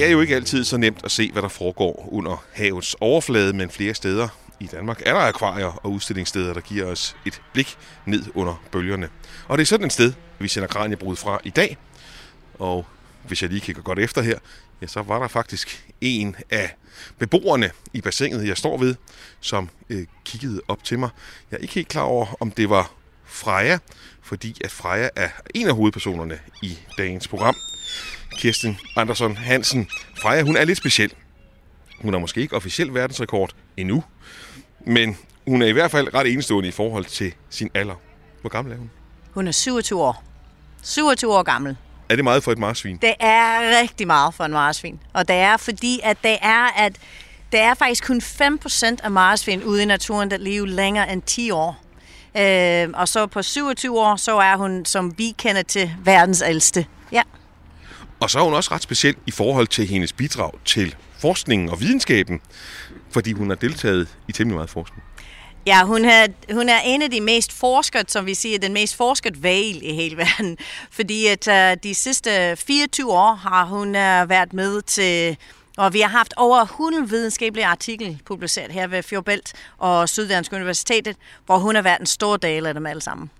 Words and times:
Det 0.00 0.08
er 0.08 0.12
jo 0.12 0.20
ikke 0.20 0.34
altid 0.34 0.64
så 0.64 0.76
nemt 0.76 1.04
at 1.04 1.10
se, 1.10 1.32
hvad 1.32 1.42
der 1.42 1.48
foregår 1.48 2.08
under 2.12 2.44
havets 2.52 2.96
overflade, 3.00 3.52
men 3.52 3.70
flere 3.70 3.94
steder 3.94 4.28
i 4.60 4.66
Danmark 4.66 5.02
er 5.06 5.12
der 5.12 5.20
akvarier 5.20 5.66
og 5.66 5.92
udstillingssteder, 5.92 6.54
der 6.54 6.60
giver 6.60 6.86
os 6.86 7.16
et 7.26 7.42
blik 7.52 7.76
ned 8.06 8.24
under 8.34 8.62
bølgerne. 8.72 9.08
Og 9.48 9.58
det 9.58 9.62
er 9.62 9.66
sådan 9.66 9.86
et 9.86 9.92
sted, 9.92 10.12
vi 10.38 10.48
sender 10.48 10.68
Kranjebrud 10.68 11.16
fra 11.16 11.40
i 11.44 11.50
dag. 11.50 11.76
Og 12.54 12.86
hvis 13.26 13.42
jeg 13.42 13.50
lige 13.50 13.60
kigger 13.60 13.82
godt 13.82 13.98
efter 13.98 14.22
her, 14.22 14.38
ja, 14.82 14.86
så 14.86 15.02
var 15.02 15.18
der 15.18 15.28
faktisk 15.28 15.86
en 16.00 16.36
af 16.50 16.74
beboerne 17.18 17.70
i 17.92 18.00
bassinet, 18.00 18.48
jeg 18.48 18.56
står 18.56 18.78
ved, 18.78 18.94
som 19.40 19.68
øh, 19.90 20.06
kiggede 20.24 20.60
op 20.68 20.84
til 20.84 20.98
mig. 20.98 21.10
Jeg 21.50 21.56
er 21.56 21.60
ikke 21.60 21.74
helt 21.74 21.88
klar 21.88 22.02
over, 22.02 22.36
om 22.40 22.50
det 22.50 22.70
var 22.70 22.92
Freja, 23.24 23.78
fordi 24.22 24.56
at 24.64 24.70
Freja 24.70 25.08
er 25.16 25.28
en 25.54 25.68
af 25.68 25.74
hovedpersonerne 25.74 26.38
i 26.62 26.78
dagens 26.98 27.28
program. 27.28 27.54
Kirsten 28.40 28.78
Andersson 28.96 29.36
Hansen. 29.36 29.88
Freja, 30.22 30.42
hun 30.42 30.56
er 30.56 30.64
lidt 30.64 30.78
speciel. 30.78 31.12
Hun 32.00 32.12
har 32.12 32.20
måske 32.20 32.40
ikke 32.40 32.56
officiel 32.56 32.94
verdensrekord 32.94 33.50
endnu, 33.76 34.04
men 34.86 35.16
hun 35.46 35.62
er 35.62 35.66
i 35.66 35.72
hvert 35.72 35.90
fald 35.90 36.14
ret 36.14 36.32
enestående 36.32 36.68
i 36.68 36.72
forhold 36.72 37.04
til 37.04 37.34
sin 37.50 37.70
alder. 37.74 37.94
Hvor 38.40 38.50
gammel 38.50 38.72
er 38.72 38.76
hun? 38.78 38.90
Hun 39.30 39.48
er 39.48 39.52
27 39.52 40.02
år. 40.02 40.24
27 40.82 41.34
år 41.34 41.42
gammel. 41.42 41.76
Er 42.08 42.16
det 42.16 42.24
meget 42.24 42.44
for 42.44 42.52
et 42.52 42.58
marsvin? 42.58 42.96
Det 42.96 43.14
er 43.20 43.80
rigtig 43.80 44.06
meget 44.06 44.34
for 44.34 44.44
en 44.44 44.52
marsvin. 44.52 45.00
Og 45.12 45.28
det 45.28 45.36
er 45.36 45.56
fordi, 45.56 46.00
at 46.02 46.16
det 46.22 46.38
er, 46.42 46.84
at 46.84 46.92
det 47.52 47.60
er 47.60 47.74
faktisk 47.74 48.06
kun 48.06 48.20
5% 48.20 48.96
af 49.02 49.10
marsvin 49.10 49.64
ude 49.64 49.82
i 49.82 49.86
naturen, 49.86 50.30
der 50.30 50.36
lever 50.36 50.66
længere 50.66 51.12
end 51.12 51.22
10 51.22 51.50
år. 51.50 51.84
Øh, 52.36 52.88
og 52.94 53.08
så 53.08 53.26
på 53.26 53.42
27 53.42 54.00
år, 54.00 54.16
så 54.16 54.38
er 54.38 54.56
hun, 54.56 54.84
som 54.84 55.18
vi 55.18 55.34
kender 55.38 55.62
til, 55.62 55.92
verdens 56.04 56.42
ældste. 56.46 56.86
Ja. 57.12 57.22
Og 58.20 58.30
så 58.30 58.38
er 58.38 58.42
hun 58.42 58.54
også 58.54 58.74
ret 58.74 58.82
speciel 58.82 59.16
i 59.26 59.30
forhold 59.30 59.66
til 59.66 59.86
hendes 59.86 60.12
bidrag 60.12 60.52
til 60.64 60.94
forskningen 61.18 61.68
og 61.68 61.80
videnskaben, 61.80 62.40
fordi 63.10 63.32
hun 63.32 63.48
har 63.48 63.56
deltaget 63.56 64.08
i 64.28 64.32
temmelig 64.32 64.56
meget 64.56 64.70
forskning. 64.70 65.02
Ja, 65.66 65.84
hun 65.84 66.04
er, 66.04 66.26
hun 66.52 66.68
er 66.68 66.80
en 66.84 67.02
af 67.02 67.10
de 67.10 67.20
mest 67.20 67.52
forsket, 67.52 68.10
som 68.10 68.26
vi 68.26 68.34
siger, 68.34 68.58
den 68.58 68.72
mest 68.72 68.96
forsket 68.96 69.42
valg 69.42 69.82
i 69.82 69.94
hele 69.94 70.16
verden. 70.16 70.58
Fordi 70.98 71.26
at 71.26 71.48
uh, 71.48 71.82
de 71.82 71.94
sidste 71.94 72.56
24 72.56 73.12
år 73.12 73.34
har 73.34 73.64
hun 73.64 73.88
uh, 73.88 74.30
været 74.30 74.52
med 74.52 74.82
til, 74.82 75.36
og 75.76 75.92
vi 75.92 76.00
har 76.00 76.08
haft 76.08 76.34
over 76.36 76.62
100 76.62 77.08
videnskabelige 77.08 77.66
artikler 77.66 78.14
publiceret 78.24 78.72
her 78.72 78.86
ved 78.86 79.02
Fjordbælt 79.02 79.52
og 79.78 80.08
Syddansk 80.08 80.52
Universitetet, 80.52 81.16
hvor 81.46 81.58
hun 81.58 81.74
har 81.74 81.82
været 81.82 82.00
en 82.00 82.06
stor 82.06 82.36
del 82.36 82.66
af 82.66 82.74
dem 82.74 82.86
alle 82.86 83.02
sammen. 83.02 83.30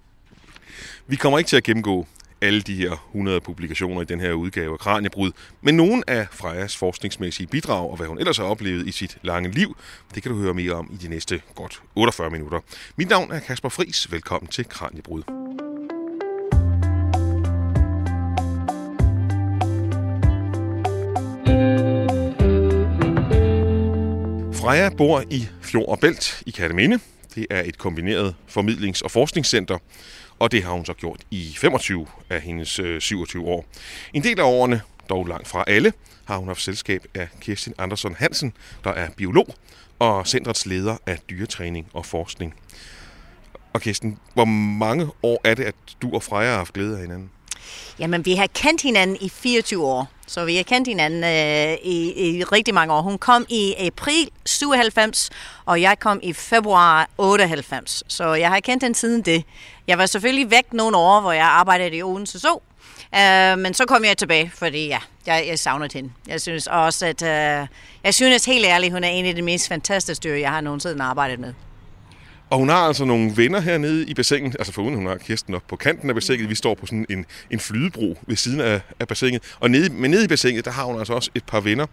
Vi 1.07 1.17
kommer 1.17 1.39
ikke 1.39 1.49
til 1.49 1.57
at 1.57 1.65
gennemgå 1.65 2.07
alle 2.41 2.61
de 2.61 2.75
her 2.75 3.09
100 3.15 3.41
publikationer 3.41 4.03
i 4.03 4.05
den 4.05 4.21
her 4.21 4.33
udgave 4.33 4.73
af 4.73 4.79
Kranjebrud. 4.79 5.33
Men 5.63 5.77
nogle 5.77 6.03
af 6.07 6.27
Frejas 6.31 6.77
forskningsmæssige 6.77 7.47
bidrag 7.47 7.91
og 7.91 7.97
hvad 7.97 8.07
hun 8.07 8.19
ellers 8.19 8.37
har 8.37 8.45
oplevet 8.45 8.87
i 8.87 8.93
sit 8.93 9.19
lange 9.23 9.51
liv, 9.51 9.77
det 10.15 10.23
kan 10.23 10.33
du 10.33 10.39
høre 10.39 10.55
mere 10.55 10.73
om 10.73 10.91
i 10.93 10.97
de 10.97 11.09
næste 11.09 11.43
godt 11.55 11.83
48 11.95 12.31
minutter. 12.31 12.61
Mit 12.97 13.09
navn 13.09 13.33
er 13.33 13.39
Kasper 13.39 13.69
Fris. 13.69 14.13
Velkommen 14.13 14.49
til 14.49 14.65
Kranjebrud. 14.65 15.23
Freja 24.61 24.91
bor 24.97 25.25
i 25.31 25.49
Fjord 25.63 25.89
og 25.89 25.99
Bælt 25.99 26.43
i 26.47 26.51
Katteminde. 26.51 27.01
Det 27.35 27.47
er 27.51 27.63
et 27.63 27.79
kombineret 27.79 28.35
formidlings- 28.49 29.03
og 29.05 29.11
forskningscenter, 29.11 29.79
og 30.41 30.53
det 30.53 30.63
har 30.65 30.73
hun 30.73 30.85
så 30.85 30.93
gjort 30.93 31.21
i 31.31 31.55
25 31.59 32.07
af 32.31 32.41
hendes 32.41 32.79
øh, 32.79 33.01
27 33.01 33.47
år. 33.47 33.65
En 34.15 34.23
del 34.23 34.41
af 34.41 34.45
årene, 34.45 34.81
dog 35.09 35.27
langt 35.27 35.49
fra 35.49 35.65
alle, 35.67 35.93
har 36.25 36.37
hun 36.37 36.49
haft 36.49 36.63
selskab 36.63 37.05
af 37.15 37.29
Kirsten 37.41 37.75
Andersen 37.79 38.15
Hansen, 38.15 38.53
der 38.85 38.91
er 38.91 39.11
biolog 39.17 39.55
og 39.99 40.27
centrets 40.27 40.67
leder 40.67 40.97
af 41.07 41.19
dyretræning 41.31 41.89
og 41.93 42.07
forskning. 42.07 42.55
Og 43.73 43.81
Kirsten, 43.81 44.19
hvor 44.35 44.45
mange 44.45 45.09
år 45.23 45.41
er 45.45 45.55
det, 45.55 45.65
at 45.65 45.75
du 46.03 46.15
og 46.15 46.23
Freja 46.23 46.51
har 46.51 46.57
haft 46.57 46.73
glæde 46.73 46.95
af 46.95 47.01
hinanden? 47.01 47.31
Jamen, 47.99 48.25
vi 48.25 48.35
har 48.35 48.47
kendt 48.55 48.83
hinanden 48.83 49.17
i 49.21 49.29
24 49.29 49.87
år, 49.87 50.09
så 50.27 50.45
vi 50.45 50.57
har 50.57 50.63
kendt 50.63 50.89
hinanden 50.89 51.25
øh, 51.25 51.79
i, 51.83 52.37
i 52.39 52.45
rigtig 52.45 52.75
mange 52.75 52.95
år. 52.95 53.03
Hun 53.03 53.19
kom 53.19 53.47
i 53.49 53.75
april 53.79 54.29
97, 54.47 55.31
og 55.65 55.81
jeg 55.81 55.99
kom 55.99 56.21
i 56.23 56.33
februar 56.33 57.09
98, 57.19 58.03
så 58.09 58.35
jeg 58.35 58.49
har 58.49 58.61
kendt 58.61 58.83
hende 58.83 58.99
siden 58.99 59.23
det. 59.23 59.45
Jeg 59.87 59.99
var 59.99 60.07
selvfølgelig 60.07 60.51
væk 60.51 60.73
nogle 60.73 60.97
år, 60.97 61.21
hvor 61.21 61.33
jeg 61.33 61.47
arbejdede 61.47 61.97
i 61.97 62.03
Odense 62.03 62.39
Zoo. 62.41 62.61
øh, 63.15 63.59
men 63.59 63.75
så 63.75 63.85
kom 63.89 64.05
jeg 64.05 64.17
tilbage, 64.19 64.53
fordi 64.55 64.87
ja, 64.87 64.99
jeg, 65.27 65.45
jeg 65.49 65.59
savnede 65.59 65.91
hende. 65.95 66.11
Jeg 66.27 66.41
synes 66.41 66.67
også, 66.67 67.07
at 67.07 67.23
øh, 67.23 67.67
jeg 68.05 68.15
synes 68.15 68.45
helt 68.45 68.67
ærligt, 68.67 68.93
hun 68.93 69.05
er 69.05 69.09
en 69.09 69.27
af 69.27 69.35
de 69.35 69.43
mest 69.43 69.69
fantastiske 69.69 70.23
dyr, 70.23 70.35
jeg 70.35 70.51
har 70.51 70.61
nogensinde 70.61 71.05
arbejdet 71.05 71.39
med. 71.39 71.55
Og 72.51 72.59
hun 72.59 72.69
har 72.69 72.77
altså 72.77 73.05
nogle 73.05 73.37
venner 73.37 73.61
hernede 73.61 74.07
i 74.07 74.15
bassinet, 74.15 74.57
altså 74.59 74.73
foruden 74.73 74.95
hun 74.95 75.07
har 75.07 75.17
Kirsten 75.17 75.55
op 75.55 75.63
på 75.69 75.77
kanten 75.77 76.09
af 76.09 76.15
bassinet. 76.15 76.51
Vi 76.51 76.55
står 76.55 76.75
på 76.75 76.87
sådan 76.87 77.07
en, 77.11 77.27
en 77.51 77.61
flydebro 77.61 78.19
ved 78.27 78.37
siden 78.37 78.61
af, 78.61 78.81
af 79.01 79.09
bassinet. 79.09 79.43
Og 79.61 79.71
nede, 79.71 79.91
men 79.93 80.11
nede 80.11 80.25
i 80.25 80.29
bassinet, 80.29 80.65
der 80.65 80.71
har 80.71 80.85
hun 80.85 80.99
altså 80.99 81.13
også 81.13 81.31
et 81.35 81.45
par 81.45 81.61
venner. 81.61 81.87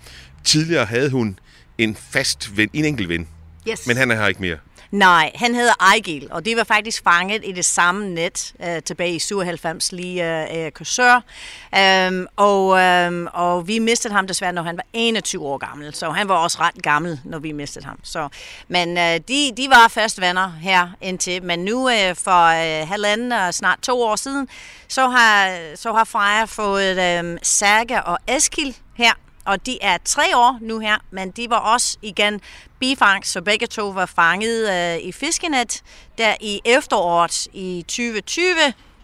Tidligere 0.43 0.85
havde 0.85 1.09
hun 1.09 1.39
en 1.77 1.95
fast 1.95 2.57
ven, 2.57 2.69
en 2.73 2.85
enkelt 2.85 3.09
ven. 3.09 3.27
Yes. 3.69 3.87
Men 3.87 3.97
han 3.97 4.11
er 4.11 4.15
her 4.15 4.27
ikke 4.27 4.41
mere. 4.41 4.57
Nej, 4.91 5.31
han 5.35 5.55
hedder 5.55 5.73
Ejgil, 5.79 6.27
og 6.31 6.45
det 6.45 6.57
var 6.57 6.63
faktisk 6.63 7.03
fanget 7.03 7.41
i 7.45 7.51
det 7.51 7.65
samme 7.65 8.09
net 8.09 8.53
øh, 8.63 8.83
tilbage 8.83 9.15
i 9.15 9.19
97 9.19 9.91
lige 9.91 10.23
af 10.23 10.65
øh, 10.65 10.71
Korsør. 10.71 11.21
Øhm, 11.77 12.27
og, 12.35 12.79
øhm, 12.79 13.27
og 13.33 13.67
vi 13.67 13.79
mistede 13.79 14.13
ham 14.13 14.27
desværre, 14.27 14.53
når 14.53 14.61
han 14.61 14.77
var 14.77 14.85
21 14.93 15.45
år 15.45 15.57
gammel, 15.57 15.95
så 15.95 16.09
han 16.09 16.29
var 16.29 16.35
også 16.35 16.57
ret 16.59 16.83
gammel, 16.83 17.19
når 17.23 17.39
vi 17.39 17.51
mistede 17.51 17.85
ham. 17.85 17.99
Så, 18.03 18.27
men 18.67 18.97
øh, 18.97 19.19
de, 19.27 19.51
de 19.57 19.69
var 19.69 19.87
fast 19.87 20.21
venner 20.21 20.51
her 20.61 20.89
indtil, 21.01 21.43
men 21.43 21.59
nu 21.59 21.89
øh, 21.89 22.15
for 22.15 22.45
øh, 22.45 22.87
halvanden 22.87 23.31
og 23.31 23.53
snart 23.53 23.79
to 23.81 24.01
år 24.01 24.15
siden, 24.15 24.47
så 24.87 25.09
har, 25.09 25.57
så 25.75 25.93
har 25.93 26.03
Freja 26.03 26.43
fået 26.43 27.19
øh, 27.23 27.37
Saga 27.43 27.99
og 27.99 28.17
Eskil 28.27 28.77
her 28.95 29.13
og 29.47 29.65
de 29.65 29.77
er 29.81 29.97
tre 30.05 30.37
år 30.37 30.57
nu 30.61 30.79
her, 30.79 30.97
men 31.11 31.31
de 31.31 31.49
var 31.49 31.57
også 31.57 31.97
igen 32.01 32.41
bifangst, 32.79 33.31
så 33.31 33.41
begge 33.41 33.67
to 33.67 33.89
var 33.89 34.05
fanget 34.05 34.69
øh, 34.69 35.07
i 35.07 35.11
fiskenet 35.11 35.83
der 36.17 36.35
i 36.41 36.61
efteråret 36.65 37.47
i 37.53 37.85
2020. 37.87 38.45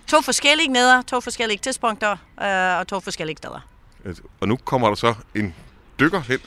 To 0.08 0.22
forskellige 0.22 0.68
neder, 0.68 1.02
to 1.02 1.22
forskellige 1.22 1.58
tidspunkter 1.58 2.12
øh, 2.42 2.80
og 2.80 2.88
to 2.88 3.00
forskellige 3.00 3.38
steder. 3.38 3.68
Øh, 4.06 4.16
og 4.40 4.48
nu 4.48 4.56
kommer 4.56 4.88
der 4.88 4.96
så 4.96 5.14
en 5.36 5.56
dykker 6.00 6.22
hen 6.22 6.40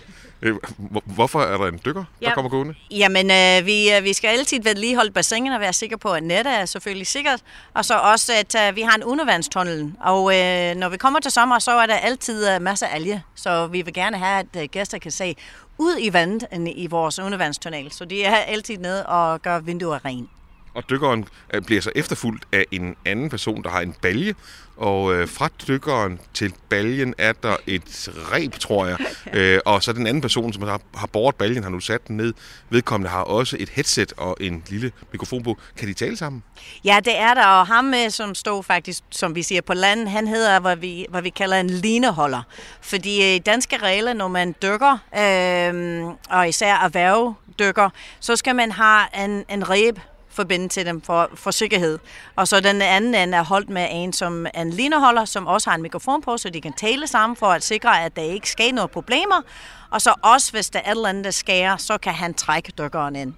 Hvorfor 1.04 1.40
er 1.40 1.58
der 1.58 1.66
en 1.66 1.80
dykker, 1.84 2.04
der 2.20 2.28
ja, 2.28 2.34
kommer 2.34 2.50
gående? 2.50 2.74
Jamen, 2.90 3.30
øh, 3.30 3.66
vi, 3.66 3.94
øh, 3.94 4.04
vi 4.04 4.12
skal 4.12 4.28
altid 4.28 4.62
vedligeholde 4.62 5.10
bassinet 5.10 5.54
og 5.54 5.60
være 5.60 5.72
sikre 5.72 5.98
på, 5.98 6.12
at 6.12 6.22
nettet 6.22 6.54
er 6.54 6.64
selvfølgelig 6.64 7.06
sikkert. 7.06 7.40
Og 7.74 7.84
så 7.84 7.94
også, 7.98 8.32
at 8.32 8.68
øh, 8.68 8.76
vi 8.76 8.80
har 8.80 8.94
en 8.94 9.04
undervandstunnel. 9.04 9.92
Og 10.00 10.38
øh, 10.38 10.74
når 10.74 10.88
vi 10.88 10.96
kommer 10.96 11.20
til 11.20 11.30
sommer, 11.30 11.58
så 11.58 11.70
er 11.70 11.86
der 11.86 11.94
altid 11.94 12.50
øh, 12.50 12.62
masser 12.62 12.86
af 12.86 12.94
alge. 12.94 13.22
Så 13.34 13.66
vi 13.66 13.82
vil 13.82 13.94
gerne 13.94 14.16
have, 14.18 14.38
at 14.38 14.62
øh, 14.62 14.68
gæster 14.68 14.98
kan 14.98 15.10
se 15.10 15.36
ud 15.78 15.96
i 16.00 16.12
vandet 16.12 16.48
i 16.76 16.86
vores 16.86 17.18
undervandstunnel. 17.18 17.92
Så 17.92 18.04
de 18.04 18.24
er 18.24 18.36
altid 18.36 18.78
nede 18.78 19.06
og 19.06 19.42
gør 19.42 19.58
vinduer 19.58 20.04
ren. 20.04 20.28
Og 20.76 20.90
dykkeren 20.90 21.24
øh, 21.54 21.62
bliver 21.62 21.80
så 21.80 21.90
efterfulgt 21.94 22.44
af 22.52 22.64
en 22.70 22.96
anden 23.04 23.28
person, 23.28 23.62
der 23.62 23.70
har 23.70 23.80
en 23.80 23.94
balje, 24.02 24.34
og 24.76 25.14
øh, 25.14 25.28
fra 25.28 25.48
dykkeren 25.68 26.20
til 26.34 26.54
baljen 26.68 27.14
er 27.18 27.32
der 27.32 27.56
et 27.66 28.08
reb, 28.32 28.52
tror 28.52 28.86
jeg. 28.86 28.96
Øh, 29.32 29.60
og 29.64 29.82
så 29.82 29.92
den 29.92 30.06
anden 30.06 30.20
person, 30.20 30.52
som 30.52 30.62
har, 30.62 30.80
har 30.94 31.06
båret 31.06 31.34
baljen, 31.34 31.62
har 31.62 31.70
nu 31.70 31.80
sat 31.80 32.08
den 32.08 32.16
ned. 32.16 32.34
Vedkommende 32.70 33.10
har 33.10 33.22
også 33.22 33.56
et 33.60 33.68
headset 33.68 34.12
og 34.16 34.36
en 34.40 34.62
lille 34.68 34.92
mikrofon 35.12 35.42
på. 35.42 35.58
Kan 35.76 35.88
de 35.88 35.94
tale 35.94 36.16
sammen? 36.16 36.42
Ja, 36.84 37.00
det 37.04 37.18
er 37.18 37.34
der. 37.34 37.46
Og 37.46 37.66
ham, 37.66 37.94
øh, 37.94 38.10
som 38.10 38.34
står 38.34 38.62
faktisk, 38.62 39.02
som 39.10 39.34
vi 39.34 39.42
siger 39.42 39.60
på 39.60 39.74
landet, 39.74 40.10
han 40.10 40.26
hedder, 40.26 40.60
hvad 40.60 40.76
vi, 40.76 41.06
hvad 41.10 41.22
vi 41.22 41.30
kalder 41.30 41.60
en 41.60 41.70
lineholder. 41.70 42.42
Fordi 42.80 43.36
i 43.36 43.38
danske 43.38 43.76
regler, 43.76 44.12
når 44.12 44.28
man 44.28 44.54
dykker, 44.62 44.98
øh, 45.18 46.04
og 46.30 46.48
især 46.48 46.74
erhvervdykker, 46.74 47.90
så 48.20 48.36
skal 48.36 48.56
man 48.56 48.72
have 48.72 49.24
en, 49.24 49.44
en 49.48 49.70
reb 49.70 49.98
forbinde 50.36 50.68
til 50.68 50.86
dem 50.86 51.02
for, 51.02 51.30
for 51.34 51.50
sikkerhed. 51.50 51.98
Og 52.36 52.48
så 52.48 52.60
den 52.60 52.82
anden 52.82 53.14
ende 53.14 53.38
er 53.38 53.44
holdt 53.44 53.70
med 53.70 53.88
en, 53.90 54.12
som 54.12 54.46
en 54.54 54.70
lineholder, 54.70 55.24
som 55.24 55.46
også 55.46 55.70
har 55.70 55.76
en 55.76 55.82
mikrofon 55.82 56.22
på, 56.22 56.36
så 56.36 56.50
de 56.50 56.60
kan 56.60 56.72
tale 56.72 57.06
sammen 57.06 57.36
for 57.36 57.46
at 57.46 57.64
sikre, 57.64 58.04
at 58.04 58.16
der 58.16 58.22
ikke 58.22 58.50
sker 58.50 58.72
noget 58.72 58.90
problemer. 58.90 59.42
Og 59.90 60.02
så 60.02 60.14
også, 60.22 60.52
hvis 60.52 60.70
der 60.70 60.78
er 60.78 60.90
et 60.90 60.96
eller 60.96 61.08
andet, 61.08 61.24
der 61.24 61.30
skærer, 61.30 61.76
så 61.76 61.98
kan 61.98 62.14
han 62.14 62.34
trække 62.34 62.72
dykkeren 62.78 63.16
ind. 63.16 63.34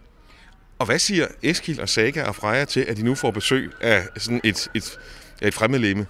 Og 0.79 0.87
hvad 0.87 0.99
siger 0.99 1.27
Eskil 1.43 1.81
og 1.81 1.89
Saga 1.89 2.25
og 2.25 2.35
Freja 2.35 2.65
til, 2.65 2.81
at 2.81 2.97
de 2.97 3.03
nu 3.03 3.15
får 3.15 3.31
besøg 3.31 3.73
af 3.81 4.03
sådan 4.17 4.41
et, 4.45 4.69
et, 4.75 4.99
et 5.43 5.55
fremmedlemme? 5.55 6.07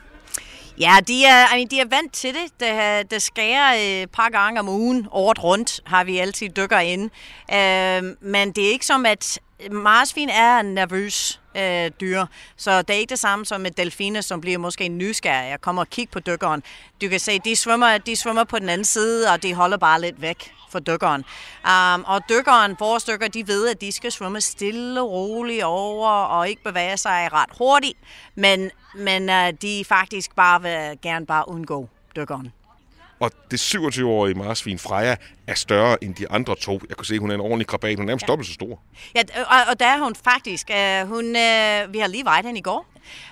Ja, 0.81 0.97
de 1.09 1.25
er, 1.25 1.55
I 1.55 1.57
mean, 1.57 1.69
de 1.69 1.81
er 1.81 1.89
vant 1.91 2.13
til 2.13 2.35
det. 2.35 2.61
Det, 2.61 3.11
det 3.11 3.23
skærer 3.23 3.75
et 3.79 4.11
par 4.11 4.29
gange 4.29 4.61
om 4.61 4.69
ugen, 4.69 5.07
året 5.11 5.45
rundt, 5.45 5.81
har 5.87 6.05
vi 6.05 6.19
altid 6.19 6.49
dykker 6.49 6.79
ind. 6.79 7.11
Øh, 7.53 8.31
men 8.31 8.53
det 8.53 8.67
er 8.67 8.71
ikke 8.71 8.87
som, 8.87 9.07
at 9.07 9.39
marsvin 9.71 10.29
er 10.29 10.63
nervøs. 10.63 11.41
øh, 11.59 11.91
dyr. 12.01 12.25
Så 12.57 12.83
det 12.83 12.91
er 12.91 12.99
ikke 12.99 13.11
det 13.11 13.19
samme 13.19 13.47
som 13.47 13.61
med 13.61 13.71
delfiner, 13.71 14.21
som 14.21 14.41
bliver 14.41 14.59
måske 14.59 14.89
nysgerrige 14.89 15.55
og 15.55 15.61
kommer 15.61 15.83
og 15.83 15.89
kigger 15.91 16.13
på 16.13 16.21
dykkeren. 16.21 16.63
Du 17.03 17.09
kan 17.09 17.21
se, 17.21 17.39
de 17.39 17.57
svømmer, 17.57 17.99
de 17.99 18.17
svømmer 18.17 18.45
på 18.45 18.59
den 18.59 18.69
anden 18.69 18.85
side, 18.85 19.33
og 19.33 19.43
de 19.43 19.55
holder 19.55 19.77
bare 19.77 20.01
lidt 20.01 20.23
væk 20.23 20.53
for 20.71 20.79
dykkeren. 20.79 21.25
Um, 21.65 22.05
og 22.07 22.23
dykkeren, 22.29 22.77
vores 22.79 23.05
dykker, 23.05 23.29
de 23.29 23.49
ved, 23.49 23.69
at 23.69 23.81
de 23.81 23.93
skal 23.93 24.13
svømme 24.13 24.41
stille 24.41 25.01
og 25.01 25.11
roligt 25.11 25.65
over 25.65 26.11
og 26.11 26.49
ikke 26.49 26.63
bevæge 26.65 26.97
sig 26.97 27.29
ret 27.33 27.51
hurtigt, 27.59 27.99
men, 28.35 28.71
men 28.95 29.29
uh, 29.29 29.59
de 29.63 29.85
faktisk 29.85 30.37
bare 30.37 30.63
vil 30.63 30.99
gerne 31.03 31.27
bare 31.27 31.49
undgå 31.49 31.89
dykkeren. 32.17 32.53
Og 33.21 33.31
det 33.51 33.75
27-årige 33.75 34.35
marsvin 34.35 34.79
Freja 34.79 35.17
er 35.47 35.55
større 35.55 36.05
end 36.05 36.15
de 36.15 36.31
andre 36.31 36.57
to. 36.57 36.81
Jeg 36.89 36.97
kunne 36.97 37.07
se, 37.07 37.15
at 37.15 37.21
hun 37.21 37.31
er 37.31 37.35
en 37.35 37.41
ordentlig 37.41 37.67
krabat. 37.67 37.97
Hun 37.97 38.05
er 38.05 38.07
nærmest 38.07 38.23
ja. 38.23 38.27
dobbelt 38.27 38.49
så 38.49 38.55
stor. 38.55 38.81
Ja, 39.15 39.23
og, 39.37 39.71
og 39.71 39.81
der 39.81 39.87
er 39.87 39.99
hun 39.99 40.15
faktisk. 40.25 40.71
Uh, 40.71 41.09
hun, 41.09 41.25
uh, 41.25 41.93
vi 41.93 41.99
har 41.99 42.07
lige 42.07 42.25
vejet 42.25 42.47
hende 42.47 42.59
i 42.59 42.63
går. 42.63 42.87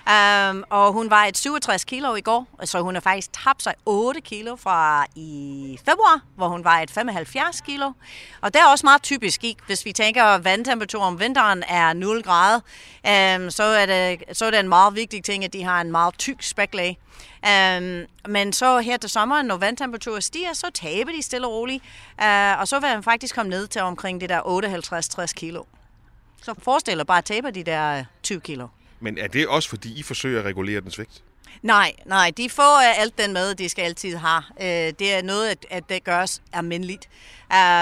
Um, 0.07 0.63
og 0.69 0.93
hun 0.93 1.09
var 1.09 1.25
et 1.25 1.37
67 1.37 1.83
kilo 1.83 2.15
i 2.15 2.21
går, 2.21 2.47
så 2.63 2.81
hun 2.81 2.93
har 2.93 3.01
faktisk 3.01 3.29
tabt 3.43 3.63
sig 3.63 3.73
8 3.85 4.21
kilo 4.21 4.55
fra 4.55 5.05
i 5.15 5.79
februar, 5.85 6.21
hvor 6.35 6.47
hun 6.47 6.63
var 6.63 6.79
et 6.79 6.91
75 6.91 7.61
kilo. 7.61 7.91
Og 8.41 8.53
det 8.53 8.61
er 8.61 8.65
også 8.65 8.85
meget 8.85 9.01
typisk, 9.01 9.43
ikke? 9.43 9.61
hvis 9.65 9.85
vi 9.85 9.93
tænker, 9.93 10.23
at 10.23 10.45
vandtemperatur 10.45 11.01
om 11.01 11.19
vinteren 11.19 11.63
er 11.67 11.93
0 11.93 12.23
grader, 12.23 12.59
um, 13.35 13.49
så, 13.51 13.63
er 13.63 13.85
det, 13.85 14.37
så 14.37 14.45
er 14.45 14.51
det 14.51 14.59
en 14.59 14.69
meget 14.69 14.95
vigtig 14.95 15.23
ting, 15.23 15.45
at 15.45 15.53
de 15.53 15.63
har 15.63 15.81
en 15.81 15.91
meget 15.91 16.17
tyk 16.17 16.43
spæklag. 16.43 16.99
Um, 17.43 18.05
men 18.31 18.53
så 18.53 18.79
her 18.79 18.97
til 18.97 19.09
sommeren, 19.09 19.45
når 19.45 19.57
vandtemperaturen 19.57 20.21
stiger, 20.21 20.53
så 20.53 20.67
taber 20.73 21.11
de 21.11 21.21
stille 21.21 21.47
og 21.47 21.53
roligt. 21.53 21.83
Uh, 22.21 22.59
og 22.59 22.67
så 22.67 22.79
vil 22.79 22.89
han 22.89 23.03
faktisk 23.03 23.35
komme 23.35 23.49
ned 23.49 23.67
til 23.67 23.81
omkring 23.81 24.21
det 24.21 24.29
der 24.29 24.41
58-60 25.29 25.33
kilo. 25.33 25.63
Så 26.43 26.53
forestil 26.63 26.97
dig 26.97 27.07
bare 27.07 27.17
at 27.17 27.25
tabe 27.25 27.51
de 27.51 27.63
der 27.63 27.99
øh, 27.99 28.05
20 28.23 28.41
kilo. 28.41 28.67
Men 28.99 29.17
er 29.17 29.27
det 29.27 29.47
også, 29.47 29.69
fordi 29.69 29.99
I 29.99 30.03
forsøger 30.03 30.39
at 30.39 30.45
regulere 30.45 30.81
dens 30.81 30.99
vægt? 30.99 31.23
Nej, 31.61 31.93
nej, 32.05 32.31
de 32.37 32.49
får 32.49 32.77
øh, 32.77 33.01
alt 33.01 33.17
den 33.17 33.33
mad, 33.33 33.55
de 33.55 33.69
skal 33.69 33.81
altid 33.83 34.15
have. 34.15 34.43
Øh, 34.61 34.93
det 34.99 35.13
er 35.13 35.21
noget, 35.21 35.57
at, 35.69 35.89
det 35.89 36.03
gøres 36.03 36.41
almindeligt. 36.53 37.09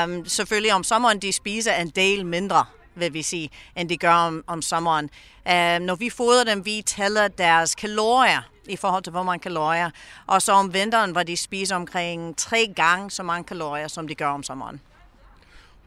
Um, 0.03 0.25
selvfølgelig 0.25 0.73
om 0.73 0.83
sommeren, 0.83 1.19
de 1.19 1.31
spiser 1.31 1.73
en 1.73 1.89
del 1.89 2.25
mindre, 2.25 2.65
vil 2.95 3.13
vi 3.13 3.21
sige, 3.21 3.49
end 3.75 3.89
de 3.89 3.97
gør 3.97 4.13
om, 4.13 4.43
om 4.47 4.61
sommeren. 4.61 5.09
Uh, 5.45 5.85
når 5.85 5.95
vi 5.95 6.09
fodrer 6.09 6.43
dem, 6.43 6.65
vi 6.65 6.83
tæller 6.85 7.27
deres 7.27 7.75
kalorier 7.75 8.41
i 8.67 8.75
forhold 8.75 9.03
til, 9.03 9.11
hvor 9.11 9.23
mange 9.23 9.41
kalorier. 9.41 9.89
Og 10.27 10.41
så 10.41 10.51
om 10.51 10.73
vinteren, 10.73 11.11
hvor 11.11 11.23
de 11.23 11.37
spiser 11.37 11.75
omkring 11.75 12.37
tre 12.37 12.73
gange 12.75 13.11
så 13.11 13.23
mange 13.23 13.43
kalorier, 13.43 13.87
som 13.87 14.07
de 14.07 14.15
gør 14.15 14.27
om 14.27 14.43
sommeren. 14.43 14.81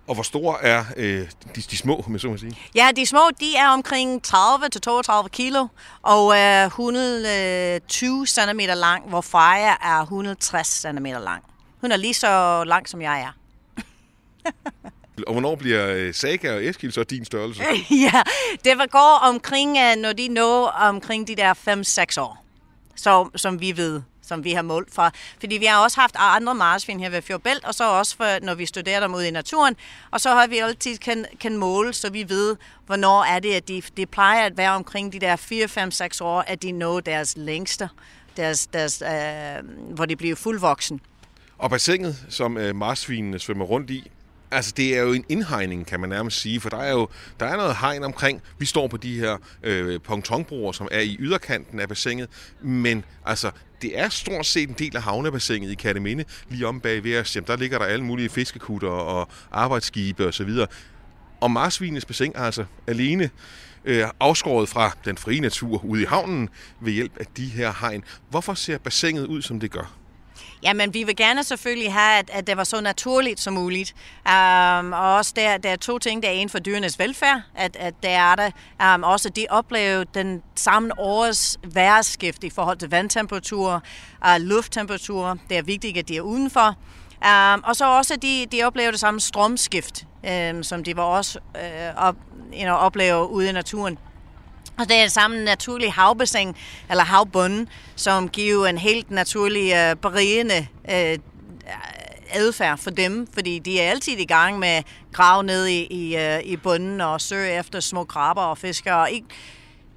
Og 0.09 0.15
hvor 0.15 0.23
store 0.23 0.63
er 0.63 0.85
øh, 0.97 1.29
de, 1.57 1.61
de 1.61 1.77
små, 1.77 2.05
med 2.09 2.21
så 2.21 2.29
må 2.29 2.37
sige? 2.37 2.59
Ja, 2.75 2.91
de 2.97 3.07
små, 3.07 3.31
de 3.41 3.57
er 3.57 3.69
omkring 3.69 4.23
30-32 4.27 5.29
kilo, 5.29 5.67
og 6.03 6.39
øh, 6.39 6.67
120 6.67 8.27
cm 8.27 8.61
lang, 8.61 9.09
hvor 9.09 9.21
Freja 9.21 9.75
er 9.83 10.01
160 10.01 10.69
cm 10.69 11.05
lang. 11.05 11.43
Hun 11.81 11.93
er 11.93 11.97
lige 11.97 12.15
så 12.15 12.65
lang, 12.65 12.89
som 12.89 13.03
jeg 13.03 13.21
er. 13.21 13.33
og 15.27 15.33
hvornår 15.33 15.55
bliver 15.55 15.89
øh, 15.89 16.15
Saga 16.15 16.55
og 16.55 16.65
Eskil 16.65 16.93
så 16.93 17.05
din 17.05 17.25
størrelse? 17.25 17.63
ja, 18.13 18.23
det 18.65 18.91
går 18.91 19.19
omkring, 19.23 19.79
øh, 19.79 19.97
når 20.03 20.13
de 20.13 20.29
når 20.29 20.67
omkring 20.67 21.29
de 21.29 21.37
der 21.37 21.55
5-6 22.17 22.21
år, 22.21 22.45
så, 22.97 23.29
som 23.37 23.61
vi 23.61 23.77
ved 23.77 24.03
som 24.29 24.45
vi 24.45 24.53
har 24.53 24.63
målt 24.63 24.95
fra. 24.95 25.11
Fordi 25.41 25.57
vi 25.57 25.65
har 25.65 25.85
også 25.85 26.01
haft 26.01 26.15
andre 26.19 26.55
marsvin 26.55 27.01
her 27.01 27.11
ved 27.11 27.23
Fjordbælt, 27.23 27.65
og 27.65 27.75
så 27.75 27.91
også 27.91 28.17
for, 28.17 28.45
når 28.45 28.55
vi 28.55 28.67
studerer 28.67 29.01
dem 29.01 29.15
ude 29.15 29.29
i 29.29 29.31
naturen. 29.31 29.77
Og 30.11 30.21
så 30.21 30.31
har 30.31 30.47
vi 30.47 30.59
altid 30.59 30.99
kan, 30.99 31.25
kan 31.41 31.57
måle, 31.57 31.93
så 31.93 32.11
vi 32.11 32.29
ved, 32.29 32.57
hvornår 32.87 33.25
er 33.25 33.39
det, 33.39 33.55
at 33.55 33.69
de, 33.69 33.83
de 33.97 34.07
plejer 34.07 34.47
at 34.47 34.57
være 34.57 34.71
omkring 34.71 35.13
de 35.13 35.19
der 35.19 35.37
4, 35.37 35.69
5, 35.69 35.91
6 35.91 36.21
år, 36.21 36.41
at 36.47 36.63
de 36.63 36.73
når 36.73 37.01
deres 37.01 37.37
længste, 37.37 37.89
deres, 38.37 38.67
deres, 38.67 39.03
øh, 39.03 39.95
hvor 39.95 40.05
de 40.07 40.17
bliver 40.17 40.37
fuldvoksen. 40.37 41.01
Og 41.59 41.71
bassinet, 41.71 42.27
som 42.29 42.57
øh, 42.57 42.77
marsvinene 42.77 43.39
svømmer 43.39 43.65
rundt 43.65 43.91
i, 43.91 44.11
Altså, 44.51 44.73
det 44.77 44.97
er 44.97 45.03
jo 45.03 45.13
en 45.13 45.25
indhegning, 45.29 45.87
kan 45.87 46.01
man 46.01 46.09
nærmest 46.09 46.41
sige, 46.41 46.61
for 46.61 46.69
der 46.69 46.77
er 46.77 46.93
jo 46.93 47.09
der 47.41 47.47
er 47.47 47.57
noget 47.57 47.77
hegn 47.77 48.05
omkring. 48.05 48.43
Vi 48.59 48.67
står 48.67 48.89
på 48.89 48.97
de 48.97 49.19
her 49.19 49.37
øh, 49.63 50.01
pontonbroer, 50.01 50.73
som 50.73 50.89
er 50.91 51.01
i 51.01 51.17
yderkanten 51.21 51.81
af 51.81 51.89
bassinet, 51.89 52.29
men 52.61 53.05
altså, 53.25 53.51
det 53.83 53.99
er 53.99 54.09
stort 54.09 54.47
set 54.47 54.69
en 54.69 54.75
del 54.79 54.97
af 54.97 55.03
havnebassinet 55.03 55.71
i 55.71 55.75
Kateminde, 55.75 56.25
lige 56.49 56.67
om 56.67 56.81
bag 56.81 57.05
ved 57.05 57.19
os. 57.19 57.37
Jamen, 57.37 57.47
der 57.47 57.57
ligger 57.57 57.79
der 57.79 57.87
alle 57.87 58.05
mulige 58.05 58.29
fiskekutter 58.29 58.89
og 58.89 59.29
arbejdsskibe 59.51 60.27
osv. 60.27 60.49
Og, 60.49 60.69
og 61.41 61.51
marsvinens 61.51 62.05
bassin 62.05 62.33
er 62.35 62.43
altså 62.43 62.65
alene 62.87 63.31
øh, 63.85 64.05
afskåret 64.21 64.69
fra 64.69 64.97
den 65.05 65.17
frie 65.17 65.41
natur 65.41 65.85
ude 65.85 66.03
i 66.03 66.05
havnen 66.05 66.49
ved 66.81 66.93
hjælp 66.93 67.13
af 67.21 67.27
de 67.37 67.47
her 67.47 67.73
hegn. 67.81 68.05
Hvorfor 68.31 68.55
ser 68.55 68.79
bassinet 68.79 69.27
ud, 69.27 69.43
som 69.43 69.61
det 69.61 69.71
gør? 69.71 69.99
Jamen, 70.63 70.95
vi 70.95 71.05
vil 71.05 71.17
gerne 71.17 71.45
selvfølgelig 71.45 71.93
have, 71.93 72.19
at, 72.19 72.31
at 72.33 72.47
det 72.47 72.57
var 72.57 72.65
så 72.65 72.81
naturligt 72.81 73.41
som 73.41 73.55
muligt. 73.55 73.95
Um, 74.27 74.93
og 74.93 75.15
også 75.17 75.33
der, 75.37 75.57
der 75.57 75.71
er 75.71 75.77
to 75.77 75.99
ting. 75.99 76.23
Der 76.23 76.29
er 76.29 76.33
en 76.33 76.49
for 76.49 76.59
dyrenes 76.59 76.99
velfærd, 76.99 77.41
at, 77.55 77.77
at 77.77 77.95
der 78.03 78.09
er 78.09 78.35
der. 78.35 78.95
Um, 78.95 79.03
også 79.03 79.29
de 79.29 79.47
oplever 79.51 80.05
den 80.05 80.43
samme 80.55 80.99
års 80.99 81.59
vejrskift 81.65 82.45
i 82.45 82.51
forhold 82.51 82.79
til 82.79 82.91
vandtemperatur, 82.91 83.83
uh, 84.25 84.41
lufttemperatur. 84.41 85.39
Det 85.49 85.59
er 85.59 85.63
vigtigt, 85.63 85.99
at 85.99 86.09
de 86.09 86.17
er 86.17 86.21
udenfor. 86.21 86.77
Um, 87.25 87.65
og 87.65 87.77
så 87.77 87.97
også, 87.97 88.15
at 88.15 88.23
de, 88.23 88.47
de 88.53 88.63
oplever 88.63 88.91
det 88.91 89.01
samme 89.01 89.21
strømskift, 89.21 90.07
um, 90.53 90.63
som 90.63 90.85
de 90.85 90.97
var 90.97 91.03
også 91.03 91.39
uh, 91.55 92.05
op, 92.05 92.17
you 92.55 92.63
know, 92.63 92.75
oplever 92.75 93.25
ude 93.25 93.49
i 93.49 93.53
naturen. 93.53 93.99
Og 94.79 94.89
det 94.89 94.97
er 94.97 95.09
samme 95.09 95.45
naturlige 95.45 95.91
havbassin, 95.91 96.55
eller 96.91 97.05
havbunden, 97.05 97.69
som 97.97 98.29
giver 98.29 98.67
en 98.67 98.79
helt 98.79 99.11
naturlig 99.11 99.73
øh, 99.75 99.97
berigende 99.97 100.67
øh, 100.91 101.19
adfærd 102.31 102.79
for 102.79 102.91
dem, 102.91 103.27
fordi 103.35 103.59
de 103.59 103.81
er 103.81 103.91
altid 103.91 104.19
i 104.19 104.25
gang 104.25 104.59
med 104.59 104.69
at 104.69 104.85
grave 105.13 105.45
ned 105.45 105.67
i, 105.67 105.83
i, 105.85 106.17
øh, 106.17 106.41
i 106.45 106.57
bunden 106.57 107.01
og 107.01 107.21
søge 107.21 107.59
efter 107.59 107.81
små 107.81 108.05
krabber 108.05 108.43
og 108.43 108.59
fisker. 108.59 108.93
Og 108.93 109.11
ikke, 109.11 109.27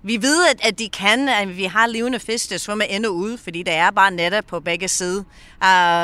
vi 0.04 0.22
ved, 0.22 0.48
at, 0.50 0.68
at 0.68 0.80
de 0.80 0.90
kan, 0.90 1.30
at 1.30 1.58
vi 1.58 1.64
har 1.64 1.88
levende 1.88 2.20
fisk, 2.20 2.50
der 2.50 2.58
svømmer 2.58 2.86
ind 2.86 3.06
og 3.06 3.16
ud, 3.16 3.38
fordi 3.38 3.64
der 3.64 3.72
er 3.72 3.92
bare 3.92 4.12
netter 4.12 4.42
på 4.42 4.60
begge 4.60 4.88
sider. 4.88 5.24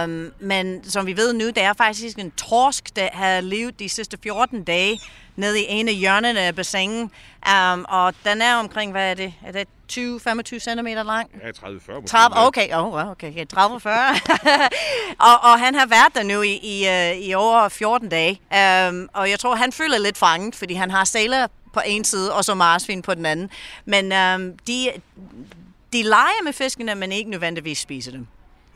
Um, 0.04 0.32
men 0.40 0.90
som 0.90 1.06
vi 1.06 1.18
ved 1.18 1.34
nu, 1.34 1.50
der 1.50 1.62
er 1.62 1.74
faktisk 1.74 2.18
en 2.18 2.32
torsk, 2.32 2.96
der 2.96 3.10
har 3.14 3.42
levet 3.42 3.80
de 3.80 3.90
sidste 3.90 4.18
14 4.24 4.64
dage 4.64 5.00
nede 5.36 5.62
i 5.62 5.66
en 5.70 5.88
af 5.88 5.94
hjørnerne 5.94 6.40
af 6.40 6.56
bassinet. 6.56 7.10
Um, 7.74 7.86
og 7.90 8.14
den 8.26 8.42
er 8.42 8.56
omkring, 8.56 8.92
hvad 8.92 9.12
er 9.12 9.14
det? 9.14 9.34
Er 9.46 9.52
det 9.52 9.68
20-25 9.92 10.60
cm 10.60 10.88
lang? 10.88 11.30
Ja, 11.44 11.50
30-40 11.50 12.06
30, 12.06 12.38
okay, 12.48 12.74
oh, 12.74 13.10
okay, 13.10 13.46
30-40. 13.54 13.58
og, 15.28 15.44
og 15.44 15.60
han 15.60 15.76
har 15.76 15.86
været 15.86 16.16
der 16.16 16.24
nu 16.24 16.42
i, 16.42 16.54
i, 16.54 16.88
øh, 16.88 17.18
i 17.18 17.34
over 17.34 17.70
14 17.70 18.10
dage. 18.10 18.42
Um, 18.90 19.10
og 19.14 19.30
jeg 19.30 19.40
tror, 19.40 19.56
han 19.56 19.72
føler 19.72 19.98
lidt 19.98 20.18
fanget, 20.18 20.56
fordi 20.56 20.74
han 20.74 20.92
har 20.92 21.04
sæler 21.04 21.48
på 21.74 21.82
en 21.86 22.04
side, 22.04 22.34
og 22.34 22.46
så 22.46 22.56
marsvin 22.56 23.02
på 23.02 23.14
den 23.14 23.26
anden. 23.26 23.50
Men 23.86 24.06
um, 24.06 24.58
de, 24.68 24.90
de 25.94 26.04
leger 26.04 26.44
med 26.44 26.54
fiskene, 26.54 26.96
men 26.96 27.12
ikke 27.12 27.30
nødvendigvis 27.30 27.80
spiser 27.80 28.12
dem. 28.12 28.28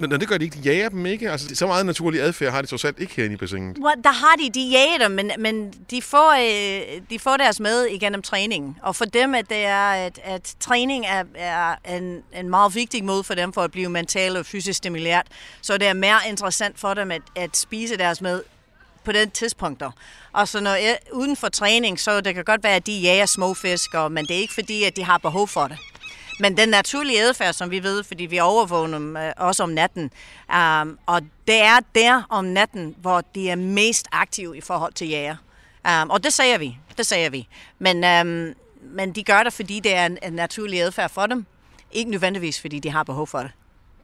Men 0.01 0.11
det 0.11 0.27
gør 0.27 0.37
de 0.37 0.45
ikke. 0.45 0.57
De 0.57 0.61
jager 0.61 0.89
dem 0.89 1.05
ikke. 1.05 1.31
Altså, 1.31 1.55
så 1.55 1.67
meget 1.67 1.85
naturlig 1.85 2.21
adfærd 2.21 2.51
har 2.51 2.61
de 2.61 2.67
trods 2.67 2.85
alt 2.85 2.99
ikke 2.99 3.13
herinde 3.15 3.33
i 3.33 3.37
bassinet. 3.37 3.77
Well, 3.77 4.03
der 4.03 4.11
har 4.11 4.35
de, 4.35 4.49
de 4.49 4.69
jager 4.69 4.97
dem, 4.97 5.11
men, 5.11 5.31
men 5.37 5.73
de, 5.91 6.01
får, 6.01 6.31
øh, 6.31 7.01
de 7.09 7.19
får 7.19 7.37
deres 7.37 7.59
med 7.59 7.85
igennem 7.85 8.21
træningen. 8.21 8.77
Og 8.81 8.95
for 8.95 9.05
dem, 9.05 9.35
at, 9.35 9.49
det 9.49 9.57
er, 9.57 9.91
at, 9.91 10.19
at 10.23 10.55
træning 10.59 11.05
er, 11.05 11.23
er 11.35 11.75
en, 11.97 12.23
en 12.35 12.49
meget 12.49 12.75
vigtig 12.75 13.03
måde 13.03 13.23
for 13.23 13.33
dem 13.33 13.53
for 13.53 13.61
at 13.61 13.71
blive 13.71 13.89
mentalt 13.89 14.37
og 14.37 14.45
fysisk 14.45 14.77
stimuleret. 14.77 15.27
Så 15.61 15.77
det 15.77 15.87
er 15.87 15.93
mere 15.93 16.19
interessant 16.29 16.79
for 16.79 16.93
dem 16.93 17.11
at, 17.11 17.21
at 17.35 17.57
spise 17.57 17.97
deres 17.97 18.21
med 18.21 18.41
på 19.03 19.11
den 19.11 19.31
tidspunkter. 19.31 19.91
Og 20.31 20.47
så 20.47 20.59
når 20.59 20.75
jeg, 20.75 20.97
uden 21.11 21.35
for 21.35 21.49
træning, 21.49 21.99
så 21.99 22.21
det 22.21 22.35
kan 22.35 22.43
godt 22.43 22.63
være, 22.63 22.75
at 22.75 22.87
de 22.87 22.99
jager 22.99 23.25
småfisk, 23.25 23.93
men 23.93 24.25
det 24.25 24.31
er 24.31 24.39
ikke 24.39 24.53
fordi, 24.53 24.83
at 24.83 24.95
de 24.95 25.03
har 25.03 25.17
behov 25.17 25.47
for 25.47 25.67
det. 25.67 25.77
Men 26.41 26.57
den 26.57 26.69
naturlige 26.69 27.21
adfærd, 27.21 27.53
som 27.53 27.71
vi 27.71 27.83
ved, 27.83 28.03
fordi 28.03 28.25
vi 28.25 28.39
overvåger 28.39 28.87
dem 28.87 29.17
øh, 29.17 29.31
også 29.37 29.63
om 29.63 29.69
natten, 29.69 30.11
um, 30.53 30.99
og 31.05 31.21
det 31.47 31.61
er 31.61 31.79
der 31.95 32.23
om 32.29 32.45
natten, 32.45 32.95
hvor 33.01 33.21
de 33.35 33.49
er 33.49 33.55
mest 33.55 34.07
aktive 34.11 34.57
i 34.57 34.61
forhold 34.61 34.93
til 34.93 35.09
jæger. 35.09 35.35
Um, 36.01 36.09
og 36.09 36.23
det 36.23 36.33
siger 36.33 36.57
vi, 36.57 36.77
det 36.97 37.05
siger 37.05 37.29
vi. 37.29 37.47
Men, 37.79 37.95
um, 38.03 38.53
men 38.81 39.11
de 39.15 39.23
gør 39.23 39.43
det, 39.43 39.53
fordi 39.53 39.79
det 39.79 39.95
er 39.95 40.05
en, 40.05 40.17
en 40.23 40.33
naturlig 40.33 40.81
adfærd 40.81 41.09
for 41.09 41.25
dem. 41.25 41.45
Ikke 41.91 42.11
nødvendigvis, 42.11 42.61
fordi 42.61 42.79
de 42.79 42.89
har 42.89 43.03
behov 43.03 43.27
for 43.27 43.39
det. 43.39 43.51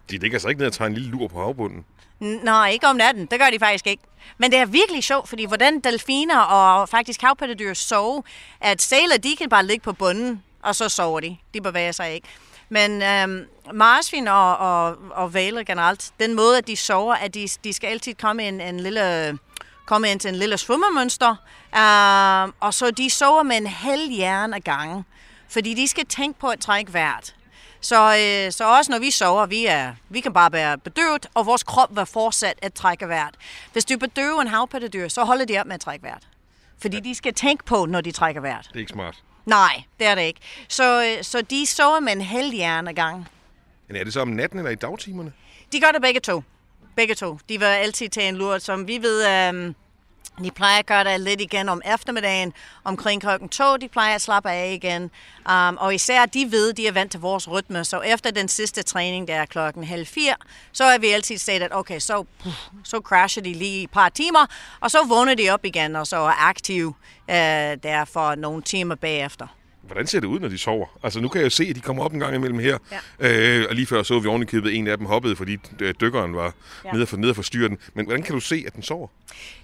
De 0.09 0.17
ligger 0.17 0.39
så 0.39 0.47
ikke 0.47 0.59
ned 0.59 0.67
og 0.67 0.73
tager 0.73 0.87
en 0.87 0.93
lille 0.93 1.09
lur 1.09 1.27
på 1.27 1.43
havbunden? 1.43 1.85
Nej, 2.19 2.69
ikke 2.69 2.87
om 2.87 2.95
natten. 2.95 3.25
Det 3.25 3.39
gør 3.39 3.49
de 3.49 3.59
faktisk 3.59 3.87
ikke. 3.87 4.03
Men 4.37 4.51
det 4.51 4.59
er 4.59 4.65
virkelig 4.65 5.03
sjovt, 5.03 5.29
fordi 5.29 5.45
hvordan 5.45 5.79
delfiner 5.79 6.39
og 6.39 6.89
faktisk 6.89 7.21
havpattedyr 7.21 7.73
sover, 7.73 8.21
at 8.61 8.81
sæler, 8.81 9.17
de 9.17 9.35
kan 9.35 9.49
bare 9.49 9.65
ligge 9.65 9.83
på 9.83 9.93
bunden 9.93 10.43
og 10.61 10.75
så 10.75 10.89
sover 10.89 11.19
de. 11.19 11.37
De 11.53 11.61
bevæger 11.61 11.91
sig 11.91 12.13
ikke. 12.13 12.27
Men 12.69 13.01
øhm, 13.01 13.45
marsvin 13.73 14.27
og, 14.27 14.57
og, 14.57 14.97
og 15.11 15.33
valer 15.33 15.63
generelt, 15.63 16.11
den 16.19 16.35
måde, 16.35 16.57
at 16.57 16.67
de 16.67 16.75
sover, 16.75 17.15
at 17.15 17.33
de, 17.33 17.47
de 17.63 17.73
skal 17.73 17.87
altid 17.87 18.13
komme 18.13 18.47
en, 18.47 18.61
en 18.61 18.79
lille 18.79 19.37
komme 19.85 20.11
ind 20.11 20.19
til 20.19 20.29
en 20.29 20.35
lille 20.35 20.57
svømmemønster, 20.57 21.35
øh, 21.75 22.53
og 22.59 22.73
så 22.73 22.91
de 22.91 23.09
sover 23.09 23.43
med 23.43 23.57
en 23.57 23.67
halv 23.67 24.09
hjerne 24.11 24.55
ad 24.55 24.61
gangen. 24.61 25.05
Fordi 25.49 25.73
de 25.73 25.87
skal 25.87 26.05
tænke 26.05 26.39
på 26.39 26.47
at 26.47 26.59
trække 26.59 26.93
vejret. 26.93 27.35
Så, 27.81 27.95
øh, 27.95 28.51
så 28.51 28.77
også 28.77 28.91
når 28.91 28.99
vi 28.99 29.11
sover, 29.11 29.45
vi, 29.45 29.65
er, 29.65 29.93
vi 30.09 30.19
kan 30.19 30.33
bare 30.33 30.51
være 30.51 30.77
bedøvet, 30.77 31.25
og 31.33 31.45
vores 31.45 31.63
krop 31.63 31.95
vil 31.95 32.05
fortsat 32.05 32.59
at 32.61 32.73
trække 32.73 33.07
vejret. 33.07 33.35
Hvis 33.73 33.85
du 33.85 33.97
bedøver 33.97 34.41
en 34.41 34.47
havpattedyr, 34.47 35.07
så 35.07 35.23
holder 35.23 35.45
de 35.45 35.59
op 35.59 35.65
med 35.65 35.73
at 35.73 35.81
trække 35.81 36.03
vejret. 36.03 36.27
Fordi 36.81 36.99
de 36.99 37.15
skal 37.15 37.33
tænke 37.33 37.63
på, 37.63 37.85
når 37.85 38.01
de 38.01 38.11
trækker 38.11 38.41
vejret. 38.41 38.65
Det 38.67 38.75
er 38.75 38.79
ikke 38.79 38.91
smart. 38.91 39.23
Nej, 39.45 39.83
det 39.99 40.07
er 40.07 40.15
det 40.15 40.21
ikke. 40.21 40.39
Så, 40.67 41.03
øh, 41.03 41.23
så 41.23 41.41
de 41.41 41.65
sover 41.65 41.99
med 41.99 42.11
en 42.11 42.21
halv 42.21 42.53
hjernegang. 42.53 43.27
Men 43.87 43.95
er 43.97 44.03
det 44.03 44.13
så 44.13 44.21
om 44.21 44.27
natten 44.27 44.59
eller 44.59 44.71
i 44.71 44.75
dagtimerne? 44.75 45.33
De 45.71 45.79
gør 45.79 45.91
det 45.91 46.01
begge 46.01 46.19
to. 46.19 46.43
Begge 46.95 47.15
to. 47.15 47.39
De 47.49 47.59
vil 47.59 47.65
altid 47.65 48.09
tage 48.09 48.29
en 48.29 48.35
lur, 48.35 48.57
som 48.57 48.87
vi 48.87 48.97
ved, 48.97 49.27
øh, 49.27 49.73
de 50.43 50.51
plejer 50.51 50.79
at 50.79 50.85
gøre 50.85 51.03
det 51.03 51.21
lidt 51.21 51.41
igen 51.41 51.69
om 51.69 51.81
eftermiddagen, 51.93 52.53
omkring 52.83 53.21
klokken 53.21 53.49
to, 53.49 53.77
de 53.77 53.87
plejer 53.87 54.15
at 54.15 54.21
slappe 54.21 54.49
af 54.49 54.73
igen. 54.73 55.11
Um, 55.49 55.77
og 55.77 55.95
især 55.95 56.25
de 56.25 56.51
ved, 56.51 56.73
de 56.73 56.87
er 56.87 56.91
vant 56.91 57.11
til 57.11 57.19
vores 57.19 57.49
rytme, 57.49 57.85
så 57.85 58.01
efter 58.01 58.31
den 58.31 58.47
sidste 58.47 58.83
træning, 58.83 59.27
der 59.27 59.35
er 59.35 59.45
klokken 59.45 59.83
halv 59.83 60.05
fire, 60.05 60.35
så 60.71 60.83
er 60.83 60.97
vi 60.97 61.07
altid 61.07 61.37
set, 61.37 61.61
at 61.61 61.75
okay, 61.75 61.99
så, 61.99 62.25
så 62.83 62.97
crasher 63.03 63.43
de 63.43 63.53
lige 63.53 63.83
et 63.83 63.91
par 63.91 64.09
timer, 64.09 64.45
og 64.79 64.91
så 64.91 65.03
vågner 65.07 65.35
de 65.35 65.49
op 65.49 65.65
igen, 65.65 65.95
og 65.95 66.07
så 66.07 66.17
er 66.17 66.47
aktive 66.47 66.87
uh, 66.87 67.33
der 67.83 68.05
for 68.05 68.35
nogle 68.35 68.61
timer 68.61 68.95
bagefter. 68.95 69.47
Hvordan 69.87 70.07
ser 70.07 70.19
det 70.19 70.27
ud, 70.27 70.39
når 70.39 70.47
de 70.47 70.57
sover? 70.57 70.85
Altså, 71.03 71.19
nu 71.21 71.27
kan 71.27 71.39
jeg 71.41 71.45
jo 71.45 71.49
se, 71.49 71.63
at 71.69 71.75
de 71.75 71.81
kommer 71.81 72.03
op 72.03 72.13
en 72.13 72.19
gang 72.19 72.35
imellem 72.35 72.59
her. 72.59 72.77
Ja. 73.21 73.59
Øh, 73.59 73.65
og 73.69 73.75
lige 73.75 73.87
før 73.87 74.03
så 74.03 74.19
vi 74.19 74.27
ovenikøbet, 74.27 74.75
en 74.75 74.87
af 74.87 74.97
dem 74.97 75.07
hoppede, 75.07 75.35
fordi 75.35 75.57
øh, 75.79 75.93
dykkeren 76.01 76.35
var 76.35 76.53
ja. 76.85 76.91
nede, 76.91 77.05
for, 77.05 77.17
nede 77.17 77.33
for 77.33 77.41
styre 77.41 77.69
den. 77.69 77.77
Men 77.93 78.05
hvordan 78.05 78.23
kan 78.23 78.33
du 78.33 78.39
se, 78.39 78.63
at 78.67 78.75
den 78.75 78.83
sover? 78.83 79.07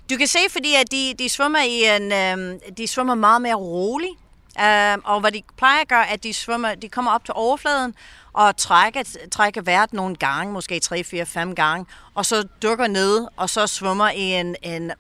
Du 0.10 0.18
kan 0.18 0.27
se, 0.27 0.39
fordi 0.50 0.75
at 0.75 0.92
de, 0.92 1.13
de, 1.20 1.30
svømmer 1.30 1.60
i 1.60 1.96
en, 1.96 2.12
øh, 2.12 2.60
de 2.77 2.88
svømmer 2.88 3.15
meget 3.15 3.42
mere 3.42 3.56
roligt. 3.56 4.13
Øh, 4.60 4.98
og 5.03 5.20
hvad 5.20 5.32
de 5.32 5.42
plejer 5.58 5.82
at 5.82 5.88
gøre, 5.88 6.10
at 6.10 6.24
de, 6.24 6.34
svømmer, 6.34 6.75
de 6.75 6.89
kommer 6.89 7.12
op 7.12 7.25
til 7.25 7.34
overfladen 7.38 7.96
og 8.34 8.58
trækker, 8.58 9.03
trækker 9.32 9.62
vejret 9.62 9.94
nogle 9.94 10.15
gange, 10.15 10.53
måske 10.53 10.80
3, 10.80 11.03
4, 11.03 11.25
5 11.25 11.56
gange, 11.56 11.86
og 12.15 12.25
så 12.25 12.48
dykker 12.63 12.88
ned, 12.88 13.27
og 13.38 13.50
så 13.50 13.68
svømmer 13.68 14.10
i 14.10 14.22
en, 14.22 14.56
en 14.63 14.92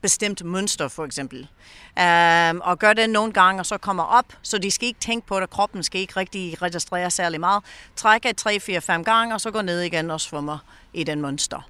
bestemt 0.00 0.44
mønster, 0.44 0.88
for 0.88 1.04
eksempel. 1.04 1.48
Um, 1.96 2.60
og 2.64 2.78
gør 2.78 2.92
det 2.92 3.10
nogle 3.10 3.32
gange, 3.32 3.60
og 3.60 3.66
så 3.66 3.78
kommer 3.78 4.02
op, 4.02 4.24
så 4.42 4.58
de 4.58 4.70
skal 4.70 4.88
ikke 4.88 5.00
tænke 5.00 5.26
på 5.26 5.40
det, 5.40 5.50
kroppen 5.50 5.82
skal 5.82 6.00
ikke 6.00 6.16
rigtig 6.16 6.62
registrere 6.62 7.10
særlig 7.10 7.40
meget. 7.40 7.64
Trækker 7.96 8.32
3, 8.32 8.60
4, 8.60 8.80
5 8.80 9.04
gange, 9.04 9.34
og 9.34 9.40
så 9.40 9.50
går 9.50 9.62
ned 9.62 9.80
igen 9.80 10.10
og 10.10 10.20
svømmer 10.20 10.58
i 10.92 11.04
den 11.04 11.20
mønster. 11.20 11.60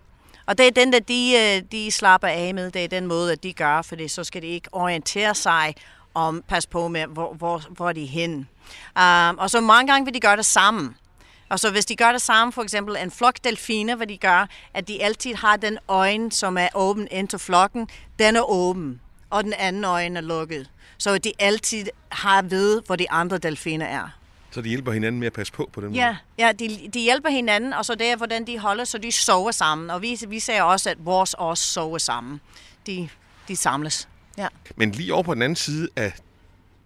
Og 0.47 0.59
det 0.59 0.67
er 0.67 0.71
den, 0.71 0.93
der 0.93 1.01
de, 1.01 1.35
øh, 1.37 1.63
de 1.73 1.91
slapper 1.91 2.29
af 2.29 2.55
med, 2.55 2.71
det 2.71 2.85
er 2.85 2.89
den 2.89 3.07
måde, 3.07 3.33
at 3.33 3.43
de 3.43 3.53
gør, 3.53 3.83
fordi 3.83 4.09
så 4.09 4.25
skal 4.25 4.43
de 4.43 4.47
ikke 4.47 4.69
orientere 4.73 5.35
sig 5.35 5.75
om, 6.15 6.43
pas 6.49 6.67
på 6.67 6.89
med, 6.89 7.07
hvor, 7.07 7.35
hvor, 7.35 7.63
hvor 7.71 7.93
de 7.93 8.05
er 8.05 8.09
henne. 8.09 8.47
Um, 9.01 9.39
og 9.39 9.51
så 9.51 9.61
mange 9.61 9.93
gange 9.93 10.05
vil 10.05 10.15
de 10.15 10.21
gøre 10.21 10.37
det 10.37 10.47
sammen. 10.47 10.97
Og 11.49 11.61
så 11.61 11.71
hvis 11.71 11.87
de 11.87 11.97
gør 11.97 12.13
det 12.13 12.23
samme, 12.23 12.53
for 12.53 12.63
eksempel 12.63 12.97
en 12.97 13.11
flok 13.11 13.35
delfiner, 13.45 13.97
hvad 13.97 14.07
de 14.07 14.17
gør, 14.17 14.49
at 14.75 14.89
de 14.89 15.03
altid 15.03 15.35
har 15.35 15.57
den 15.57 15.79
øjne, 15.89 16.33
som 16.33 16.59
er 16.59 16.69
åben 16.75 17.09
ind 17.11 17.29
til 17.29 17.39
flokken, 17.39 17.89
den 18.19 18.37
er 18.37 18.51
åben, 18.51 19.01
og 19.31 19.45
den 19.45 19.53
anden 19.53 19.85
øjne 19.85 20.19
er 20.19 20.23
lukket. 20.23 20.71
Så 20.99 21.19
de 21.19 21.33
altid 21.39 21.87
har 22.09 22.43
ved, 22.43 22.83
hvor 22.87 22.97
de 22.97 23.11
andre 23.11 23.39
delfiner 23.39 23.87
er. 23.87 24.09
Så 24.51 24.61
de 24.61 24.69
hjælper 24.69 24.93
hinanden 24.93 25.19
med 25.19 25.27
at 25.27 25.33
passe 25.33 25.53
på 25.53 25.71
på 25.73 25.81
den 25.81 25.95
ja, 25.95 26.07
måde? 26.07 26.17
Ja, 26.39 26.53
de, 26.53 26.89
de 26.95 27.01
hjælper 27.01 27.29
hinanden, 27.31 27.73
og 27.73 27.85
så 27.85 27.95
det 27.95 28.07
er, 28.07 28.17
hvordan 28.17 28.47
de 28.47 28.59
holder, 28.59 28.85
så 28.85 28.99
de 28.99 29.13
sover 29.13 29.51
sammen. 29.51 29.91
Og 29.91 30.03
vi, 30.03 30.19
vi 30.29 30.41
ser 30.41 30.63
også, 30.63 30.91
at 30.91 30.97
vores 31.01 31.35
også 31.35 31.65
sover 31.65 31.99
sammen. 31.99 32.41
De, 32.87 33.09
de 33.49 33.57
samles. 33.57 34.09
Ja. 34.39 34.49
Men 34.77 34.93
lige 34.93 35.15
over 35.15 35.23
på 35.23 35.35
den 35.35 35.43
anden 35.43 35.57
side 35.57 35.89
af 35.97 36.13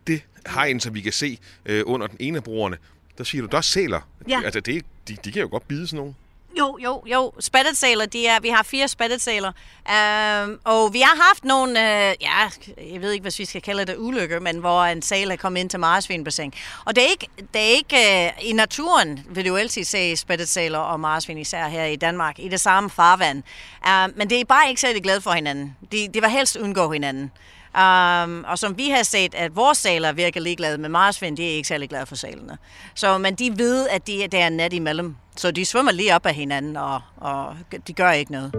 det 0.07 0.23
hegn, 0.54 0.81
som 0.81 0.95
vi 0.95 1.00
kan 1.00 1.12
se 1.12 1.38
øh, 1.66 1.83
under 1.87 2.07
den 2.07 2.16
ene 2.21 2.37
af 2.37 2.45
broerne, 2.45 2.76
der 3.19 3.25
siger 3.25 3.42
du, 3.42 3.49
der 3.49 3.59
er 3.59 3.62
sæler. 3.62 4.00
Ja. 4.28 4.40
Altså, 4.45 4.61
det, 4.61 4.85
de, 5.09 5.16
de 5.25 5.33
kan 5.33 5.42
jo 5.42 5.49
godt 5.49 5.69
bide 5.69 5.87
sådan 5.87 5.97
nogle. 5.97 6.14
Jo, 6.59 6.78
jo, 6.83 7.02
jo. 7.07 7.33
Spattetsæler, 7.40 8.07
de 8.07 8.26
er, 8.26 8.40
vi 8.40 8.49
har 8.49 8.62
fire 8.62 8.88
spattetsæler. 8.88 9.52
Øhm, 9.90 10.59
og 10.64 10.92
vi 10.92 11.00
har 11.00 11.28
haft 11.28 11.45
nogle, 11.45 11.71
øh, 11.81 12.14
ja, 12.21 12.49
jeg 12.92 13.00
ved 13.00 13.12
ikke, 13.12 13.23
hvad 13.23 13.38
vi 13.38 13.45
skal 13.45 13.62
kalde 13.62 13.85
det, 13.85 13.97
ulykker, 13.99 14.40
men 14.40 14.59
hvor 14.59 14.85
en 14.85 15.02
sæl 15.02 15.31
er 15.31 15.37
kommet 15.37 15.61
ind 15.61 15.71
til 15.71 15.81
marsvinbassin. 15.81 16.52
Og 16.85 16.97
det 16.97 17.04
er 17.04 17.09
ikke, 17.09 17.28
det 17.38 17.61
er 17.61 17.75
ikke 17.76 18.26
øh, 18.26 18.49
i 18.49 18.52
naturen, 18.52 19.21
vil 19.28 19.47
du 19.47 19.57
altid 19.57 19.85
se 19.85 20.16
spattetsæler 20.16 20.78
og 20.78 21.00
marsvin, 21.00 21.38
især 21.38 21.69
her 21.69 21.85
i 21.85 21.97
Danmark, 21.97 22.38
i 22.38 22.49
det 22.49 22.61
samme 22.61 22.90
farvand. 22.90 23.42
Øh, 23.88 24.19
men 24.19 24.31
det 24.31 24.40
er 24.40 24.45
bare 24.45 24.69
ikke 24.69 24.81
særlig 24.81 25.02
glad 25.02 25.21
for 25.21 25.31
hinanden. 25.31 25.76
De, 25.92 26.09
de 26.14 26.23
var 26.23 26.28
helst 26.28 26.57
undgå 26.57 26.92
hinanden. 26.92 27.31
Um, 27.75 28.45
og 28.49 28.59
som 28.59 28.79
vi 28.79 28.88
har 28.88 29.02
set, 29.02 29.35
at 29.35 29.57
vores 29.57 29.79
saler 29.79 30.12
virker 30.12 30.41
ligeglade 30.41 30.79
med 30.79 30.88
marsvin, 30.88 31.37
de 31.37 31.45
er 31.45 31.50
ikke 31.50 31.69
særlig 31.69 31.88
glade 31.88 32.07
for 32.07 32.14
salene. 32.14 32.59
Så, 32.95 33.19
men 33.19 33.35
de 33.35 33.59
ved, 33.59 33.88
at 33.88 34.07
de, 34.07 34.29
der 34.33 34.45
er 34.45 34.49
net 34.49 34.73
imellem. 34.73 35.17
Så 35.37 35.50
de 35.50 35.64
svømmer 35.64 35.93
lige 35.93 36.14
op 36.14 36.26
af 36.26 36.35
hinanden, 36.35 36.76
og, 36.76 37.00
og 37.17 37.57
de 37.87 37.93
gør 37.93 38.11
ikke 38.11 38.33
noget. 38.33 38.50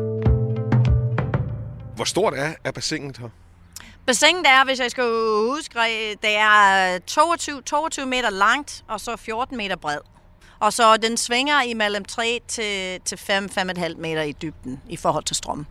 Hvor 1.96 2.04
stort 2.04 2.34
er, 2.34 2.54
er 2.64 2.72
bassinet 2.72 3.18
her? 3.18 3.30
Bassinet 4.06 4.46
er, 4.46 4.66
hvis 4.66 4.80
jeg 4.80 4.92
skal 4.92 5.04
huske, 5.04 5.80
det 6.22 6.38
er 6.38 7.00
22, 7.08 7.62
22 7.62 8.06
meter 8.06 8.30
langt, 8.30 8.84
og 8.88 9.00
så 9.00 9.18
14 9.18 9.58
meter 9.58 9.76
bred. 9.76 9.98
Og 10.60 10.74
så 10.74 10.98
den 10.98 11.18
svinger 11.18 11.62
imellem 11.62 12.06
3 12.06 12.42
til, 12.48 13.02
til 13.06 13.16
5-5,5 13.16 13.98
meter 13.98 14.22
i 14.22 14.32
dybden 14.32 14.82
i 14.90 14.98
forhold 14.98 15.24
til 15.24 15.36
strøm. 15.36 15.66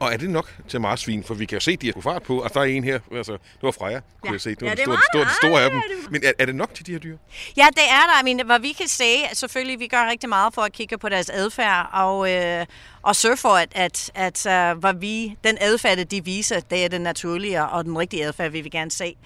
Og 0.00 0.12
er 0.12 0.16
det 0.16 0.30
nok 0.30 0.54
til 0.68 0.80
marsvin? 0.80 1.24
For 1.24 1.34
vi 1.34 1.44
kan 1.46 1.56
jo 1.56 1.60
se, 1.60 1.76
de 1.76 1.92
har 1.94 2.00
fart 2.00 2.22
på. 2.22 2.42
Altså, 2.42 2.58
der 2.58 2.66
er 2.66 2.68
en 2.70 2.84
her. 2.84 2.98
Altså, 3.12 3.32
det 3.32 3.62
var 3.62 3.70
Freja, 3.70 4.00
kunne 4.00 4.28
Ja. 4.30 4.32
jeg 4.32 4.40
se. 4.40 4.50
Det 4.50 4.60
var 4.62 4.68
Ja, 4.68 4.74
det 4.74 4.80
store, 4.82 4.92
var 4.96 5.02
store, 5.12 5.24
der. 5.24 5.30
store 5.42 5.62
af 5.64 5.70
dem. 5.70 5.80
Men 6.10 6.22
er, 6.24 6.32
er 6.38 6.46
det 6.46 6.54
nok 6.54 6.74
til 6.74 6.86
de 6.86 6.92
her 6.92 6.98
dyr? 6.98 7.16
Ja, 7.56 7.66
det 7.70 7.82
er 7.90 8.00
der. 8.22 8.28
I 8.28 8.34
mean, 8.34 8.46
hvad 8.46 8.60
vi 8.60 8.72
kan 8.72 8.88
se, 8.88 9.04
selvfølgelig, 9.32 9.80
vi 9.80 9.86
gør 9.86 10.08
rigtig 10.10 10.28
meget 10.28 10.54
for 10.54 10.62
at 10.62 10.72
kigge 10.72 10.98
på 10.98 11.08
deres 11.08 11.30
adfærd, 11.30 11.88
og, 11.92 12.32
øh, 12.32 12.66
og 13.02 13.16
sørge 13.16 13.36
for, 13.36 13.48
at, 13.48 13.68
at, 13.74 14.10
at 14.14 14.72
uh, 14.74 14.78
hvad 14.80 14.94
vi, 14.94 15.36
den 15.44 15.58
adfærd, 15.60 15.98
de 15.98 16.24
viser, 16.24 16.60
det 16.60 16.84
er 16.84 16.88
den 16.88 17.00
naturlige 17.00 17.66
og 17.66 17.84
den 17.84 17.98
rigtige 17.98 18.24
adfærd, 18.26 18.50
vi 18.50 18.60
vil 18.60 18.70
gerne 18.70 18.90
se. 18.90 19.16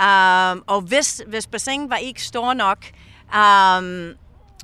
Um, 0.00 0.64
og 0.66 0.80
hvis, 0.80 1.22
hvis 1.26 1.46
bassinet 1.46 1.90
var 1.90 1.96
ikke 1.96 2.22
stor 2.22 2.54
nok, 2.54 2.78
um, 3.34 4.12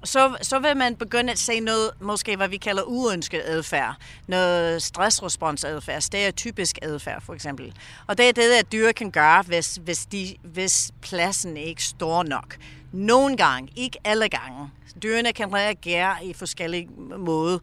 så, 0.07 0.37
så 0.43 0.59
vil 0.59 0.77
man 0.77 0.97
begynde 0.97 1.33
at 1.33 1.39
se 1.39 1.61
noget, 1.61 1.91
måske 2.01 2.37
hvad 2.37 2.49
vi 2.49 2.57
kalder 2.57 2.83
uønsket 2.83 3.43
adfærd. 3.45 3.95
Noget 4.27 4.83
stressresponsadfærd, 4.83 6.01
stereotypisk 6.01 6.79
adfærd 6.83 7.23
for 7.23 7.35
eksempel. 7.35 7.75
Og 8.07 8.19
det 8.19 8.29
er 8.29 8.33
det, 8.33 8.53
at 8.53 8.73
dyr 8.73 8.93
kan 8.93 9.11
gøre, 9.11 9.43
hvis, 9.43 9.81
hvis, 9.85 10.07
de, 10.07 10.35
hvis 10.43 10.93
pladsen 11.03 11.57
ikke 11.57 11.79
er 11.79 11.83
stor 11.83 12.23
nok. 12.23 12.57
Nogle 12.93 13.37
gange, 13.37 13.73
ikke 13.77 13.99
alle 14.05 14.29
gange. 14.29 14.71
Dyrene 15.03 15.33
kan 15.33 15.55
reagere 15.55 16.25
i 16.25 16.33
forskellige 16.33 16.89
måder. 17.19 17.59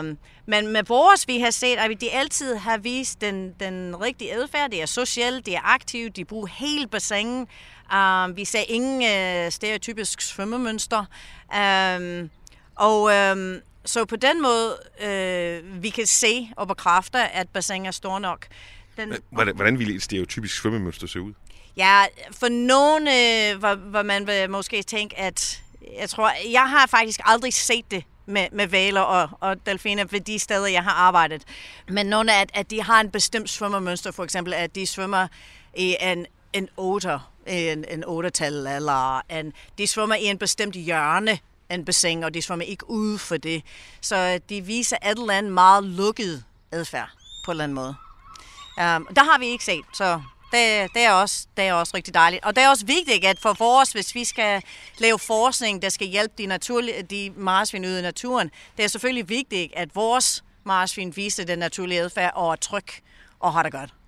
Um, 0.00 0.18
men 0.46 0.72
med 0.72 0.82
vores, 0.82 1.28
vi 1.28 1.40
har 1.40 1.50
set, 1.50 1.76
at 1.76 2.00
de 2.00 2.10
altid 2.10 2.56
har 2.56 2.78
vist 2.78 3.20
den, 3.20 3.54
den 3.60 4.00
rigtige 4.00 4.34
adfærd. 4.34 4.70
De 4.70 4.80
er 4.80 4.86
sociale, 4.86 5.40
de 5.40 5.54
er 5.54 5.60
aktive, 5.64 6.08
de 6.08 6.24
bruger 6.24 6.46
hele 6.46 6.86
bassinet. 6.86 7.48
Um, 7.94 8.36
vi 8.36 8.44
ser 8.44 8.62
ingen 8.68 8.96
uh, 9.02 9.52
stereotypisk 9.52 10.20
svømmemønster. 10.20 10.98
Um, 10.98 12.30
og 12.76 13.02
um, 13.02 13.56
så 13.84 14.04
på 14.04 14.16
den 14.16 14.42
måde, 14.42 14.76
uh, 15.00 15.82
vi 15.82 15.90
kan 15.90 16.06
se 16.06 16.50
og 16.56 16.68
bekræfte, 16.68 17.18
at 17.18 17.48
bassinet 17.48 17.86
er 17.86 17.90
stor 17.90 18.18
nok. 18.18 18.46
Den, 18.96 19.14
Hvordan, 19.30 19.54
hvordan 19.54 19.78
ville 19.78 19.94
et 19.94 20.02
stereotypisk 20.02 20.60
svømmemønster 20.60 21.06
se 21.06 21.20
ud? 21.20 21.32
Ja, 21.76 22.04
for 22.32 22.48
nogen, 22.48 23.08
øh, 23.08 23.58
hvor, 23.58 23.74
hvor 23.74 24.02
man 24.02 24.26
vil 24.26 24.50
måske 24.50 24.82
tænke, 24.82 25.18
at 25.18 25.62
jeg 25.98 26.10
tror, 26.10 26.32
jeg 26.52 26.70
har 26.70 26.86
faktisk 26.86 27.20
aldrig 27.24 27.54
set 27.54 27.90
det 27.90 28.04
med, 28.26 28.46
med 28.52 28.66
valer 28.66 29.00
og, 29.00 29.28
og 29.40 29.66
delfiner 29.66 30.04
ved 30.04 30.20
de 30.20 30.38
steder, 30.38 30.66
jeg 30.66 30.82
har 30.82 30.90
arbejdet. 30.90 31.42
Men 31.88 32.06
nogle 32.06 32.34
af, 32.34 32.40
at, 32.40 32.50
at 32.54 32.70
de 32.70 32.82
har 32.82 33.00
en 33.00 33.10
bestemt 33.10 33.50
svømmermønster, 33.50 34.10
for 34.10 34.24
eksempel, 34.24 34.54
at 34.54 34.74
de 34.74 34.86
svømmer 34.86 35.28
i 35.76 35.96
en, 36.00 36.26
en 36.52 36.68
otter, 36.76 37.29
en, 37.46 37.84
en 37.88 38.04
ottertal, 38.06 38.66
eller 38.66 39.22
en, 39.30 39.52
de 39.78 39.86
svømmer 39.86 40.14
i 40.14 40.24
en 40.24 40.38
bestemt 40.38 40.74
hjørne 40.74 41.38
en 41.70 41.84
bassin, 41.84 42.22
og 42.24 42.34
de 42.34 42.42
svømmer 42.42 42.64
ikke 42.64 42.90
ude 42.90 43.18
for 43.18 43.36
det. 43.36 43.62
Så 44.00 44.40
de 44.48 44.60
viser 44.60 44.96
et 44.96 45.18
eller 45.18 45.34
andet 45.34 45.52
meget 45.52 45.84
lukket 45.84 46.44
adfærd 46.72 47.10
på 47.44 47.50
en 47.50 47.52
eller 47.52 47.64
anden 47.64 47.74
måde. 47.74 47.94
Um, 48.76 49.08
der 49.16 49.24
har 49.24 49.38
vi 49.38 49.46
ikke 49.46 49.64
set, 49.64 49.84
så 49.94 50.22
det, 50.52 50.88
det, 50.94 51.02
er 51.02 51.12
også, 51.12 51.46
det 51.56 51.64
er 51.64 51.72
også 51.72 51.92
rigtig 51.96 52.14
dejligt. 52.14 52.44
Og 52.44 52.56
det 52.56 52.64
er 52.64 52.68
også 52.68 52.86
vigtigt, 52.86 53.24
at 53.24 53.38
for 53.38 53.52
vores, 53.52 53.92
hvis 53.92 54.14
vi 54.14 54.24
skal 54.24 54.62
lave 54.98 55.18
forskning, 55.18 55.82
der 55.82 55.88
skal 55.88 56.06
hjælpe 56.06 56.34
de, 56.38 56.46
naturlige, 56.46 57.02
de 57.02 57.32
marsvin 57.36 57.84
ude 57.84 57.98
i 57.98 58.02
naturen, 58.02 58.50
det 58.76 58.84
er 58.84 58.88
selvfølgelig 58.88 59.28
vigtigt, 59.28 59.72
at 59.76 59.94
vores 59.94 60.44
marsvin 60.64 61.16
viser 61.16 61.44
den 61.44 61.58
naturlige 61.58 62.00
adfærd 62.00 62.32
og 62.34 62.52
er 62.52 62.56
tryg 62.56 62.86
og 63.40 63.52
har 63.52 63.62
det 63.62 63.72
godt. 63.72 63.99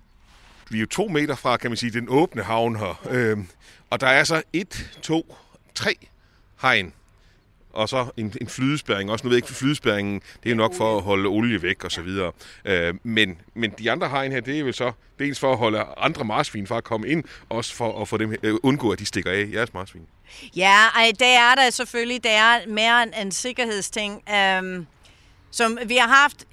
Vi 0.69 0.77
er 0.77 0.81
jo 0.81 0.87
to 0.87 1.07
meter 1.07 1.35
fra, 1.35 1.57
kan 1.57 1.69
man 1.71 1.77
sige, 1.77 1.91
den 1.91 2.05
åbne 2.09 2.43
havn 2.43 2.75
her. 2.75 3.01
Øhm, 3.09 3.47
og 3.89 4.01
der 4.01 4.07
er 4.07 4.23
så 4.23 4.41
et, 4.53 4.89
to, 5.01 5.35
tre 5.75 5.95
hegn. 6.61 6.93
og 7.73 7.89
så 7.89 8.07
en, 8.17 8.33
en 8.41 8.47
flydespæring. 8.47 9.11
Også 9.11 9.25
nu 9.25 9.29
ved 9.29 9.37
jeg 9.37 9.43
ikke, 9.43 9.53
flydespæringen, 9.53 10.21
det 10.43 10.51
er 10.51 10.55
nok 10.55 10.75
for 10.77 10.97
at 10.97 11.03
holde 11.03 11.29
olie 11.29 11.61
væk 11.61 11.83
og 11.83 11.91
så 11.91 12.01
videre. 12.01 12.31
Øh, 12.65 12.93
men, 13.03 13.41
men 13.53 13.71
de 13.71 13.91
andre 13.91 14.09
hegn 14.09 14.31
her, 14.31 14.39
det 14.39 14.59
er 14.59 14.63
vel 14.63 14.73
så 14.73 14.91
dels 15.19 15.39
for 15.39 15.51
at 15.51 15.57
holde 15.57 15.85
andre 15.97 16.25
marsvin 16.25 16.67
fra 16.67 16.77
at 16.77 16.83
komme 16.83 17.07
ind, 17.07 17.23
også 17.49 17.75
for 17.75 18.01
at 18.01 18.07
få 18.07 18.17
dem, 18.17 18.35
øh, 18.43 18.55
undgå, 18.63 18.91
at 18.91 18.99
de 18.99 19.05
stikker 19.05 19.31
af 19.31 19.49
jeres 19.53 19.73
marsvin. 19.73 20.01
Ja, 20.55 20.87
ej, 20.95 21.11
det 21.19 21.27
er 21.27 21.55
der 21.55 21.69
selvfølgelig. 21.69 22.23
Det 22.23 22.31
er 22.31 22.67
mere 22.67 23.03
en, 23.03 23.13
en 23.21 23.31
sikkerhedsting. 23.31 24.23
Øhm, 24.35 24.87
som 25.51 25.77
vi 25.85 25.95
har 25.95 26.07
haft 26.07 26.45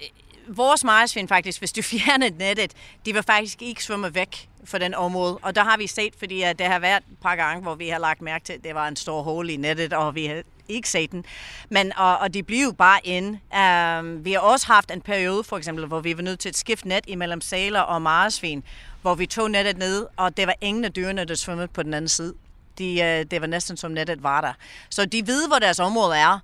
vores 0.47 0.83
marsvin 0.83 1.27
faktisk, 1.27 1.59
hvis 1.59 1.73
du 1.73 1.81
fjerner 1.91 2.29
nettet, 2.39 2.73
de 3.05 3.13
vil 3.13 3.23
faktisk 3.23 3.61
ikke 3.61 3.83
svømme 3.83 4.15
væk 4.15 4.49
for 4.63 4.77
den 4.77 4.95
område. 4.95 5.37
Og 5.41 5.55
der 5.55 5.63
har 5.63 5.77
vi 5.77 5.87
set, 5.87 6.13
fordi 6.19 6.41
at 6.41 6.59
det 6.59 6.67
har 6.67 6.79
været 6.79 7.03
et 7.11 7.17
par 7.21 7.35
gange, 7.35 7.61
hvor 7.61 7.75
vi 7.75 7.89
har 7.89 7.99
lagt 7.99 8.21
mærke 8.21 8.45
til, 8.45 8.53
at 8.53 8.63
det 8.63 8.75
var 8.75 8.87
en 8.87 8.95
stor 8.95 9.21
hul 9.21 9.49
i 9.49 9.57
nettet, 9.57 9.93
og 9.93 10.15
vi 10.15 10.25
har 10.25 10.41
ikke 10.69 10.89
set 10.89 11.11
den. 11.11 11.25
Men, 11.69 11.97
og, 11.97 12.17
og 12.17 12.33
de 12.33 12.43
bliver 12.43 12.63
jo 12.63 12.71
bare 12.71 12.99
ind. 13.03 13.27
Um, 13.27 13.59
øhm, 13.59 14.25
vi 14.25 14.31
har 14.31 14.39
også 14.39 14.67
haft 14.67 14.91
en 14.91 15.01
periode, 15.01 15.43
for 15.43 15.57
eksempel, 15.57 15.85
hvor 15.85 15.99
vi 15.99 16.17
var 16.17 16.23
nødt 16.23 16.39
til 16.39 16.49
at 16.49 16.57
skifte 16.57 16.87
net 16.87 17.03
imellem 17.07 17.41
saler 17.41 17.79
og 17.79 18.01
marsvin, 18.01 18.63
hvor 19.01 19.15
vi 19.15 19.25
tog 19.25 19.51
nettet 19.51 19.77
ned, 19.77 20.07
og 20.17 20.37
det 20.37 20.47
var 20.47 20.55
ingen 20.61 20.85
af 20.85 20.93
dyrene, 20.93 21.25
der 21.25 21.35
svømmede 21.35 21.67
på 21.67 21.83
den 21.83 21.93
anden 21.93 22.09
side. 22.09 22.33
De, 22.77 23.01
øh, 23.01 23.25
det 23.31 23.41
var 23.41 23.47
næsten 23.47 23.77
som 23.77 23.91
nettet 23.91 24.23
var 24.23 24.41
der. 24.41 24.53
Så 24.89 25.05
de 25.05 25.27
ved, 25.27 25.47
hvor 25.47 25.59
deres 25.59 25.79
område 25.79 26.15
er, 26.17 26.39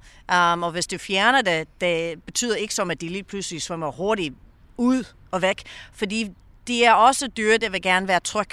um, 0.54 0.64
og 0.64 0.72
hvis 0.72 0.88
du 0.88 0.98
fjerner 0.98 1.42
det, 1.42 1.68
det 1.82 2.24
betyder 2.24 2.56
ikke 2.56 2.74
som, 2.74 2.92
at 2.92 3.02
de 3.02 3.10
lige 3.10 3.24
pludselig 3.24 3.62
svømmer 3.62 3.92
hurtigt 3.92 4.36
ud 4.78 5.04
og 5.32 5.42
væk, 5.42 5.64
fordi 5.94 6.32
de 6.68 6.84
er 6.84 6.94
også 6.94 7.28
dyre, 7.28 7.58
der 7.58 7.70
vil 7.70 7.82
gerne 7.82 8.08
være 8.08 8.20
tryg. 8.20 8.50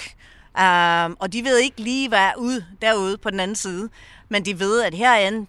Um, 0.58 1.16
og 1.20 1.32
de 1.32 1.44
ved 1.44 1.58
ikke 1.58 1.80
lige, 1.80 2.08
hvad 2.08 2.18
er 2.18 2.34
ude, 2.38 2.66
derude 2.82 3.18
på 3.18 3.30
den 3.30 3.40
anden 3.40 3.56
side, 3.56 3.88
men 4.28 4.44
de 4.44 4.60
ved, 4.60 4.82
at 4.82 4.94
herinde, 4.94 5.46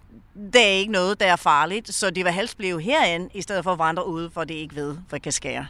det 0.52 0.62
er 0.62 0.66
ikke 0.66 0.92
noget, 0.92 1.20
der 1.20 1.26
er 1.26 1.36
farligt, 1.36 1.94
så 1.94 2.10
de 2.10 2.24
vil 2.24 2.32
helst 2.32 2.56
blive 2.56 2.80
herinde, 2.80 3.28
i 3.34 3.42
stedet 3.42 3.64
for 3.64 3.72
at 3.72 3.78
vandre 3.78 4.06
ude, 4.06 4.28
hvor 4.28 4.44
de 4.44 4.54
ikke 4.54 4.74
ved, 4.74 4.96
hvad 5.08 5.20
kan 5.20 5.32
skære. 5.32 5.66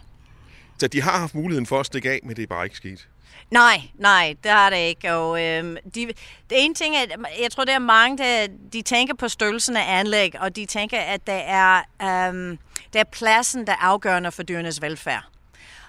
Så 0.79 0.89
de 0.89 1.03
har 1.03 1.19
haft 1.19 1.35
muligheden 1.35 1.67
for 1.67 1.81
at 1.81 1.87
stikke 1.87 2.11
af, 2.11 2.21
men 2.23 2.37
det 2.37 2.43
er 2.43 2.47
bare 2.47 2.65
ikke 2.65 2.77
sket? 2.77 3.09
Nej, 3.51 3.83
nej, 3.95 4.35
det 4.43 4.51
har 4.51 4.71
det 4.71 4.77
ikke. 4.77 5.15
Og, 5.15 5.43
øhm, 5.43 5.77
de, 5.95 6.07
det 6.51 6.65
ene 6.65 6.75
ting 6.75 6.97
er, 6.97 7.05
jeg 7.43 7.51
tror, 7.51 7.65
det 7.65 7.75
er 7.75 7.79
mange, 7.79 8.19
der 8.19 8.47
de 8.73 8.83
tænker 8.83 9.15
på 9.15 9.29
størrelsen 9.29 9.77
af 9.77 9.99
anlæg, 9.99 10.41
og 10.41 10.57
de 10.57 10.67
tænker, 10.67 11.01
at 11.01 11.27
det 11.27 11.43
er, 11.47 11.83
øhm, 12.03 12.59
det 12.93 13.01
er 13.01 13.05
pladsen, 13.05 13.67
der 13.67 13.73
er 13.73 13.85
afgørende 13.85 14.33
for 14.33 14.43
dyrenes 14.43 14.83
velfærd. 14.83 15.25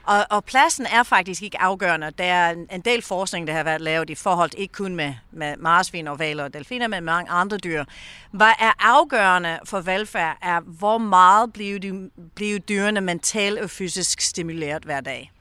Og, 0.03 0.25
og 0.29 0.45
pladsen 0.45 0.85
er 0.85 1.03
faktisk 1.03 1.43
ikke 1.43 1.61
afgørende. 1.61 2.11
Der 2.17 2.23
er 2.23 2.55
en 2.71 2.81
del 2.81 3.01
forskning, 3.01 3.47
der 3.47 3.53
har 3.53 3.63
været 3.63 3.81
lavet 3.81 4.09
i 4.09 4.15
forhold 4.15 4.51
ikke 4.57 4.73
kun 4.73 4.95
med, 4.95 5.13
med 5.31 5.57
marsvin 5.57 6.07
og 6.07 6.19
valer 6.19 6.43
og 6.43 6.53
delfiner, 6.53 6.87
men 6.87 7.03
mange 7.03 7.31
andre 7.31 7.57
dyr. 7.57 7.83
Hvad 8.31 8.51
er 8.59 8.71
afgørende 8.79 9.59
for 9.65 9.79
velfærd 9.79 10.37
er, 10.41 10.59
hvor 10.59 10.97
meget 10.97 11.53
bliver, 11.53 11.79
de, 11.79 12.09
bliver 12.35 12.59
dyrene 12.59 13.01
mentalt 13.01 13.59
og 13.59 13.69
fysisk 13.69 14.21
stimuleret 14.21 14.83
hver 14.83 15.01
dag. 15.01 15.31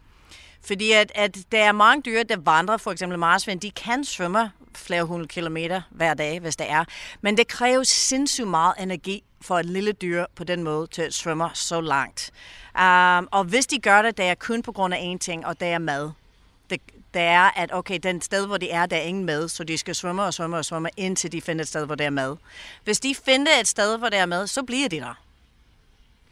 Fordi 0.67 0.93
at, 0.93 1.13
at 1.15 1.37
der 1.53 1.65
er 1.65 1.73
mange 1.73 2.03
dyr, 2.03 2.23
der 2.23 2.37
vandrer, 2.37 2.77
for 2.77 2.93
eksempel 2.93 3.19
marsvin, 3.19 3.59
de 3.59 3.71
kan 3.71 4.05
svømme 4.05 4.51
flere 4.75 5.05
hundrede 5.05 5.29
kilometer 5.29 5.83
hver 5.91 6.15
dag, 6.15 6.41
hvis 6.41 6.57
det 6.57 6.71
er. 6.71 6.85
Men 7.21 7.37
det 7.37 7.49
kræver 7.49 7.83
sindssygt 7.83 8.49
meget 8.49 8.75
energi 8.79 9.25
for 9.41 9.59
et 9.59 9.67
lille 9.67 9.93
dyr 9.93 10.25
på 10.37 10.45
den 10.45 10.63
måde 10.63 10.87
til 10.87 11.03
at 11.03 11.15
svømme 11.15 11.51
så 11.55 11.81
langt. 11.81 12.31
Um, 12.75 13.29
og 13.33 13.45
hvis 13.45 13.67
de 13.67 13.79
gør 13.79 14.03
det, 14.03 14.17
det 14.17 14.25
er 14.25 14.35
kun 14.35 14.63
på 14.63 14.73
grund 14.73 14.95
af 14.95 15.15
én 15.15 15.19
ting, 15.19 15.47
og 15.47 15.61
det 15.61 15.69
er 15.69 15.79
mad. 15.79 16.11
Det, 16.71 16.81
det 17.15 17.23
er, 17.23 17.59
at 17.59 17.75
okay, 17.75 17.99
den 18.03 18.21
sted, 18.21 18.47
hvor 18.47 18.57
de 18.57 18.71
er, 18.71 18.87
der 18.87 18.97
er 18.97 19.03
ingen 19.03 19.25
mad, 19.25 19.49
så 19.49 19.65
de 19.65 19.79
skal 19.79 19.95
svømme 19.95 20.23
og 20.23 20.35
svømme 20.35 20.57
og 20.57 20.65
svømme, 20.65 20.89
indtil 20.97 21.33
de 21.33 21.41
finder 21.41 21.63
et 21.63 21.69
sted, 21.69 21.87
hvor 21.87 21.95
der 21.95 22.07
er 22.07 22.11
mad. 22.11 22.37
Hvis 22.85 23.01
de 23.01 23.15
finder 23.25 23.53
et 23.61 23.69
sted, 23.69 23.99
hvor 23.99 24.09
der 24.09 24.19
er 24.19 24.27
mad, 24.27 24.47
så 24.47 24.63
bliver 24.63 24.89
de 24.89 24.97
der. 24.97 25.25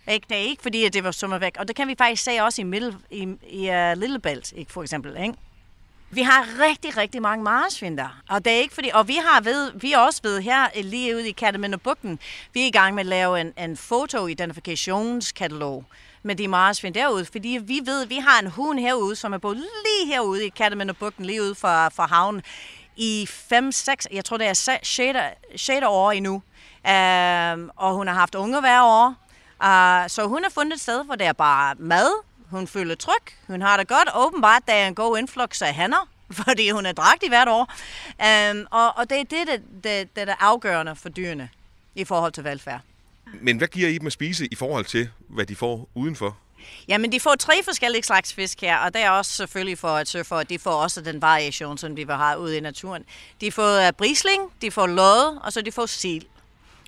Ikke? 0.08 0.26
Det 0.28 0.36
er 0.36 0.40
ikke 0.40 0.62
fordi, 0.62 0.84
at 0.84 0.92
det 0.92 1.04
var 1.04 1.10
svømmer 1.10 1.38
væk. 1.38 1.56
Og 1.58 1.68
det 1.68 1.76
kan 1.76 1.88
vi 1.88 1.94
faktisk 1.98 2.24
se 2.24 2.40
også 2.40 2.60
i, 2.60 2.64
middel, 2.64 2.96
i, 3.10 3.22
i 3.50 3.70
uh, 3.70 3.98
Lillebælt, 3.98 4.52
ikke, 4.52 4.72
for 4.72 4.82
eksempel. 4.82 5.16
Ikke? 5.22 5.34
Vi 6.10 6.22
har 6.22 6.46
rigtig, 6.60 6.96
rigtig 6.96 7.22
mange 7.22 7.44
marsvin 7.44 7.98
der. 7.98 8.22
Og 8.28 8.44
det 8.44 8.52
er 8.52 8.56
ikke 8.56 8.74
fordi, 8.74 8.90
og 8.94 9.08
vi 9.08 9.14
har 9.14 9.40
ved, 9.40 9.72
vi 9.74 9.92
er 9.92 9.98
også 9.98 10.20
ved 10.22 10.40
her 10.40 10.64
øh, 10.76 10.84
lige 10.84 11.16
ude 11.16 11.28
i 11.28 11.32
Kataminde 11.32 11.78
vi 12.52 12.62
er 12.62 12.66
i 12.66 12.70
gang 12.70 12.94
med 12.94 13.02
at 13.02 13.06
lave 13.06 13.40
en, 13.40 13.52
en 13.58 13.76
fotoidentifikationskatalog 13.76 15.84
med 16.22 16.36
de 16.36 16.48
marsvin 16.48 16.94
derude, 16.94 17.24
fordi 17.24 17.58
vi 17.62 17.80
ved, 17.84 18.02
at 18.02 18.10
vi 18.10 18.16
har 18.16 18.40
en 18.40 18.50
hund 18.50 18.78
herude, 18.78 19.16
som 19.16 19.32
er 19.32 19.38
boet 19.38 19.56
lige 19.56 20.06
herude 20.06 20.46
i 20.46 20.48
Kataminde 20.48 20.94
lige 21.18 21.42
ude 21.42 21.54
for, 21.54 21.88
for 21.88 22.02
havnen, 22.02 22.42
i 22.96 23.28
5-6, 23.52 23.94
jeg 24.12 24.24
tror 24.24 24.36
det 24.36 24.46
er 24.46 24.52
6. 25.56 25.84
år 25.86 26.12
endnu. 26.12 26.42
Um, 26.84 27.70
og 27.76 27.94
hun 27.94 28.06
har 28.06 28.14
haft 28.14 28.34
unge 28.34 28.60
hver 28.60 28.82
år. 28.82 29.14
Uh, 29.60 30.08
så 30.08 30.26
hun 30.26 30.42
har 30.42 30.50
fundet 30.50 30.74
et 30.74 30.80
sted, 30.80 31.04
hvor 31.04 31.14
der 31.14 31.28
er 31.28 31.32
bare 31.32 31.74
mad, 31.78 32.10
hun 32.50 32.66
føler 32.66 32.94
tryg, 32.94 33.22
hun 33.46 33.62
har 33.62 33.76
det 33.76 33.88
godt. 33.88 34.08
Åbenbart, 34.14 34.62
der 34.66 34.72
er 34.72 34.88
en 34.88 34.94
god 34.94 35.18
influx 35.18 35.62
af 35.62 35.74
hanner, 35.74 36.08
fordi 36.44 36.70
hun 36.70 36.86
er 36.86 36.92
dragtig 36.92 37.28
hvert 37.28 37.48
år. 37.48 37.72
Um, 38.50 38.66
og, 38.70 38.96
og 38.96 39.10
det 39.10 39.20
er 39.20 39.24
det, 39.24 39.46
det, 39.46 39.84
det, 39.84 40.16
det 40.16 40.28
er 40.28 40.34
afgørende 40.40 40.96
for 40.96 41.08
dyrene 41.08 41.48
i 41.94 42.04
forhold 42.04 42.32
til 42.32 42.44
velfærd. 42.44 42.80
Men 43.40 43.58
hvad 43.58 43.68
giver 43.68 43.88
I 43.88 43.98
dem 43.98 44.06
at 44.06 44.12
spise 44.12 44.46
i 44.46 44.54
forhold 44.54 44.84
til, 44.84 45.08
hvad 45.28 45.46
de 45.46 45.56
får 45.56 45.88
udenfor? 45.94 46.36
Jamen, 46.88 47.12
de 47.12 47.20
får 47.20 47.34
tre 47.34 47.62
forskellige 47.64 48.02
slags 48.02 48.34
fisk 48.34 48.60
her, 48.60 48.78
og 48.78 48.94
det 48.94 49.02
er 49.02 49.10
også 49.10 49.32
selvfølgelig 49.32 49.78
for 49.78 49.88
at 49.88 50.08
sørge 50.08 50.24
for, 50.24 50.36
at 50.36 50.48
de 50.48 50.58
får 50.58 50.70
også 50.70 51.00
den 51.00 51.22
variation, 51.22 51.78
som 51.78 51.96
vil 51.96 52.06
have 52.10 52.38
ude 52.38 52.56
i 52.56 52.60
naturen. 52.60 53.04
De 53.40 53.52
får 53.52 53.86
uh, 53.86 53.92
brisling, 53.98 54.42
de 54.62 54.70
får 54.70 54.86
lod, 54.86 55.40
og 55.42 55.52
så 55.52 55.60
de 55.60 55.72
får 55.72 55.86
sil. 56.00 56.24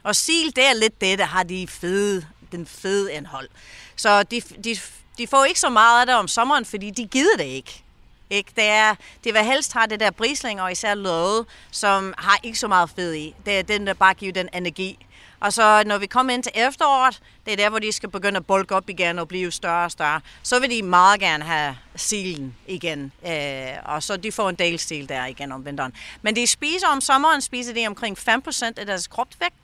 Og 0.02 0.16
sil, 0.22 0.48
det 0.56 0.64
er 0.64 0.74
lidt 0.74 1.00
det, 1.00 1.18
der 1.18 1.24
har 1.24 1.42
de 1.42 1.66
fede, 1.68 2.26
den 2.52 2.66
fede 2.66 3.12
indhold. 3.12 3.48
Så 3.96 4.22
de, 4.22 4.40
de, 4.40 4.76
de 5.18 5.26
får 5.26 5.44
ikke 5.44 5.60
så 5.60 5.68
meget 5.68 6.00
af 6.00 6.06
det 6.06 6.14
om 6.14 6.28
sommeren, 6.28 6.64
fordi 6.64 6.90
de 6.90 7.06
gider 7.06 7.36
det 7.36 7.44
ikke. 7.44 7.82
Ikke? 8.30 8.52
Det, 8.56 8.64
er, 8.64 8.94
det 9.24 9.34
vil 9.34 9.42
helst 9.42 9.72
har 9.72 9.86
det 9.86 10.00
der 10.00 10.10
brisling, 10.10 10.62
og 10.62 10.72
især 10.72 10.94
løde, 10.94 11.44
som 11.70 12.14
har 12.18 12.38
ikke 12.42 12.58
så 12.58 12.68
meget 12.68 12.90
fed 12.90 13.14
i. 13.14 13.34
Det 13.46 13.58
er 13.58 13.62
den, 13.62 13.86
der 13.86 13.94
bare 13.94 14.14
giver 14.14 14.32
den 14.32 14.48
energi. 14.54 15.06
Og 15.40 15.52
så 15.52 15.82
når 15.86 15.98
vi 15.98 16.06
kommer 16.06 16.32
ind 16.32 16.42
til 16.42 16.52
efteråret, 16.54 17.20
det 17.46 17.52
er 17.52 17.56
der, 17.56 17.70
hvor 17.70 17.78
de 17.78 17.92
skal 17.92 18.08
begynde 18.08 18.36
at 18.36 18.46
bulke 18.46 18.74
op 18.74 18.90
igen 18.90 19.18
og 19.18 19.28
blive 19.28 19.50
større 19.50 19.84
og 19.84 19.90
større, 19.90 20.20
så 20.42 20.60
vil 20.60 20.70
de 20.70 20.82
meget 20.82 21.20
gerne 21.20 21.44
have 21.44 21.76
silen 21.96 22.56
igen. 22.66 23.12
Øh, 23.26 23.66
og 23.84 24.02
så 24.02 24.16
de 24.16 24.32
får 24.32 24.48
en 24.48 24.54
del 24.54 24.78
stil 24.78 25.08
der 25.08 25.26
igen 25.26 25.52
om 25.52 25.66
vinteren. 25.66 25.92
Men 26.22 26.36
de 26.36 26.46
spiser 26.46 26.88
om 26.88 27.00
sommeren, 27.00 27.40
spiser 27.40 27.74
de 27.74 27.86
omkring 27.86 28.18
5% 28.18 28.72
af 28.76 28.86
deres 28.86 29.06
kropsvægt, 29.06 29.54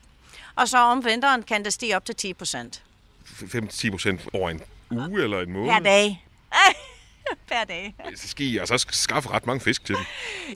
og 0.55 0.69
så 0.69 0.77
om 0.77 1.05
vinteren 1.05 1.43
kan 1.43 1.65
det 1.65 1.73
stige 1.73 1.95
op 1.95 2.05
til 2.05 2.35
10%. 2.41 2.79
5-10% 3.25 4.27
over 4.33 4.49
en 4.49 4.61
uge 4.91 5.23
eller 5.23 5.41
en 5.41 5.51
måned? 5.51 5.73
Per 5.73 5.79
dag. 5.79 6.25
per 7.49 7.63
dag. 7.67 7.95
Så 8.15 8.27
skal 8.27 8.45
I 8.45 8.57
altså 8.57 8.85
skaffe 8.89 9.29
ret 9.29 9.45
mange 9.47 9.61
fisk 9.61 9.85
til 9.85 9.95
dem. 9.95 10.05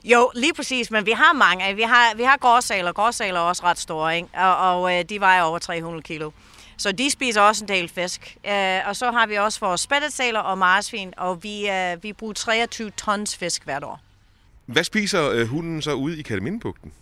Jo, 0.04 0.30
lige 0.34 0.54
præcis, 0.54 0.90
men 0.90 1.06
vi 1.06 1.10
har 1.10 1.32
mange. 1.32 1.74
Vi 1.74 1.82
har, 1.82 2.14
vi 2.16 2.22
har 2.22 2.36
gårdsaler. 2.36 2.92
Gårdsaler 2.92 3.40
er 3.40 3.44
også 3.44 3.62
ret 3.62 3.78
store, 3.78 4.16
ikke? 4.16 4.28
Og, 4.34 4.56
og 4.56 4.98
øh, 4.98 5.04
de 5.04 5.20
vejer 5.20 5.42
over 5.42 5.58
300 5.58 6.02
kilo. 6.02 6.30
Så 6.76 6.92
de 6.92 7.10
spiser 7.10 7.40
også 7.40 7.64
en 7.64 7.68
del 7.68 7.88
fisk. 7.88 8.36
Uh, 8.44 8.88
og 8.88 8.96
så 8.96 9.10
har 9.10 9.26
vi 9.26 9.34
også 9.34 9.60
vores 9.60 9.80
spættesaler 9.80 10.40
og 10.40 10.58
marsvin, 10.58 11.14
og 11.16 11.42
vi, 11.42 11.68
uh, 11.70 12.02
vi 12.02 12.12
bruger 12.12 12.34
23 12.34 12.90
tons 12.90 13.36
fisk 13.36 13.64
hvert 13.64 13.84
år. 13.84 14.00
Hvad 14.66 14.84
spiser 14.84 15.42
uh, 15.42 15.48
hunden 15.48 15.82
så 15.82 15.92
ude 15.92 16.18
i 16.18 16.22
Katamindbugten? 16.22 16.92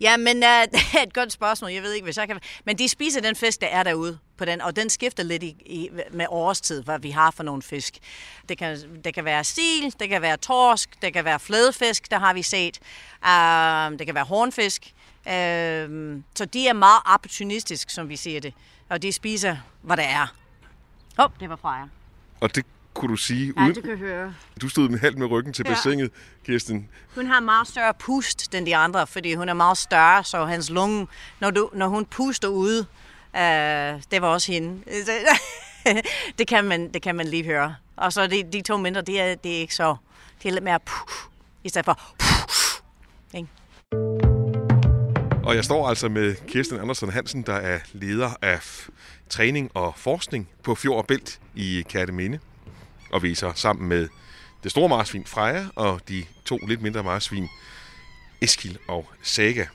Ja, 0.00 0.16
men 0.16 0.36
uh, 0.36 0.42
det 0.72 0.80
er 0.98 1.02
et 1.02 1.14
godt 1.14 1.32
spørgsmål. 1.32 1.70
Jeg 1.70 1.82
ved 1.82 1.92
ikke, 1.92 2.04
hvis 2.04 2.16
jeg 2.16 2.28
kan... 2.28 2.40
Men 2.64 2.78
de 2.78 2.88
spiser 2.88 3.20
den 3.20 3.36
fisk, 3.36 3.60
der 3.60 3.66
er 3.66 3.82
derude 3.82 4.18
på 4.36 4.44
den, 4.44 4.60
og 4.60 4.76
den 4.76 4.90
skifter 4.90 5.22
lidt 5.22 5.42
i, 5.42 5.56
i, 5.66 5.90
med 6.12 6.26
årstid, 6.28 6.82
hvad 6.82 6.98
vi 6.98 7.10
har 7.10 7.30
for 7.30 7.42
nogle 7.42 7.62
fisk. 7.62 7.98
Det 8.48 8.58
kan, 8.58 9.02
det 9.04 9.14
kan 9.14 9.24
være 9.24 9.44
sil, 9.54 9.84
det 10.00 10.08
kan 10.08 10.22
være 10.22 10.36
torsk, 10.36 11.02
det 11.02 11.12
kan 11.12 11.24
være 11.24 11.40
flødefisk, 11.40 12.10
der 12.10 12.18
har 12.18 12.34
vi 12.34 12.42
set. 12.42 12.78
Uh, 13.22 13.98
det 13.98 14.06
kan 14.06 14.14
være 14.14 14.24
hornfisk. 14.24 14.92
Uh, 15.26 15.32
så 16.34 16.44
de 16.52 16.68
er 16.68 16.72
meget 16.72 17.02
opportunistisk, 17.06 17.90
som 17.90 18.08
vi 18.08 18.16
siger 18.16 18.40
det. 18.40 18.54
Og 18.88 19.02
de 19.02 19.12
spiser, 19.12 19.56
hvad 19.82 19.96
der 19.96 20.02
er. 20.02 20.34
Åh, 21.18 21.24
oh, 21.24 21.30
det 21.40 21.50
var 21.50 21.56
Freja. 21.56 21.84
Og 22.40 22.54
det 22.54 22.66
kunne 22.98 23.10
du 23.12 23.16
sige? 23.16 23.52
Ja, 23.56 23.62
uden... 23.62 23.74
det 23.74 23.84
kan 23.84 23.98
høre. 23.98 24.34
Du 24.60 24.68
stod 24.68 24.88
med 24.88 24.98
halvt 24.98 25.18
med 25.18 25.26
ryggen 25.26 25.52
til 25.52 25.64
ja. 25.68 25.74
bassinet, 25.74 26.10
Kirsten. 26.46 26.88
Hun 27.14 27.26
har 27.26 27.40
meget 27.40 27.68
større 27.68 27.94
pust 27.94 28.54
end 28.54 28.66
de 28.66 28.76
andre, 28.76 29.06
fordi 29.06 29.34
hun 29.34 29.48
er 29.48 29.54
meget 29.54 29.78
større, 29.78 30.24
så 30.24 30.44
hans 30.44 30.70
lunge, 30.70 31.06
når, 31.40 31.50
du, 31.50 31.70
når 31.74 31.88
hun 31.88 32.04
puster 32.04 32.48
ud, 32.48 32.84
øh, 33.36 34.02
det 34.10 34.22
var 34.22 34.28
også 34.28 34.52
hende. 34.52 34.82
det, 36.38 36.48
kan 36.48 36.64
man, 36.64 36.92
det 36.92 37.02
kan 37.02 37.14
man 37.14 37.28
lige 37.28 37.44
høre. 37.44 37.74
Og 37.96 38.12
så 38.12 38.26
de, 38.26 38.44
de 38.52 38.62
to 38.62 38.76
mindre, 38.76 39.00
det 39.00 39.20
er, 39.20 39.34
det 39.34 39.56
er 39.56 39.60
ikke 39.60 39.74
så, 39.74 39.96
det 40.42 40.48
er 40.48 40.52
lidt 40.52 40.64
mere 40.64 40.80
puh, 40.80 41.30
i 41.64 41.68
stedet 41.68 41.84
for 41.84 42.00
puh, 42.18 43.38
ikke? 43.38 43.48
Og 45.44 45.56
jeg 45.56 45.64
står 45.64 45.88
altså 45.88 46.08
med 46.08 46.34
Kirsten 46.46 46.80
Andersen 46.80 47.10
Hansen, 47.10 47.42
der 47.42 47.54
er 47.54 47.78
leder 47.92 48.30
af 48.42 48.60
træning 49.28 49.70
og 49.74 49.92
forskning 49.96 50.48
på 50.62 50.74
Fjord 50.74 50.96
og 50.96 51.06
Bælt 51.06 51.40
i 51.54 51.84
Kærteminde 51.88 52.38
og 53.10 53.22
viser 53.22 53.52
sammen 53.54 53.88
med 53.88 54.08
det 54.62 54.70
store 54.70 54.88
marsvin 54.88 55.24
Freja 55.26 55.66
og 55.76 56.00
de 56.08 56.24
to 56.44 56.58
lidt 56.66 56.82
mindre 56.82 57.02
marsvin 57.02 57.48
Eskil 58.42 58.78
og 58.88 59.10
Saga 59.22 59.66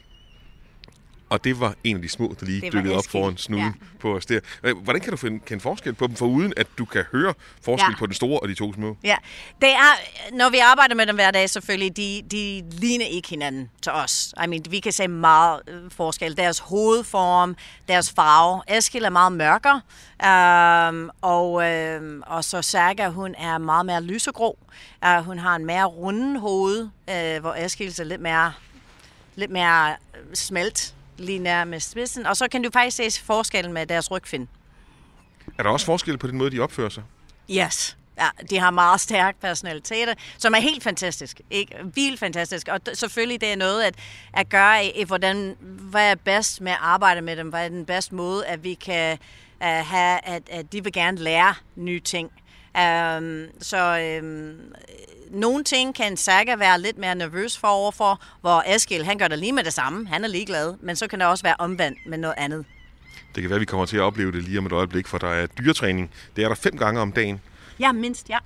og 1.30 1.44
det 1.44 1.60
var 1.60 1.74
en 1.84 1.96
af 1.96 2.02
de 2.02 2.10
små, 2.10 2.36
der 2.40 2.46
lige 2.46 2.62
Det 2.62 2.74
dykkede 2.74 2.96
op 2.96 3.04
foran 3.10 3.38
snuden 3.38 3.66
ja. 3.66 3.72
på 4.00 4.16
os 4.16 4.26
der. 4.26 4.40
Øh, 4.64 4.78
Hvordan 4.78 5.02
kan 5.02 5.12
du 5.12 5.18
finde, 5.18 5.40
kende 5.40 5.62
forskel 5.62 5.94
på 5.94 6.08
dem, 6.08 6.16
foruden 6.16 6.54
at 6.58 6.68
du 6.78 6.86
kan 6.86 7.04
høre 7.12 7.34
forskel 7.62 7.92
Ja. 7.92 7.98
på 8.00 8.06
den 8.06 8.14
store 8.14 8.40
og 8.40 8.48
de 8.48 8.54
to 8.54 8.74
små? 8.74 8.98
Ja, 9.04 9.16
det 9.62 9.70
er, 9.70 9.94
når 10.34 10.50
vi 10.50 10.58
arbejder 10.58 10.96
med 10.96 11.06
dem 11.06 11.16
hver 11.16 11.32
dag 11.32 11.50
selvfølgelig, 11.50 11.98
de, 11.98 12.22
de 12.32 12.64
ligner 12.72 13.06
ikke 13.06 13.30
hinanden 13.30 13.70
til 13.82 13.92
os. 13.92 14.34
I 14.44 14.48
mean, 14.48 14.64
vi 14.70 14.80
kan 14.80 14.92
se 14.92 15.08
meget 15.08 15.62
øh, 15.68 15.92
forskel. 15.92 16.38
Deres 16.38 16.60
hovedform, 16.60 17.56
deres 17.88 18.12
farve. 18.12 18.62
Eskild 18.78 19.06
er 19.06 19.10
meget 19.10 19.32
mørkere, 19.32 19.82
um, 20.90 21.10
og, 21.22 21.52
um, 21.54 22.24
og 22.26 22.44
så 22.44 22.62
Saga, 22.62 23.08
hun 23.10 23.36
er 23.38 23.58
meget 23.58 23.86
mere 23.86 24.04
lysegrå. 24.04 24.58
Uh, 25.06 25.26
hun 25.26 25.40
har 25.40 25.56
en 25.56 25.66
mere 25.66 25.86
runden 25.86 26.36
hoved, 26.36 26.82
uh, 26.82 27.42
hvor 27.42 27.54
Eskild 27.66 28.00
er 28.00 28.04
lidt 28.04 28.22
mere, 28.22 28.54
lidt 29.36 29.52
mere 29.52 29.90
øh, 29.92 30.36
smelt 30.36 30.94
lige 31.18 31.40
nær 31.40 31.64
med 31.64 31.80
spidsen. 31.80 32.26
Og 32.26 32.38
så 32.38 32.48
kan 32.48 32.64
du 32.64 32.70
faktisk 32.74 33.16
se 33.16 33.24
forskellen 33.24 33.74
med 33.74 33.86
deres 33.86 34.12
rygfind. 34.12 34.48
Er 35.58 35.64
der 35.64 35.70
også 35.70 35.86
forskel 35.86 36.18
på 36.18 36.28
den 36.28 36.38
måde, 36.38 36.52
de 36.52 36.60
opfører 36.60 36.90
sig? 36.90 37.04
Yes. 37.52 37.98
Ja, 38.20 38.28
de 38.50 38.60
har 38.60 38.72
meget 38.72 39.02
stærk 39.02 39.36
personaliteter, 39.42 40.14
som 40.38 40.54
er 40.54 40.60
helt 40.60 40.84
fantastisk. 40.84 41.42
Ikke? 41.50 41.76
Vildt 41.96 42.20
fantastisk. 42.20 42.68
Og 42.68 42.80
selvfølgelig 42.94 43.42
det 43.42 43.52
er 43.52 43.56
noget 43.56 43.84
at, 43.84 43.96
at 44.34 44.50
gøre 44.50 44.86
i, 44.86 44.92
i, 45.02 45.04
hvordan, 45.04 45.56
hvad 45.62 46.12
er 46.12 46.16
bedst 46.16 46.62
med 46.62 46.72
at 46.72 46.78
arbejde 46.82 47.22
med 47.22 47.36
dem. 47.36 47.50
Hvad 47.50 47.66
er 47.66 47.70
den 47.70 47.86
bedste 47.86 48.16
måde, 48.16 48.46
at 48.46 48.64
vi 48.64 48.74
kan 48.74 49.18
uh, 49.62 49.68
have, 49.68 50.20
at, 50.24 50.44
at 50.50 50.72
de 50.72 50.84
vil 50.84 50.94
gerne 50.94 51.18
lære 51.18 51.56
nye 51.76 52.00
ting. 52.00 52.32
Um, 52.78 53.46
så 53.62 54.20
um, 54.22 54.74
nogle 55.30 55.64
ting 55.64 55.96
kan 55.96 56.18
Saga 56.18 56.56
være 56.56 56.82
lidt 56.82 56.98
mere 56.98 57.16
nervøs 57.16 57.58
for 57.58 57.68
overfor, 57.68 58.22
hvor 58.42 58.64
Eskild, 58.76 59.04
han 59.04 59.18
gør 59.18 59.28
det 59.28 59.40
lige 59.40 59.52
med 59.52 59.64
det 59.64 59.74
samme. 59.74 60.08
Han 60.08 60.24
er 60.24 60.28
ligeglad. 60.28 60.76
Men 60.82 60.96
så 60.96 61.08
kan 61.08 61.20
det 61.20 61.28
også 61.28 61.44
være 61.44 61.56
omvendt 61.60 61.98
med 62.06 62.18
noget 62.18 62.36
andet. 62.38 62.66
Det 63.36 63.44
kan 63.44 63.50
være, 63.50 63.60
vi 63.60 63.66
kommer 63.66 63.86
til 63.86 63.98
at 63.98 64.04
opleve 64.04 64.32
det 64.32 64.44
lige 64.44 64.58
om 64.58 64.66
et 64.66 64.72
øjeblik, 64.72 65.08
for 65.08 65.18
der 65.18 65.28
er 65.28 65.46
dyretræning. 65.46 66.12
Det 66.36 66.44
er 66.44 66.48
der 66.48 66.56
fem 66.56 66.78
gange 66.78 67.02
om 67.02 67.12
dagen. 67.12 67.42
Ja, 67.80 67.92
mindst, 67.92 68.30
ja. 68.30 68.38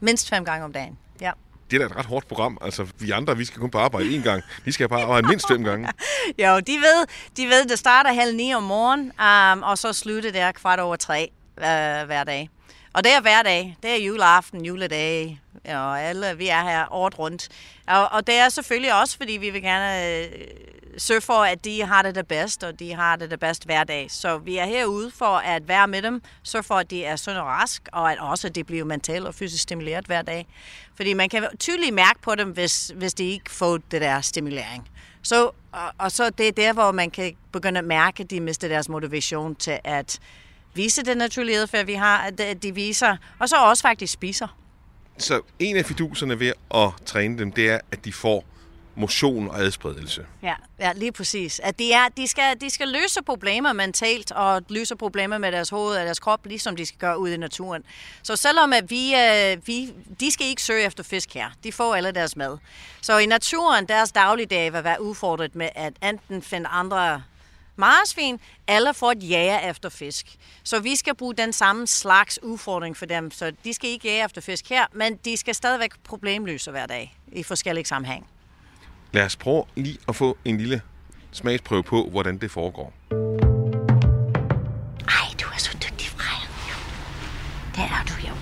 Mindst 0.00 0.28
fem 0.28 0.44
gange 0.44 0.64
om 0.64 0.72
dagen. 0.72 0.98
Ja. 1.20 1.32
Det 1.70 1.76
er 1.76 1.78
da 1.78 1.86
et 1.86 1.96
ret 1.96 2.06
hårdt 2.06 2.28
program. 2.28 2.58
Altså, 2.60 2.86
vi 2.98 3.10
andre, 3.10 3.36
vi 3.36 3.44
skal 3.44 3.60
kun 3.60 3.70
på 3.70 3.78
arbejde 3.78 4.16
én 4.16 4.22
gang. 4.22 4.42
De 4.64 4.72
skal 4.72 4.88
bare 4.88 5.02
arbejde 5.02 5.28
mindst 5.28 5.48
fem 5.48 5.64
gange. 5.64 5.88
Jo, 6.44 6.60
de 6.60 6.72
ved, 6.72 7.06
de 7.36 7.46
ved, 7.46 7.68
det 7.68 7.78
starter 7.78 8.12
halv 8.12 8.36
ni 8.36 8.54
om 8.54 8.62
morgenen, 8.62 9.12
um, 9.20 9.62
og 9.62 9.78
så 9.78 9.92
slutter 9.92 10.32
det 10.32 10.54
kvart 10.54 10.80
over 10.80 10.96
tre 10.96 11.30
uh, 11.56 11.62
hver 12.06 12.24
dag. 12.24 12.50
Og 12.98 13.04
det 13.04 13.12
er 13.12 13.20
hverdag. 13.20 13.76
Det 13.82 13.90
er 13.90 13.96
juleaften, 13.96 14.64
juledag, 14.64 15.40
og 15.64 16.02
alle, 16.02 16.36
vi 16.36 16.48
er 16.48 16.62
her 16.62 16.92
året 16.92 17.18
rundt. 17.18 17.48
Og, 17.86 18.08
og 18.12 18.26
det 18.26 18.34
er 18.34 18.48
selvfølgelig 18.48 19.00
også, 19.00 19.16
fordi 19.16 19.32
vi 19.32 19.50
vil 19.50 19.62
gerne 19.62 20.18
øh, 20.18 20.28
sørge 20.96 21.20
for, 21.20 21.44
at 21.44 21.64
de 21.64 21.82
har 21.82 22.02
det 22.02 22.14
det 22.14 22.28
bedst, 22.28 22.64
og 22.64 22.78
de 22.78 22.94
har 22.94 23.16
det 23.16 23.30
det 23.30 23.40
bedst 23.40 23.64
hver 23.64 23.84
dag. 23.84 24.10
Så 24.10 24.38
vi 24.38 24.56
er 24.56 24.64
herude 24.64 25.10
for 25.10 25.36
at 25.36 25.68
være 25.68 25.88
med 25.88 26.02
dem, 26.02 26.22
sørge 26.42 26.62
for, 26.62 26.74
at 26.74 26.90
de 26.90 27.04
er 27.04 27.16
sund 27.16 27.36
og 27.36 27.46
rask, 27.46 27.88
og 27.92 28.12
at 28.12 28.18
også 28.18 28.46
at 28.46 28.54
de 28.54 28.64
bliver 28.64 28.84
mentalt 28.84 29.26
og 29.26 29.34
fysisk 29.34 29.62
stimuleret 29.62 30.06
hver 30.06 30.22
dag. 30.22 30.46
Fordi 30.96 31.12
man 31.12 31.28
kan 31.28 31.46
tydeligt 31.58 31.94
mærke 31.94 32.20
på 32.20 32.34
dem, 32.34 32.50
hvis, 32.50 32.92
hvis 32.94 33.14
de 33.14 33.24
ikke 33.24 33.50
får 33.50 33.78
det 33.90 34.00
der 34.00 34.20
stimulering. 34.20 34.88
Så, 35.22 35.50
og, 35.72 35.92
og 35.98 36.12
så 36.12 36.30
det 36.30 36.48
er 36.48 36.52
der, 36.52 36.72
hvor 36.72 36.92
man 36.92 37.10
kan 37.10 37.36
begynde 37.52 37.78
at 37.78 37.84
mærke, 37.84 38.22
at 38.22 38.30
de 38.30 38.40
mister 38.40 38.68
deres 38.68 38.88
motivation 38.88 39.54
til 39.54 39.78
at 39.84 40.20
vise 40.78 41.02
den 41.02 41.18
naturlige 41.18 41.58
adfærd, 41.58 41.86
vi 41.86 41.94
har, 41.94 42.18
at 42.18 42.40
at 42.40 42.62
de 42.62 42.74
viser, 42.74 43.16
og 43.38 43.48
så 43.48 43.56
også 43.56 43.82
faktisk 43.82 44.12
spiser. 44.12 44.56
Så 45.18 45.40
en 45.58 45.76
af 45.76 45.84
fiduserne 45.84 46.40
ved 46.40 46.52
at 46.74 46.90
træne 47.06 47.38
dem, 47.38 47.52
det 47.52 47.70
er, 47.70 47.78
at 47.92 48.04
de 48.04 48.12
får 48.12 48.44
motion 48.98 49.48
og 49.48 49.60
adspredelse. 49.60 50.26
Ja, 50.42 50.54
ja 50.78 50.92
lige 50.92 51.12
præcis. 51.12 51.60
At 51.64 51.78
de, 51.78 51.92
er, 51.92 52.08
de, 52.16 52.28
skal, 52.28 52.60
de 52.60 52.70
skal 52.70 52.88
løse 52.88 53.22
problemer 53.22 53.72
mentalt, 53.72 54.32
og 54.32 54.62
løse 54.68 54.96
problemer 54.96 55.38
med 55.38 55.52
deres 55.52 55.68
hoved 55.68 55.96
og 55.96 56.04
deres 56.04 56.18
krop, 56.18 56.46
ligesom 56.46 56.76
de 56.76 56.86
skal 56.86 56.98
gøre 56.98 57.18
ude 57.18 57.34
i 57.34 57.36
naturen. 57.36 57.82
Så 58.22 58.36
selvom 58.36 58.72
at 58.72 58.90
vi, 58.90 59.14
øh, 59.14 59.66
vi, 59.66 59.92
de 60.20 60.30
skal 60.30 60.46
ikke 60.46 60.62
søge 60.62 60.84
efter 60.84 61.04
fisk 61.04 61.34
her, 61.34 61.50
de 61.64 61.72
får 61.72 61.94
alle 61.94 62.12
deres 62.12 62.36
mad. 62.36 62.58
Så 63.00 63.18
i 63.18 63.26
naturen, 63.26 63.86
deres 63.86 64.12
dagligdag 64.12 64.72
vil 64.72 64.84
være 64.84 65.02
udfordret 65.02 65.54
med 65.54 65.68
at 65.74 65.92
enten 66.02 66.42
finde 66.42 66.68
andre 66.68 67.22
marsvin, 67.78 68.40
eller 68.68 68.92
for 68.92 69.10
at 69.10 69.30
jage 69.30 69.70
efter 69.70 69.88
fisk. 69.88 70.26
Så 70.62 70.80
vi 70.80 70.96
skal 70.96 71.14
bruge 71.14 71.34
den 71.34 71.52
samme 71.52 71.86
slags 71.86 72.42
udfordring 72.42 72.96
for 72.96 73.06
dem. 73.06 73.30
Så 73.30 73.52
de 73.64 73.74
skal 73.74 73.90
ikke 73.90 74.08
jage 74.08 74.24
efter 74.24 74.40
fisk 74.40 74.68
her, 74.68 74.86
men 74.92 75.16
de 75.16 75.36
skal 75.36 75.54
stadigvæk 75.54 75.90
problemløse 76.04 76.70
hver 76.70 76.86
dag 76.86 77.16
i 77.32 77.42
forskellige 77.42 77.84
sammenhæng. 77.84 78.26
Lad 79.12 79.24
os 79.24 79.36
prøve 79.36 79.64
lige 79.76 79.98
at 80.08 80.16
få 80.16 80.38
en 80.44 80.58
lille 80.58 80.82
smagsprøve 81.32 81.82
på, 81.82 82.08
hvordan 82.10 82.38
det 82.38 82.50
foregår. 82.50 82.92
Ej, 85.08 85.28
du 85.42 85.48
er 85.54 85.58
så 85.58 85.76
dygtig, 85.82 86.08
Freja. 86.08 86.48
Det 87.74 87.82
er 87.82 88.04
du 88.08 88.28
jo. 88.28 88.34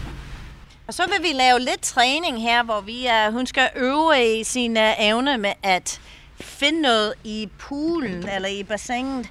Og 0.86 0.94
så 0.94 1.02
vil 1.06 1.30
vi 1.30 1.32
lave 1.34 1.58
lidt 1.60 1.82
træning 1.82 2.42
her, 2.42 2.62
hvor 2.62 2.80
vi, 2.80 3.06
uh, 3.26 3.32
hun 3.32 3.46
skal 3.46 3.70
øve 3.76 4.38
i 4.38 4.44
sin 4.44 4.76
uh, 4.76 4.92
evne 4.98 5.38
med 5.38 5.52
at 5.62 6.00
finde 6.40 6.80
noget 6.82 7.14
i 7.24 7.48
poolen 7.58 8.28
eller 8.28 8.48
i 8.48 8.62
bassinet 8.62 9.30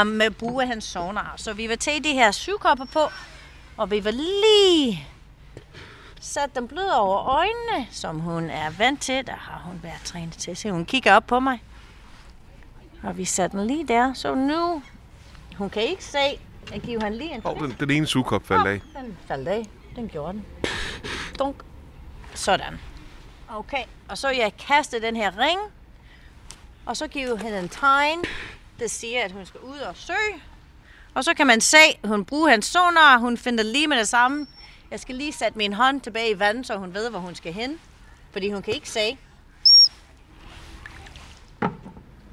um, 0.00 0.06
med 0.06 0.30
brug 0.30 0.60
af 0.60 0.66
hans 0.68 0.84
sonar. 0.84 1.34
Så 1.36 1.52
vi 1.52 1.66
vil 1.66 1.78
tage 1.78 2.00
de 2.04 2.12
her 2.12 2.30
sugekopper 2.30 2.84
på, 2.84 3.00
og 3.76 3.90
vi 3.90 4.00
vil 4.00 4.14
lige 4.14 5.08
sætte 6.20 6.50
dem 6.54 6.68
blød 6.68 6.88
over 6.88 7.18
øjnene, 7.18 7.86
som 7.90 8.18
hun 8.18 8.50
er 8.50 8.70
vant 8.70 9.00
til. 9.00 9.26
Der 9.26 9.36
har 9.36 9.62
hun 9.66 9.80
været 9.82 10.00
trænet 10.04 10.32
til. 10.32 10.56
Så 10.56 10.70
hun 10.70 10.84
kigger 10.84 11.14
op 11.14 11.26
på 11.26 11.40
mig. 11.40 11.62
Og 13.02 13.16
vi 13.18 13.24
sætter 13.24 13.58
den 13.58 13.66
lige 13.66 13.88
der. 13.88 14.14
Så 14.14 14.34
nu, 14.34 14.82
hun 15.58 15.70
kan 15.70 15.82
ikke 15.82 16.04
se. 16.04 16.18
Jeg 16.72 16.80
giver 16.80 17.00
han 17.00 17.14
lige 17.14 17.34
en 17.34 17.46
Og 17.46 17.56
den, 17.60 17.76
den 17.80 17.90
ene 17.90 18.06
sugekop 18.06 18.46
faldt 18.46 18.66
af. 18.66 18.80
den 18.96 19.16
faldt 19.28 19.48
af. 19.48 19.66
Den 19.96 20.08
gjorde 20.08 20.32
den. 20.32 20.44
Dunk. 21.38 21.56
Sådan. 22.34 22.80
Okay, 23.48 23.84
og 24.08 24.18
så 24.18 24.28
jeg 24.28 24.52
kaster 24.68 25.00
den 25.00 25.16
her 25.16 25.38
ring. 25.38 25.60
Og 26.86 26.96
så 26.96 27.06
giver 27.08 27.36
hende 27.36 27.58
en 27.58 27.68
tegn, 27.68 28.18
der 28.78 28.88
siger, 28.88 29.24
at 29.24 29.32
hun 29.32 29.46
skal 29.46 29.60
ud 29.60 29.78
og 29.78 29.96
søge. 29.96 30.42
Og 31.14 31.24
så 31.24 31.34
kan 31.34 31.46
man 31.46 31.60
se, 31.60 31.76
at 32.02 32.08
hun 32.08 32.24
bruger 32.24 32.50
hans 32.50 32.66
sonar. 32.66 33.18
Hun 33.18 33.36
finder 33.36 33.64
lige 33.64 33.86
med 33.86 33.98
det 33.98 34.08
samme. 34.08 34.46
Jeg 34.90 35.00
skal 35.00 35.14
lige 35.14 35.32
sætte 35.32 35.58
min 35.58 35.72
hånd 35.72 36.00
tilbage 36.00 36.30
i 36.30 36.38
vandet, 36.38 36.66
så 36.66 36.76
hun 36.76 36.94
ved, 36.94 37.10
hvor 37.10 37.18
hun 37.18 37.34
skal 37.34 37.52
hen. 37.52 37.78
Fordi 38.32 38.50
hun 38.52 38.62
kan 38.62 38.74
ikke 38.74 38.90
se. 38.90 39.18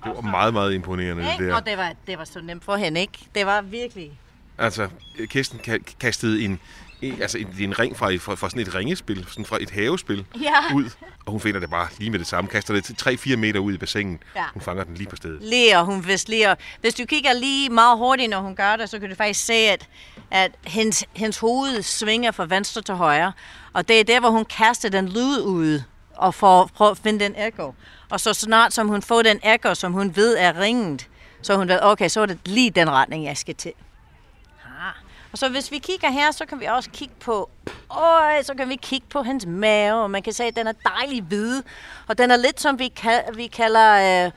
Det 0.04 0.16
var 0.16 0.22
meget, 0.22 0.54
meget 0.54 0.74
imponerende, 0.74 1.24
det 1.24 1.32
Ikke? 1.34 1.48
der. 1.48 1.56
Og 1.56 1.66
det 1.66 1.78
var, 1.78 1.94
det 2.08 2.18
var 2.18 2.24
så 2.26 2.42
nemt 2.42 2.64
for 2.64 2.76
hende, 2.76 3.02
ikke? 3.02 3.28
Det 3.36 3.46
var 3.46 3.62
virkelig... 3.62 4.20
Altså, 4.58 4.90
Kirsten 5.30 5.60
ka- 5.68 5.94
kastede 6.00 6.46
en, 6.46 6.60
altså 7.02 7.38
en, 7.38 7.48
en 7.60 7.80
ring 7.80 7.98
fra, 7.98 8.16
fra, 8.16 8.36
fra 8.36 8.50
sådan 8.50 8.62
et 8.62 8.76
ringespil, 8.76 9.26
sådan 9.30 9.46
fra 9.46 9.58
et 9.62 9.70
havespil 9.70 10.26
Ja. 10.42 10.76
ud. 10.76 10.90
Og 11.26 11.32
hun 11.32 11.42
finder 11.42 11.60
det 11.60 11.70
bare 11.70 11.88
lige 11.98 12.12
med 12.12 12.20
det 12.20 12.28
samme. 12.28 12.50
Kaster 12.50 12.74
det 12.74 13.08
3-4 13.08 13.36
meter 13.36 13.60
ud 13.60 13.74
i 13.74 13.78
bassinet. 13.78 14.20
Ja. 14.36 14.44
Hun 14.54 14.62
fanger 14.62 14.84
den 14.84 14.96
lige 14.96 15.08
på 15.10 15.16
stedet. 15.16 15.38
Ler, 15.42 15.82
hun 15.84 16.08
vidste 16.08 16.32
ler. 16.32 16.56
Hvis 16.82 16.94
du 16.94 17.06
kigger 17.06 17.34
lige 17.34 17.70
meget 17.70 17.98
hurtigt, 17.98 18.30
når 18.30 18.40
hun 18.42 18.56
gør 18.56 18.76
det, 18.76 18.90
så 18.90 19.00
kan 19.00 19.10
du 19.10 19.16
faktisk 19.16 19.46
se, 19.46 19.54
at, 19.54 19.88
at 20.32 20.52
hendes, 20.66 21.04
hendes 21.14 21.38
hoved 21.38 21.82
svinger 21.82 22.32
fra 22.32 22.46
venstre 22.46 22.82
til 22.82 22.96
højre. 22.96 23.32
Og 23.74 23.88
det 23.88 24.00
er 24.00 24.04
der, 24.04 24.20
hvor 24.20 24.30
hun 24.30 24.46
kaster 24.46 24.90
den 24.90 25.10
lyd 25.10 25.42
ud 25.42 25.82
og 26.16 26.34
får 26.36 26.70
prøve 26.76 26.92
at 26.92 26.98
finde 26.98 27.20
den 27.26 27.36
echo. 27.38 27.74
Og 28.10 28.20
så 28.20 28.34
snart 28.34 28.74
som 28.74 28.88
hun 28.88 29.02
får 29.02 29.22
den 29.22 29.40
echo, 29.44 29.76
som 29.76 29.94
hun 29.94 30.16
ved 30.16 30.38
er 30.38 30.60
ringet, 30.60 31.08
så 31.42 31.56
hun 31.56 31.68
ved, 31.68 31.80
okay, 31.82 32.10
så 32.10 32.22
er 32.22 32.26
det 32.26 32.38
lige 32.46 32.70
den 32.72 32.90
retning, 32.90 33.26
jeg 33.26 33.38
skal 33.38 33.56
til. 33.56 33.72
Og 35.32 35.38
så 35.38 35.50
hvis 35.50 35.72
vi 35.72 35.78
kigger 35.78 36.10
her, 36.10 36.32
så 36.32 36.46
kan 36.46 36.60
vi 36.60 36.66
også 36.66 36.90
kigge 36.90 37.14
på, 37.20 37.50
øj, 37.92 38.42
så 38.44 38.54
kan 38.54 38.70
vi 38.70 38.76
kigge 38.76 39.08
på 39.10 39.22
hans 39.22 39.46
mave, 39.46 40.04
og 40.04 40.12
man 40.12 40.24
kan 40.24 40.34
se, 40.34 40.44
at 40.44 40.56
den 40.56 40.68
er 40.68 40.74
dejlig 40.98 41.22
hvid, 41.24 41.64
og 42.08 42.18
den 42.18 42.32
er 42.32 42.36
lidt 42.36 42.62
som 42.62 42.80
vi, 42.80 42.92
kal- 43.00 43.36
vi 43.36 43.48
kalder 43.48 44.26
øh, 44.26 44.32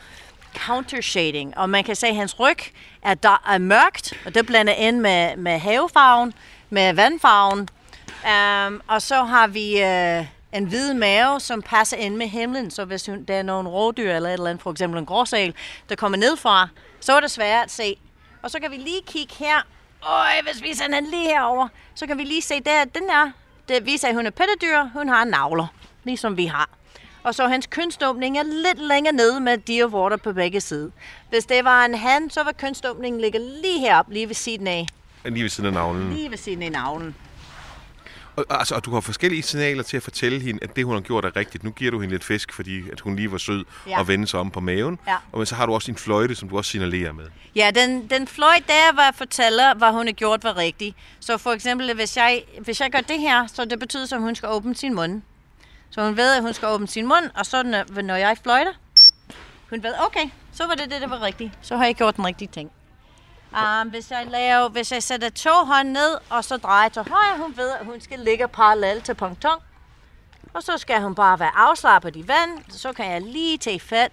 countershading, 0.57 1.59
og 1.59 1.71
man 1.71 1.85
kan 1.85 1.97
se, 1.97 2.07
at 2.07 2.17
hans 2.17 2.41
ryg 2.41 2.59
er, 3.03 3.15
der, 3.15 3.43
er 3.49 3.59
mørkt, 3.59 4.13
og 4.27 4.35
det 4.35 4.47
blander 4.47 4.73
ind 4.73 5.01
med, 5.01 5.37
med 5.37 5.59
havefarven, 5.59 6.35
med 6.71 6.95
vandfarven, 6.95 7.69
um, 8.25 8.83
og 8.89 9.03
så 9.03 9.25
har 9.25 9.47
vi 9.47 9.83
øh, 9.83 10.27
en 10.53 10.65
hvid 10.65 10.95
mave, 10.95 11.41
som 11.41 11.63
passer 11.63 11.97
ind 11.97 12.17
med 12.17 12.27
himlen, 12.27 12.71
så 12.71 12.85
hvis 12.85 13.03
der 13.03 13.35
er 13.35 13.43
nogle 13.43 13.69
rådyr 13.69 14.13
eller 14.13 14.29
et 14.29 14.33
eller 14.33 14.51
andet, 14.51 14.63
for 14.63 14.71
eksempel 14.71 14.99
en 14.99 15.07
gråsal, 15.07 15.55
der 15.89 15.97
kommer 15.97 16.19
ned 16.19 16.37
fra, 16.37 16.69
så 17.01 17.13
er 17.13 17.21
det 17.21 17.31
svært 17.31 17.65
at 17.65 17.71
se. 17.71 17.97
Og 18.43 18.51
så 18.51 18.61
kan 18.61 18.71
vi 18.71 18.77
lige 18.77 19.01
kigge 19.07 19.35
her, 19.39 19.67
Øj, 20.07 20.43
hvis 20.53 20.63
vi 20.63 20.75
sender 20.75 21.01
den 21.01 21.11
lige 21.11 21.25
herover, 21.29 21.69
så 21.95 22.07
kan 22.07 22.19
vi 22.19 22.23
lige 22.25 22.43
se 22.43 22.61
der, 22.61 22.85
den 22.85 23.03
er, 23.11 23.31
det 23.69 23.87
viser, 23.87 24.09
at 24.09 24.15
hun 24.15 24.27
er 24.27 24.31
pattedyr, 24.31 24.83
hun 24.93 25.09
har 25.09 25.25
navler, 25.25 25.67
ligesom 26.05 26.37
vi 26.37 26.47
har. 26.47 26.69
Og 27.23 27.35
så 27.35 27.49
hans 27.49 27.67
kønsåbning 27.67 28.39
er 28.39 28.43
lidt 28.43 28.79
længere 28.79 29.15
nede 29.15 29.41
med 29.41 29.59
dirvorter 29.59 30.17
på 30.17 30.33
begge 30.33 30.61
sider. 30.61 30.91
Hvis 31.31 31.45
det 31.45 31.65
var 31.65 31.85
en 31.85 31.95
han, 31.95 32.31
så 32.31 32.43
var 32.43 32.53
kønsåbningen 32.53 33.21
ligge 33.21 33.39
lige 33.39 33.81
heroppe, 33.81 34.13
lige 34.13 34.29
ved 34.29 34.35
siden 34.35 34.67
af. 34.67 34.87
Lige 35.25 35.43
ved 35.43 35.51
siden 35.51 35.67
af 35.67 35.73
navlen. 35.73 36.13
Lige 36.15 36.31
ved 36.31 36.39
siden 36.39 36.63
af 36.63 36.73
navlen. 36.73 37.17
Og, 38.37 38.45
altså, 38.51 38.75
og 38.75 38.85
du 38.85 38.91
har 38.95 39.01
forskellige 39.01 39.43
signaler 39.43 39.83
til 39.83 39.97
at 39.97 40.03
fortælle 40.03 40.41
hende, 40.41 40.59
at 40.63 40.77
det, 40.77 40.85
hun 40.85 40.95
har 40.95 41.01
gjort, 41.01 41.25
er 41.25 41.37
rigtigt. 41.37 41.65
Nu 41.65 41.71
giver 41.71 41.91
du 41.91 42.01
hende 42.01 42.15
lidt 42.15 42.25
fisk, 42.25 42.53
fordi 42.53 42.91
at 42.91 43.01
hun 43.01 43.17
lige 43.17 43.33
var 43.33 43.39
sød 43.39 43.65
Ja. 43.87 43.99
og 43.99 44.09
vende 44.09 44.27
sig 44.27 44.41
om 44.41 44.51
på 44.51 44.61
maven. 44.61 44.99
Ja. 45.07 45.17
Og 45.33 45.39
men 45.39 45.47
så 45.47 45.55
har 45.55 45.67
du 45.67 45.75
også 45.75 45.87
din 45.87 45.97
fløjte, 45.97 46.35
som 46.35 46.49
du 46.49 46.57
også 46.57 46.71
signalerer 46.71 47.13
med. 47.13 47.25
Ja, 47.57 47.71
den, 47.75 48.07
den 48.11 48.27
fløjt 48.29 48.65
der, 48.67 48.73
jeg 49.03 49.13
fortæller, 49.15 49.75
hvad 49.75 49.93
hun 49.93 50.07
har 50.07 50.13
gjort, 50.13 50.45
var 50.45 50.57
rigtigt. 50.57 50.97
Så 51.21 51.39
for 51.39 51.53
eksempel, 51.53 51.95
hvis 51.95 52.17
jeg, 52.17 52.45
hvis 52.61 52.81
jeg 52.81 52.91
gør 52.91 53.01
det 53.01 53.19
her, 53.21 53.47
så 53.47 53.65
det 53.65 53.79
betyder, 53.79 54.17
at 54.17 54.23
hun 54.23 54.35
skal 54.35 54.49
åbne 54.49 54.75
sin 54.77 54.95
mund. 54.95 55.23
Så 55.91 56.05
hun 56.05 56.17
ved, 56.17 56.37
at 56.37 56.43
hun 56.43 56.55
skal 56.55 56.69
åbne 56.69 56.89
sin 56.89 57.07
mund, 57.07 57.31
og 57.35 57.47
så 57.47 57.63
når, 57.63 58.03
når 58.03 58.17
jeg 58.17 58.37
fløjter, 58.43 58.73
hun 59.71 59.83
ved, 59.83 59.95
okay, 60.07 60.31
så 60.53 60.67
var 60.67 60.75
det 60.75 60.91
det, 60.91 61.01
der 61.01 61.09
var 61.09 61.23
rigtigt. 61.23 61.51
Så 61.63 61.77
har 61.77 61.85
jeg 61.85 61.95
gjort 61.95 62.17
den 62.17 62.27
rigtige 62.27 62.49
ting. 62.53 62.71
Um, 63.53 63.89
hvis, 63.89 64.11
jeg 64.11 64.27
laver, 64.31 64.69
hvis 64.69 64.93
jeg 64.93 65.03
sætter 65.03 65.31
to 65.31 65.65
hånd 65.65 65.89
ned, 65.89 66.19
og 66.31 66.45
så 66.45 66.57
drejer 66.57 66.89
til 66.89 67.03
højre, 67.03 67.39
hun 67.39 67.57
ved, 67.57 67.71
at 67.71 67.87
hun 67.87 68.01
skal 68.01 68.19
ligge 68.19 68.49
parallelt 68.49 69.05
til 69.05 69.15
ponton. 69.15 69.59
Og 70.55 70.63
så 70.63 70.79
skal 70.79 71.03
hun 71.03 71.15
bare 71.15 71.39
være 71.39 71.57
afslappet 71.57 72.17
i 72.17 72.29
vand. 72.29 72.65
Så 72.69 72.93
kan 72.93 73.11
jeg 73.11 73.23
lige 73.23 73.59
tage 73.59 73.81
fat, 73.81 74.13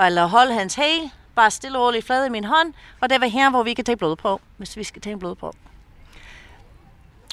eller 0.00 0.26
holde 0.26 0.54
hans 0.54 0.74
hæl, 0.74 1.10
bare 1.34 1.50
stille 1.50 1.78
og 1.78 1.84
roligt 1.84 2.06
flad 2.06 2.26
i 2.26 2.28
min 2.28 2.44
hånd. 2.44 2.74
Og 3.00 3.10
det 3.10 3.20
var 3.20 3.26
her, 3.26 3.50
hvor 3.50 3.62
vi 3.62 3.74
kan 3.74 3.84
tage 3.84 3.96
blod 3.96 4.16
på, 4.16 4.40
hvis 4.56 4.76
vi 4.76 4.84
skal 4.84 5.02
tage 5.02 5.18
blod 5.18 5.34
på. 5.34 5.54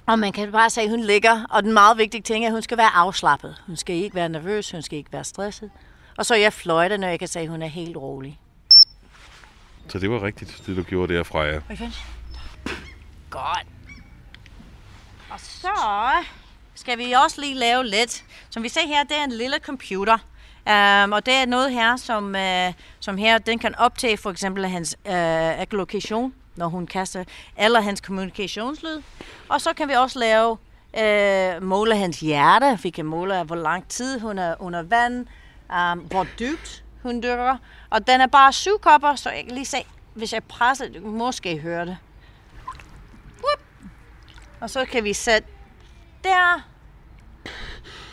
Og 0.06 0.20
man 0.20 0.32
kan 0.32 0.52
bare 0.52 0.70
sige, 0.70 0.84
at 0.84 0.90
hun 0.90 1.00
ligger, 1.00 1.46
og 1.50 1.64
den 1.64 1.74
meget 1.74 1.98
vigtige 1.98 2.22
ting 2.22 2.46
er, 2.46 2.48
at 2.48 2.54
hun 2.54 2.62
skal 2.62 2.78
være 2.78 2.96
afslappet. 2.96 3.64
Hun 3.68 3.76
skal 3.76 3.96
ikke 3.96 4.16
være 4.16 4.30
nervøs, 4.30 4.72
hun 4.72 4.82
skal 4.82 4.98
ikke 4.98 5.14
være 5.14 5.24
stresset. 5.24 5.72
Og 6.18 6.26
så 6.26 6.34
er 6.34 6.38
jeg 6.38 6.54
fløjter, 6.54 6.98
når 6.98 7.08
jeg 7.08 7.20
kan 7.20 7.28
sige, 7.28 7.44
at 7.44 7.50
hun 7.50 7.62
er 7.62 7.68
helt 7.68 7.98
rolig. 7.98 8.40
Så 9.92 10.00
det 10.00 10.12
var 10.12 10.24
rigtigt, 10.24 10.64
det 10.66 10.78
du 10.78 10.84
gjorde 10.84 11.14
der, 11.14 11.24
Freja. 11.24 11.62
Godt. 13.30 13.66
Og 15.30 15.40
så 15.40 15.72
skal 16.76 16.98
vi 16.98 17.12
også 17.12 17.42
lige 17.42 17.54
lave 17.54 17.86
lidt. 17.86 18.24
Som 18.50 18.64
vi 18.64 18.70
ser 18.70 18.88
her, 18.88 19.04
det 19.04 19.18
er 19.18 19.24
en 19.24 19.32
lille 19.32 19.58
computer. 19.62 20.14
Um, 20.14 21.12
og 21.12 21.26
det 21.26 21.34
er 21.34 21.46
noget 21.46 21.72
her, 21.72 21.96
som, 21.96 22.36
uh, 22.36 22.74
som 23.00 23.18
her, 23.18 23.38
den 23.38 23.60
kan 23.60 23.76
optage 23.76 24.18
for 24.18 24.32
eksempel 24.32 24.68
hans 24.68 24.98
uh, 25.06 25.72
lokation, 25.72 26.34
når 26.56 26.68
hun 26.68 26.88
kaster, 26.88 27.24
eller 27.58 27.82
hans 27.82 28.02
kommunikationslyd. 28.02 29.02
Og 29.50 29.62
så 29.62 29.74
kan 29.74 29.88
vi 29.88 29.94
også 29.94 30.20
lave, 30.20 30.58
uh, 31.58 31.64
måle 31.64 31.98
hans 31.98 32.20
hjerte. 32.20 32.80
Vi 32.84 32.90
kan 32.90 33.06
måle, 33.06 33.44
hvor 33.44 33.56
lang 33.56 33.88
tid 33.88 34.20
hun 34.20 34.38
er 34.38 34.56
under 34.60 34.82
vand, 34.82 35.28
um, 35.70 36.00
hvor 36.00 36.28
dybt 36.40 36.84
hun 37.04 37.16
dykker. 37.16 37.58
Og 37.90 38.08
den 38.08 38.22
er 38.22 38.28
bare 38.28 38.54
syv 38.54 38.80
kopper, 38.80 39.16
så 39.16 39.30
jeg 39.30 39.44
kan 39.44 39.54
lige 39.54 39.66
se, 39.66 39.86
hvis 40.14 40.34
jeg 40.34 40.44
presser, 40.44 40.88
du 40.88 40.94
kan 40.94 41.18
måske 41.18 41.58
høre 41.58 41.86
det. 41.86 41.98
Og 44.62 44.70
så 44.70 44.86
kan 44.86 45.04
vi 45.04 45.14
sætte 45.14 45.48
der. 46.24 46.62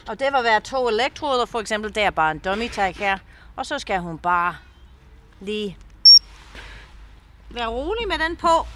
Og 0.09 0.20
det 0.20 0.33
var 0.33 0.42
være 0.42 0.61
to 0.61 0.88
elektroder, 0.88 1.46
for 1.46 1.61
eksempel. 1.61 1.94
Det 1.94 2.03
er 2.03 2.11
bare 2.11 2.31
en 2.31 2.38
dummy 2.38 2.68
tag 2.68 2.94
her. 2.96 3.18
Og 3.57 3.66
så 3.66 3.79
skal 3.79 4.01
hun 4.01 4.18
bare 4.18 4.57
lige 5.40 5.77
være 7.51 7.66
rolig 7.66 8.09
med 8.09 8.18
den 8.18 8.37
på. 8.37 8.66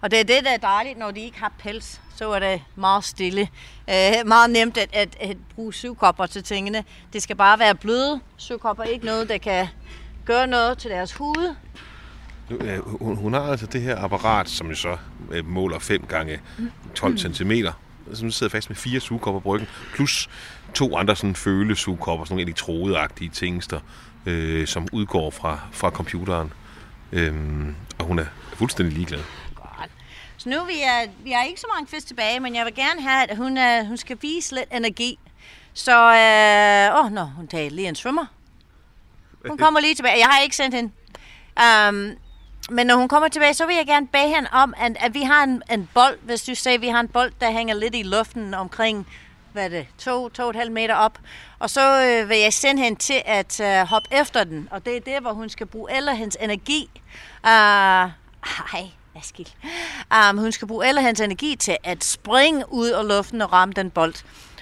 Og 0.00 0.10
det 0.10 0.20
er 0.20 0.24
det, 0.24 0.44
der 0.44 0.50
er 0.50 0.56
dejligt, 0.56 0.98
når 0.98 1.10
de 1.10 1.20
ikke 1.20 1.38
har 1.38 1.52
pels. 1.58 2.00
Så 2.16 2.32
er 2.32 2.38
det 2.38 2.62
meget 2.74 3.04
stille. 3.04 3.48
Øh, 3.90 4.26
meget 4.26 4.50
nemt 4.50 4.76
at, 4.78 4.88
at, 4.92 5.16
at 5.20 5.36
bruge 5.54 5.74
sugekopper 5.74 6.26
til 6.26 6.42
tingene. 6.42 6.84
Det 7.12 7.22
skal 7.22 7.36
bare 7.36 7.58
være 7.58 7.74
bløde 7.74 8.20
sugekopper. 8.36 8.84
Ikke 8.84 9.06
noget, 9.06 9.28
der 9.28 9.38
kan 9.38 9.66
gøre 10.24 10.46
noget 10.46 10.78
til 10.78 10.90
deres 10.90 11.12
hud. 11.12 11.54
Nu, 12.50 12.56
øh, 12.56 12.78
hun, 13.02 13.16
hun 13.16 13.32
har 13.32 13.40
altså 13.40 13.66
det 13.66 13.82
her 13.82 13.98
apparat, 13.98 14.48
som 14.48 14.68
jo 14.68 14.74
så 14.74 14.96
øh, 15.32 15.46
måler 15.46 15.78
5 15.78 16.06
gange 16.06 16.40
12 16.94 17.18
cm, 17.18 17.52
som 18.12 18.30
sidder 18.30 18.50
fast 18.50 18.70
med 18.70 18.76
fire 18.76 19.00
sugekopper 19.00 19.40
på 19.40 19.48
ryggen, 19.48 19.68
plus 19.94 20.28
to 20.74 20.96
andre 20.96 21.16
sådan 21.16 21.34
følesugekopper, 21.34 22.24
sådan 22.24 22.34
nogle 22.34 22.42
elektrodeagtige 22.42 23.30
tingster, 23.30 23.80
øh, 24.26 24.66
som 24.66 24.88
udgår 24.92 25.30
fra, 25.30 25.58
fra 25.72 25.90
computeren. 25.90 26.52
Øhm, 27.12 27.74
og 27.98 28.04
hun 28.04 28.18
er 28.18 28.26
fuldstændig 28.54 28.94
ligeglad. 28.94 29.20
Så 30.36 30.48
nu 30.48 30.64
vi 30.64 30.80
er 30.82 31.06
vi 31.24 31.30
har 31.30 31.44
ikke 31.44 31.60
så 31.60 31.66
mange 31.74 31.86
fisk 31.86 32.06
tilbage, 32.06 32.40
men 32.40 32.54
jeg 32.54 32.64
vil 32.64 32.74
gerne 32.74 33.02
have, 33.02 33.30
at 33.30 33.36
hun, 33.36 33.58
uh, 33.58 33.86
hun 33.86 33.96
skal 33.96 34.18
vise 34.20 34.54
lidt 34.54 34.68
energi. 34.72 35.18
Så, 35.74 35.92
øh, 35.92 37.04
åh, 37.04 37.12
nå, 37.12 37.24
hun 37.24 37.48
tager 37.48 37.70
lige 37.70 37.88
en 37.88 37.94
svømmer. 37.94 38.26
Hun 39.48 39.58
kommer 39.58 39.80
lige 39.80 39.94
tilbage. 39.94 40.18
Jeg 40.18 40.26
har 40.26 40.40
ikke 40.40 40.56
sendt 40.56 40.74
hende. 40.74 40.92
Um, 41.88 42.16
men 42.70 42.86
når 42.86 42.96
hun 42.96 43.08
kommer 43.08 43.28
tilbage, 43.28 43.54
så 43.54 43.66
vil 43.66 43.76
jeg 43.76 43.86
gerne 43.86 44.06
bede 44.06 44.28
hende 44.28 44.48
om, 44.52 44.74
at, 44.76 44.96
at 45.00 45.14
vi 45.14 45.22
har 45.22 45.44
en, 45.44 45.62
en 45.72 45.88
bold, 45.94 46.18
hvis 46.22 46.42
du 46.42 46.54
siger, 46.54 46.78
vi 46.78 46.88
har 46.88 47.00
en 47.00 47.08
bold, 47.08 47.32
der 47.40 47.50
hænger 47.50 47.74
lidt 47.74 47.94
i 47.94 48.02
luften 48.02 48.54
omkring, 48.54 49.06
hvad 49.52 49.64
er 49.64 49.68
det, 49.68 49.86
to, 49.98 50.28
to 50.28 50.42
og 50.42 50.50
et 50.50 50.56
halvt 50.56 50.72
meter 50.72 50.94
op. 50.94 51.18
Og 51.58 51.70
så 51.70 52.04
øh, 52.04 52.28
vil 52.28 52.38
jeg 52.38 52.52
sende 52.52 52.82
hende 52.82 52.98
til 52.98 53.22
at 53.24 53.60
øh, 53.60 53.86
hoppe 53.86 54.08
efter 54.12 54.44
den. 54.44 54.68
Og 54.70 54.86
det 54.86 54.96
er 54.96 55.00
der, 55.00 55.20
hvor 55.20 55.32
hun 55.32 55.48
skal 55.48 55.66
bruge 55.66 55.96
eller 55.96 56.12
hendes 56.12 56.36
energi. 56.40 56.90
Øh, 57.46 58.04
uh, 58.04 58.10
hej, 58.72 58.90
Askild. 59.18 59.48
Um, 60.30 60.38
hun 60.38 60.52
skal 60.52 60.68
bruge 60.68 60.88
eller 60.88 61.02
hendes 61.02 61.20
energi 61.20 61.56
til 61.56 61.76
at 61.84 62.04
springe 62.04 62.72
ud 62.72 62.88
af 62.88 63.08
luften 63.08 63.42
og 63.42 63.52
ramme 63.52 63.74
den 63.74 63.90
bold. 63.90 64.14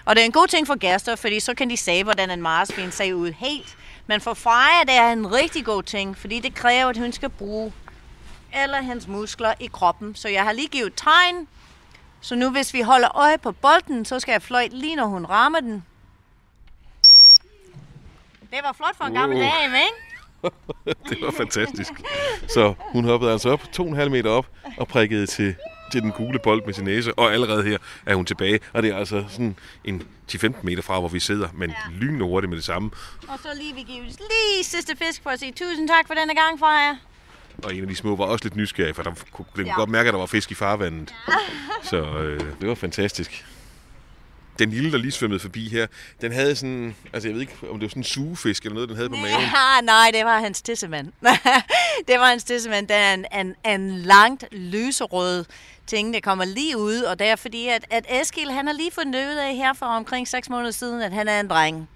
Og 0.04 0.16
det 0.16 0.22
er 0.22 0.26
en 0.26 0.32
god 0.32 0.46
ting 0.46 0.66
for 0.66 0.74
gæster, 0.78 1.16
fordi 1.16 1.40
så 1.40 1.54
kan 1.54 1.70
de 1.70 1.76
se, 1.76 2.04
hvordan 2.04 2.30
en 2.30 2.42
marsvin 2.42 2.92
ser 2.92 3.14
ud 3.14 3.32
helt. 3.32 3.76
Men 4.06 4.20
for 4.20 4.34
Freja, 4.34 4.80
det 4.86 4.94
er 4.94 5.12
en 5.12 5.32
rigtig 5.32 5.64
god 5.64 5.82
ting, 5.82 6.18
fordi 6.18 6.40
det 6.40 6.54
kræver, 6.54 6.88
at 6.88 6.96
hun 6.96 7.12
skal 7.12 7.28
bruge 7.30 7.72
eller 8.62 8.80
hendes 8.80 9.06
muskler 9.08 9.54
i 9.60 9.66
kroppen. 9.66 10.14
Så 10.14 10.28
jeg 10.28 10.42
har 10.42 10.52
lige 10.52 10.68
givet 10.68 10.92
tegn. 10.96 11.48
Så 12.20 12.34
nu 12.34 12.50
hvis 12.50 12.74
vi 12.74 12.80
holder 12.80 13.16
øje 13.16 13.38
på 13.38 13.52
bolden, 13.52 14.04
så 14.04 14.20
skal 14.20 14.32
jeg 14.32 14.42
fløjte 14.42 14.76
lige 14.76 14.96
når 14.96 15.06
hun 15.06 15.24
rammer 15.26 15.60
den. 15.60 15.84
Det 18.50 18.62
var 18.62 18.72
flot 18.72 18.96
for 18.96 19.04
en 19.04 19.14
gammel 19.14 19.38
Uh. 19.38 19.44
dame, 19.44 19.76
ikke? 19.76 20.13
det 21.08 21.18
var 21.22 21.30
fantastisk. 21.36 21.92
Så 22.48 22.74
hun 22.92 23.04
hoppede 23.04 23.32
altså 23.32 23.50
op, 23.50 23.60
2,5 23.76 24.08
meter 24.08 24.30
op, 24.30 24.46
og 24.78 24.88
prikkede 24.88 25.26
til, 25.26 25.54
til 25.92 26.02
den 26.02 26.12
gule 26.12 26.38
bold 26.38 26.62
med 26.66 26.74
sin 26.74 26.84
næse, 26.84 27.14
og 27.18 27.32
allerede 27.32 27.62
her 27.62 27.78
er 28.06 28.14
hun 28.14 28.24
tilbage. 28.26 28.60
Og 28.72 28.82
det 28.82 28.90
er 28.90 28.96
altså 28.96 29.24
sådan 29.28 29.56
en 29.84 30.02
10-15 30.32 30.52
meter 30.62 30.82
fra, 30.82 31.00
hvor 31.00 31.08
vi 31.08 31.20
sidder, 31.20 31.48
men 31.54 31.70
ja. 31.70 31.76
lynhurtigt 32.00 32.48
med 32.48 32.56
det 32.56 32.64
samme. 32.64 32.90
Og 33.28 33.38
så 33.42 33.48
lige 33.58 33.74
vi 33.74 33.82
giver 33.82 34.04
lige 34.04 34.64
sidste 34.64 34.96
fisk 34.96 35.22
for 35.22 35.30
at 35.30 35.38
sige 35.40 35.52
tusind 35.52 35.88
tak 35.88 36.06
for 36.06 36.14
denne 36.14 36.34
gang, 36.34 36.58
Freja. 36.58 36.96
Og 37.64 37.74
en 37.74 37.82
af 37.82 37.88
de 37.88 37.96
små 37.96 38.16
var 38.16 38.24
også 38.24 38.44
lidt 38.44 38.56
nysgerrig, 38.56 38.96
for 38.96 39.02
der 39.02 39.10
kunne, 39.10 39.44
den 39.56 39.64
kunne 39.64 39.66
Ja. 39.66 39.74
godt 39.74 39.90
mærke, 39.90 40.08
at 40.08 40.12
der 40.12 40.18
var 40.18 40.26
fisk 40.26 40.50
i 40.50 40.54
farvandet. 40.54 41.14
Så 41.82 41.96
øh, 42.18 42.40
det 42.60 42.68
var 42.68 42.74
fantastisk. 42.74 43.46
Den 44.58 44.70
lille, 44.70 44.92
der 44.92 44.98
lige 44.98 45.12
svømmede 45.12 45.40
forbi 45.40 45.68
her, 45.68 45.86
den 46.20 46.32
havde 46.32 46.56
sådan, 46.56 46.96
altså 47.12 47.28
jeg 47.28 47.34
ved 47.34 47.40
ikke, 47.40 47.56
om 47.70 47.74
det 47.74 47.82
var 47.82 47.88
sådan 47.88 48.00
en 48.00 48.04
sugefisk 48.04 48.62
eller 48.62 48.74
noget, 48.74 48.88
den 48.88 48.96
havde 48.96 49.08
på 49.08 49.16
maven. 49.16 49.40
Ja, 49.40 49.80
nej, 49.82 50.10
det 50.14 50.24
var 50.24 50.40
hans 50.40 50.62
tissemand. 50.62 51.12
det 52.08 52.18
var 52.18 52.26
hans 52.26 52.44
tissemand. 52.44 52.88
Det 52.88 52.96
er 52.96 53.14
en, 53.14 53.26
en, 53.34 53.54
en 53.66 53.90
langt 53.90 54.44
lyserød 54.52 55.44
ting, 55.86 56.14
der 56.14 56.20
kommer 56.20 56.44
lige 56.44 56.78
ud, 56.78 57.00
og 57.00 57.18
det 57.18 57.26
er 57.26 57.36
fordi, 57.36 57.68
at, 57.68 57.84
at 57.90 58.06
Eskild, 58.20 58.50
han 58.50 58.66
har 58.66 58.74
lige 58.74 58.90
fundet 58.92 59.26
ud 59.30 59.36
af 59.36 59.56
her 59.56 59.72
for 59.72 59.86
omkring 59.86 60.28
6 60.28 60.50
måneder 60.50 60.70
siden, 60.70 61.02
at 61.02 61.12
han 61.12 61.28
er 61.28 61.40
en 61.40 61.48
dreng. 61.48 61.88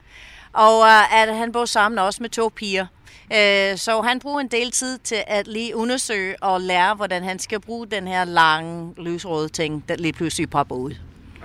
Og 0.53 0.79
uh, 0.79 1.21
at 1.21 1.37
han 1.37 1.53
bor 1.53 1.65
sammen 1.65 1.99
også 1.99 2.23
med 2.23 2.31
to 2.31 2.53
piger. 2.57 2.87
Uh, 3.25 3.79
så 3.79 4.03
han 4.05 4.21
bruger 4.21 4.41
en 4.41 4.49
del 4.49 4.71
tid 4.71 4.99
til 4.99 5.25
at 5.27 5.47
lige 5.47 5.77
undersøge 5.77 6.43
og 6.43 6.61
lære, 6.61 6.95
hvordan 6.95 7.25
han 7.25 7.39
skal 7.39 7.61
bruge 7.61 7.87
den 7.87 8.09
her 8.09 8.25
lange, 8.25 8.95
lysrøde 8.97 9.49
ting, 9.49 9.85
der 9.89 9.97
lige 9.97 10.13
pludselig 10.13 10.51
popper 10.51 10.77
ud. 10.77 10.95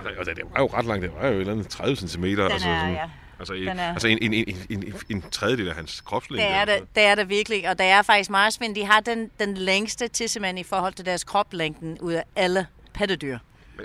Altså, 0.06 0.18
altså, 0.18 0.34
det 0.34 0.44
var 0.54 0.60
jo 0.60 0.66
ret 0.66 0.84
langt, 0.84 1.02
det 1.02 1.12
var 1.20 1.26
jo 1.28 1.34
et 1.34 1.40
eller 1.40 1.52
andet 1.52 1.68
30 1.68 1.96
cm. 1.96 2.24
Den 2.24 2.40
altså, 2.40 2.68
er, 2.68 2.78
sådan, 2.80 2.94
ja. 2.94 3.10
Altså, 3.38 3.54
Den 3.54 3.78
er- 3.78 3.92
altså 3.92 4.08
en, 4.08 4.18
en, 4.22 4.34
en, 4.34 4.56
en, 4.70 4.94
en, 5.08 5.24
tredjedel 5.30 5.68
af 5.68 5.74
hans 5.74 6.00
kropslængde. 6.00 6.48
Det 6.48 6.56
er 6.56 6.64
det, 6.64 6.80
det 6.94 7.02
er 7.02 7.14
det 7.14 7.28
virkelig, 7.28 7.68
og 7.68 7.78
det 7.78 7.86
er 7.86 8.02
faktisk 8.02 8.30
marsvin, 8.30 8.74
de 8.74 8.84
har 8.84 9.00
den, 9.00 9.30
den 9.40 9.54
længste 9.56 10.08
tissemand 10.08 10.58
i 10.58 10.62
forhold 10.62 10.92
til 10.94 11.06
deres 11.06 11.24
kroplængden 11.24 11.98
ud 12.00 12.12
af 12.12 12.24
alle 12.36 12.66
pattedyr. 12.94 13.38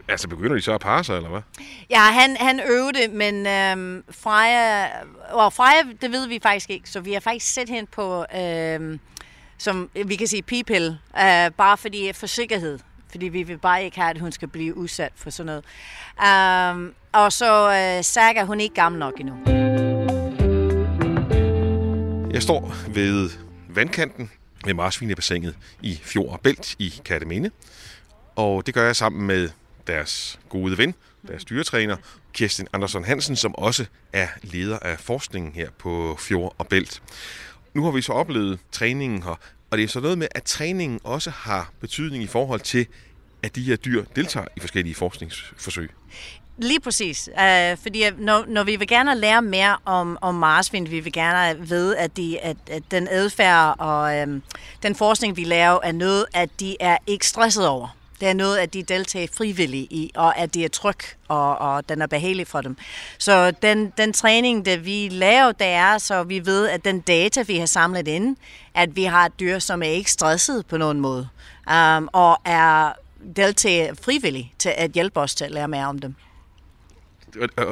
Altså 0.07 0.27
begynder 0.27 0.55
de 0.55 0.61
så 0.61 0.73
at 0.73 0.81
parre 0.81 1.03
sig, 1.03 1.15
eller 1.15 1.29
hvad? 1.29 1.41
Ja, 1.89 1.99
han, 2.11 2.37
han 2.37 2.59
øvede, 2.69 3.07
men 3.07 3.47
øhm, 3.47 4.03
Freja, 4.11 4.85
og 5.31 5.53
Freja, 5.53 5.81
det 6.01 6.11
ved 6.11 6.27
vi 6.27 6.39
faktisk 6.43 6.69
ikke, 6.69 6.89
så 6.89 6.99
vi 6.99 7.13
har 7.13 7.19
faktisk 7.19 7.53
set 7.53 7.69
hende 7.69 7.89
på, 7.91 8.25
øhm, 8.35 8.99
som 9.57 9.89
vi 10.05 10.15
kan 10.15 10.27
sige, 10.27 10.41
pipil, 10.41 10.97
øh, 11.19 11.51
bare 11.51 11.77
fordi 11.77 12.13
for 12.13 12.27
sikkerhed. 12.27 12.79
Fordi 13.11 13.25
vi 13.25 13.43
vil 13.43 13.57
bare 13.57 13.83
ikke 13.83 13.99
have, 13.99 14.09
at 14.09 14.19
hun 14.19 14.31
skal 14.31 14.47
blive 14.47 14.77
udsat 14.77 15.11
for 15.15 15.29
sådan 15.29 15.45
noget. 15.45 15.65
Um, 16.75 16.93
og 17.11 17.33
så 17.33 17.71
øh, 17.71 18.03
Saga, 18.03 18.43
hun 18.43 18.59
er 18.59 18.63
ikke 18.63 18.75
gammel 18.75 18.99
nok 18.99 19.19
endnu. 19.19 19.35
Jeg 22.33 22.41
står 22.43 22.73
ved 22.93 23.29
vandkanten 23.69 24.31
ved 24.65 24.73
marsvinebassinet 24.73 25.55
i 25.81 25.99
Fjord 26.03 26.29
og 26.29 26.39
Bælt 26.41 26.75
i 26.79 27.01
Katteminde. 27.05 27.51
Og 28.35 28.65
det 28.65 28.73
gør 28.73 28.85
jeg 28.85 28.95
sammen 28.95 29.27
med 29.27 29.49
deres 29.87 30.39
gode 30.49 30.77
ven, 30.77 30.95
deres 31.27 31.45
dyretræner, 31.45 31.97
Kirsten 32.33 32.67
Andersson 32.73 33.03
Hansen, 33.03 33.35
som 33.35 33.55
også 33.55 33.85
er 34.13 34.27
leder 34.43 34.79
af 34.79 34.99
forskningen 34.99 35.51
her 35.53 35.69
på 35.77 36.15
Fjord 36.19 36.55
og 36.57 36.67
Bælt. 36.67 37.01
Nu 37.73 37.83
har 37.83 37.91
vi 37.91 38.01
så 38.01 38.13
oplevet 38.13 38.59
træningen 38.71 39.23
her, 39.23 39.39
og 39.71 39.77
det 39.77 39.83
er 39.83 39.87
så 39.87 39.99
noget 39.99 40.17
med, 40.17 40.27
at 40.31 40.43
træningen 40.43 40.99
også 41.03 41.29
har 41.29 41.71
betydning 41.79 42.23
i 42.23 42.27
forhold 42.27 42.59
til 42.59 42.87
at 43.43 43.55
de 43.55 43.63
her 43.63 43.75
dyr 43.75 44.03
deltager 44.15 44.45
i 44.57 44.59
forskellige 44.59 44.95
forskningsforsøg. 44.95 45.91
Lige 46.57 46.79
præcis. 46.79 47.29
Uh, 47.33 47.77
fordi 47.81 48.03
når, 48.17 48.45
når 48.47 48.63
vi 48.63 48.75
vil 48.75 48.87
gerne 48.87 49.15
lære 49.15 49.41
mere 49.41 49.77
om, 49.85 50.17
om 50.21 50.35
marsvin, 50.35 50.91
vi 50.91 50.99
vil 50.99 51.13
gerne 51.13 51.67
vide, 51.67 51.97
at, 51.97 52.17
de, 52.17 52.39
at, 52.39 52.57
at 52.71 52.83
den 52.91 53.07
adfærd 53.11 53.75
og 53.79 54.23
um, 54.23 54.43
den 54.83 54.95
forskning, 54.95 55.37
vi 55.37 55.43
laver, 55.43 55.79
er 55.83 55.91
noget, 55.91 56.25
at 56.33 56.49
de 56.59 56.77
er 56.79 56.97
ikke 57.07 57.27
stresset 57.27 57.67
over. 57.67 57.98
Det 58.19 58.27
er 58.27 58.33
noget, 58.33 58.57
at 58.57 58.73
de 58.73 58.83
deltager 58.83 59.27
frivilligt 59.33 59.91
i, 59.91 60.11
og 60.15 60.37
at 60.37 60.53
det 60.53 60.65
er 60.65 60.69
tryg, 60.69 60.97
og, 61.27 61.57
og 61.57 61.89
den 61.89 62.01
er 62.01 62.07
behagelig 62.07 62.47
for 62.47 62.61
dem. 62.61 62.77
Så 63.17 63.51
den, 63.51 63.93
den 63.97 64.13
træning, 64.13 64.65
der 64.65 64.77
vi 64.77 65.09
laver, 65.11 65.51
det 65.51 65.67
er, 65.67 65.97
så 65.97 66.23
vi 66.23 66.45
ved, 66.45 66.67
at 66.69 66.85
den 66.85 66.99
data, 66.99 67.41
vi 67.41 67.57
har 67.57 67.65
samlet 67.65 68.07
ind, 68.07 68.37
at 68.73 68.95
vi 68.95 69.03
har 69.03 69.25
et 69.25 69.39
dyr, 69.39 69.59
som 69.59 69.83
er 69.83 69.87
ikke 69.87 70.11
stresset 70.11 70.65
på 70.65 70.77
nogen 70.77 70.99
måde, 70.99 71.27
um, 71.71 72.09
og 72.13 72.37
er 72.45 72.91
deltager 73.35 73.93
frivilligt 74.03 74.47
til 74.59 74.73
at 74.77 74.91
hjælpe 74.91 75.19
os 75.19 75.35
til 75.35 75.45
at 75.45 75.51
lære 75.51 75.67
mere 75.67 75.85
om 75.85 75.99
dem 75.99 76.15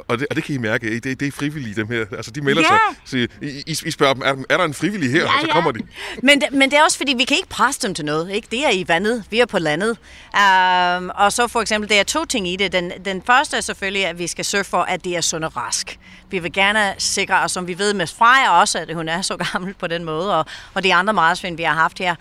og, 0.07 0.19
det, 0.19 0.27
og 0.29 0.35
det 0.35 0.43
kan 0.43 0.55
I 0.55 0.57
mærke, 0.57 0.99
det, 0.99 1.19
det 1.19 1.27
er 1.27 1.31
frivillige, 1.31 1.75
dem 1.75 1.87
her. 1.87 2.05
Altså, 2.11 2.31
de 2.31 2.41
melder 2.41 2.61
ja. 2.61 2.67
sig. 2.67 3.27
Så 3.29 3.45
I, 3.45 3.63
I, 3.85 3.91
spørger 3.91 4.13
dem, 4.13 4.23
er, 4.25 4.35
er 4.49 4.57
der 4.57 4.65
en 4.65 4.73
frivillig 4.73 5.11
her? 5.11 5.19
Ja, 5.19 5.25
og 5.25 5.41
så 5.41 5.47
kommer 5.47 5.71
ja. 5.75 5.81
de. 5.81 5.87
Men, 6.23 6.41
men 6.51 6.71
det 6.71 6.79
er 6.79 6.83
også 6.83 6.97
fordi, 6.97 7.13
vi 7.17 7.23
kan 7.23 7.37
ikke 7.37 7.49
presse 7.49 7.81
dem 7.87 7.93
til 7.93 8.05
noget. 8.05 8.31
Ikke? 8.31 8.47
Det 8.51 8.65
er 8.65 8.71
i 8.71 8.85
vandet, 8.87 9.23
vi 9.29 9.39
er 9.39 9.45
på 9.45 9.59
landet. 9.59 9.89
Um, 9.89 11.11
og 11.15 11.33
så 11.33 11.47
for 11.47 11.61
eksempel, 11.61 11.89
der 11.89 11.99
er 11.99 12.03
to 12.03 12.25
ting 12.25 12.47
i 12.47 12.55
det. 12.55 12.71
Den, 12.71 12.91
den 13.05 13.21
første 13.25 13.57
er 13.57 13.61
selvfølgelig, 13.61 14.05
at 14.05 14.19
vi 14.19 14.27
skal 14.27 14.45
sørge 14.45 14.63
for, 14.63 14.81
at 14.81 15.03
de 15.03 15.15
er 15.15 15.21
sund 15.21 15.43
og 15.43 15.57
rask. 15.57 15.99
Vi 16.29 16.39
vil 16.39 16.53
gerne 16.53 16.93
sikre, 16.97 17.41
og 17.41 17.49
som 17.49 17.67
vi 17.67 17.79
ved 17.79 17.93
med 17.93 18.07
Freja 18.07 18.59
også, 18.59 18.79
at 18.79 18.95
hun 18.95 19.09
er 19.09 19.21
så 19.21 19.37
gammel 19.51 19.73
på 19.73 19.87
den 19.87 20.03
måde, 20.03 20.39
og, 20.39 20.45
og 20.73 20.83
de 20.83 20.93
andre 20.93 21.13
marsvin, 21.13 21.57
vi 21.57 21.63
har 21.63 21.73
haft 21.73 21.99
her, 21.99 22.15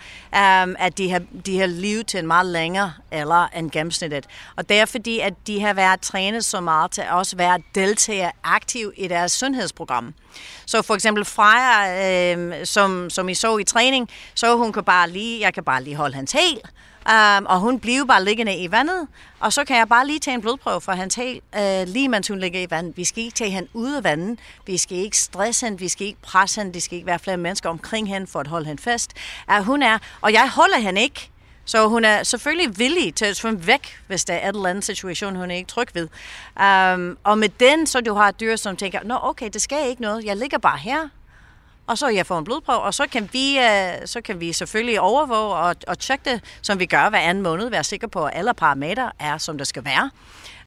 um, 0.63 0.75
at 0.79 0.97
de 0.97 1.11
har, 1.11 1.21
de 1.45 1.59
har 1.59 1.65
levet 1.65 2.07
til 2.07 2.19
en 2.19 2.27
meget 2.27 2.45
længere 2.45 2.93
alder 3.11 3.47
end 3.47 3.71
gennemsnittet. 3.71 4.25
Og 4.55 4.69
det 4.69 4.79
er 4.79 4.85
fordi, 4.85 5.19
at 5.19 5.33
de 5.47 5.61
har 5.61 5.73
været 5.73 6.01
trænet 6.01 6.45
så 6.45 6.61
meget 6.61 6.91
til 6.91 7.03
også 7.11 7.26
være 7.35 7.61
deltager 7.75 8.31
aktiv 8.43 8.91
i 8.97 9.07
deres 9.07 9.31
sundhedsprogram. 9.31 10.13
Så 10.65 10.81
for 10.81 10.95
eksempel 10.95 11.25
Freja, 11.25 12.35
øh, 12.35 12.65
som, 12.65 13.09
som 13.09 13.29
I 13.29 13.33
så 13.33 13.57
i 13.57 13.63
træning, 13.63 14.09
så 14.33 14.55
hun 14.55 14.73
kan 14.73 14.83
bare 14.83 15.09
lige, 15.09 15.41
jeg 15.41 15.53
kan 15.53 15.63
bare 15.63 15.83
lige 15.83 15.95
holde 15.95 16.15
hans 16.15 16.31
hæl, 16.31 16.61
Um, 17.07 17.45
og 17.45 17.59
hun 17.59 17.79
bliver 17.79 18.05
bare 18.05 18.23
liggende 18.23 18.55
i 18.55 18.71
vandet, 18.71 19.07
og 19.39 19.53
så 19.53 19.65
kan 19.65 19.77
jeg 19.77 19.89
bare 19.89 20.07
lige 20.07 20.19
tage 20.19 20.35
en 20.35 20.41
blodprøve 20.41 20.81
for 20.81 20.91
hans 20.91 21.15
hæl, 21.15 21.41
uh, 21.57 21.87
lige 21.87 22.09
mens 22.09 22.27
hun 22.27 22.39
ligger 22.39 22.61
i 22.61 22.67
vandet. 22.69 22.97
Vi 22.97 23.03
skal 23.03 23.23
ikke 23.23 23.35
tage 23.35 23.49
hende 23.49 23.69
ud 23.73 23.93
af 23.93 24.03
vandet, 24.03 24.39
vi 24.65 24.77
skal 24.77 24.97
ikke 24.97 25.17
stresse 25.17 25.65
hende, 25.65 25.79
vi 25.79 25.87
skal 25.87 26.07
ikke 26.07 26.21
presse 26.21 26.61
hende, 26.61 26.73
det 26.73 26.83
skal 26.83 26.95
ikke 26.95 27.07
være 27.07 27.19
flere 27.19 27.37
mennesker 27.37 27.69
omkring 27.69 28.07
hende 28.07 28.27
for 28.27 28.39
at 28.39 28.47
holde 28.47 28.65
hende 28.65 28.81
fast. 28.81 29.11
Uh, 29.51 29.65
hun 29.65 29.81
er, 29.81 29.97
og 30.21 30.33
jeg 30.33 30.49
holder 30.49 30.79
hende 30.79 31.01
ikke, 31.01 31.29
så 31.67 31.87
hun 31.87 32.05
er 32.05 32.23
selvfølgelig 32.23 32.79
villig 32.79 33.15
til 33.15 33.25
at 33.25 33.37
svømme 33.37 33.67
væk, 33.67 33.99
hvis 34.07 34.25
der 34.25 34.33
er 34.33 34.49
et 34.49 34.55
eller 34.55 34.69
andet 34.69 34.83
situation, 34.83 35.35
hun 35.35 35.51
er 35.51 35.55
ikke 35.55 35.69
tryg 35.69 35.87
ved. 35.93 36.07
Um, 36.93 37.17
og 37.23 37.37
med 37.37 37.49
den, 37.49 37.87
så 37.87 38.01
du 38.01 38.13
har 38.13 38.29
et 38.29 38.39
dyr, 38.39 38.55
som 38.55 38.75
tænker, 38.75 38.99
nå 39.03 39.19
okay, 39.21 39.49
det 39.53 39.61
skal 39.61 39.89
ikke 39.89 40.01
noget, 40.01 40.25
jeg 40.25 40.37
ligger 40.37 40.57
bare 40.57 40.77
her, 40.77 41.09
og 41.87 41.97
så 41.97 42.07
jeg 42.07 42.25
får 42.25 42.37
en 42.39 42.43
blodprøve, 42.43 42.79
og 42.79 42.93
så 42.93 43.07
kan 43.11 43.29
vi, 43.33 43.57
uh, 43.57 44.05
så 44.05 44.21
kan 44.21 44.39
vi 44.39 44.53
selvfølgelig 44.53 44.99
overvåge 44.99 45.55
og, 45.55 45.75
og 45.87 45.99
tjekke 45.99 46.31
det, 46.31 46.41
som 46.61 46.79
vi 46.79 46.85
gør 46.85 47.09
hver 47.09 47.19
anden 47.19 47.43
måned, 47.43 47.69
være 47.69 47.83
sikre 47.83 48.07
på, 48.07 48.25
at 48.25 48.31
alle 48.35 48.53
parametre 48.53 49.11
er, 49.19 49.37
som 49.37 49.57
det 49.57 49.67
skal 49.67 49.85
være. 49.85 50.09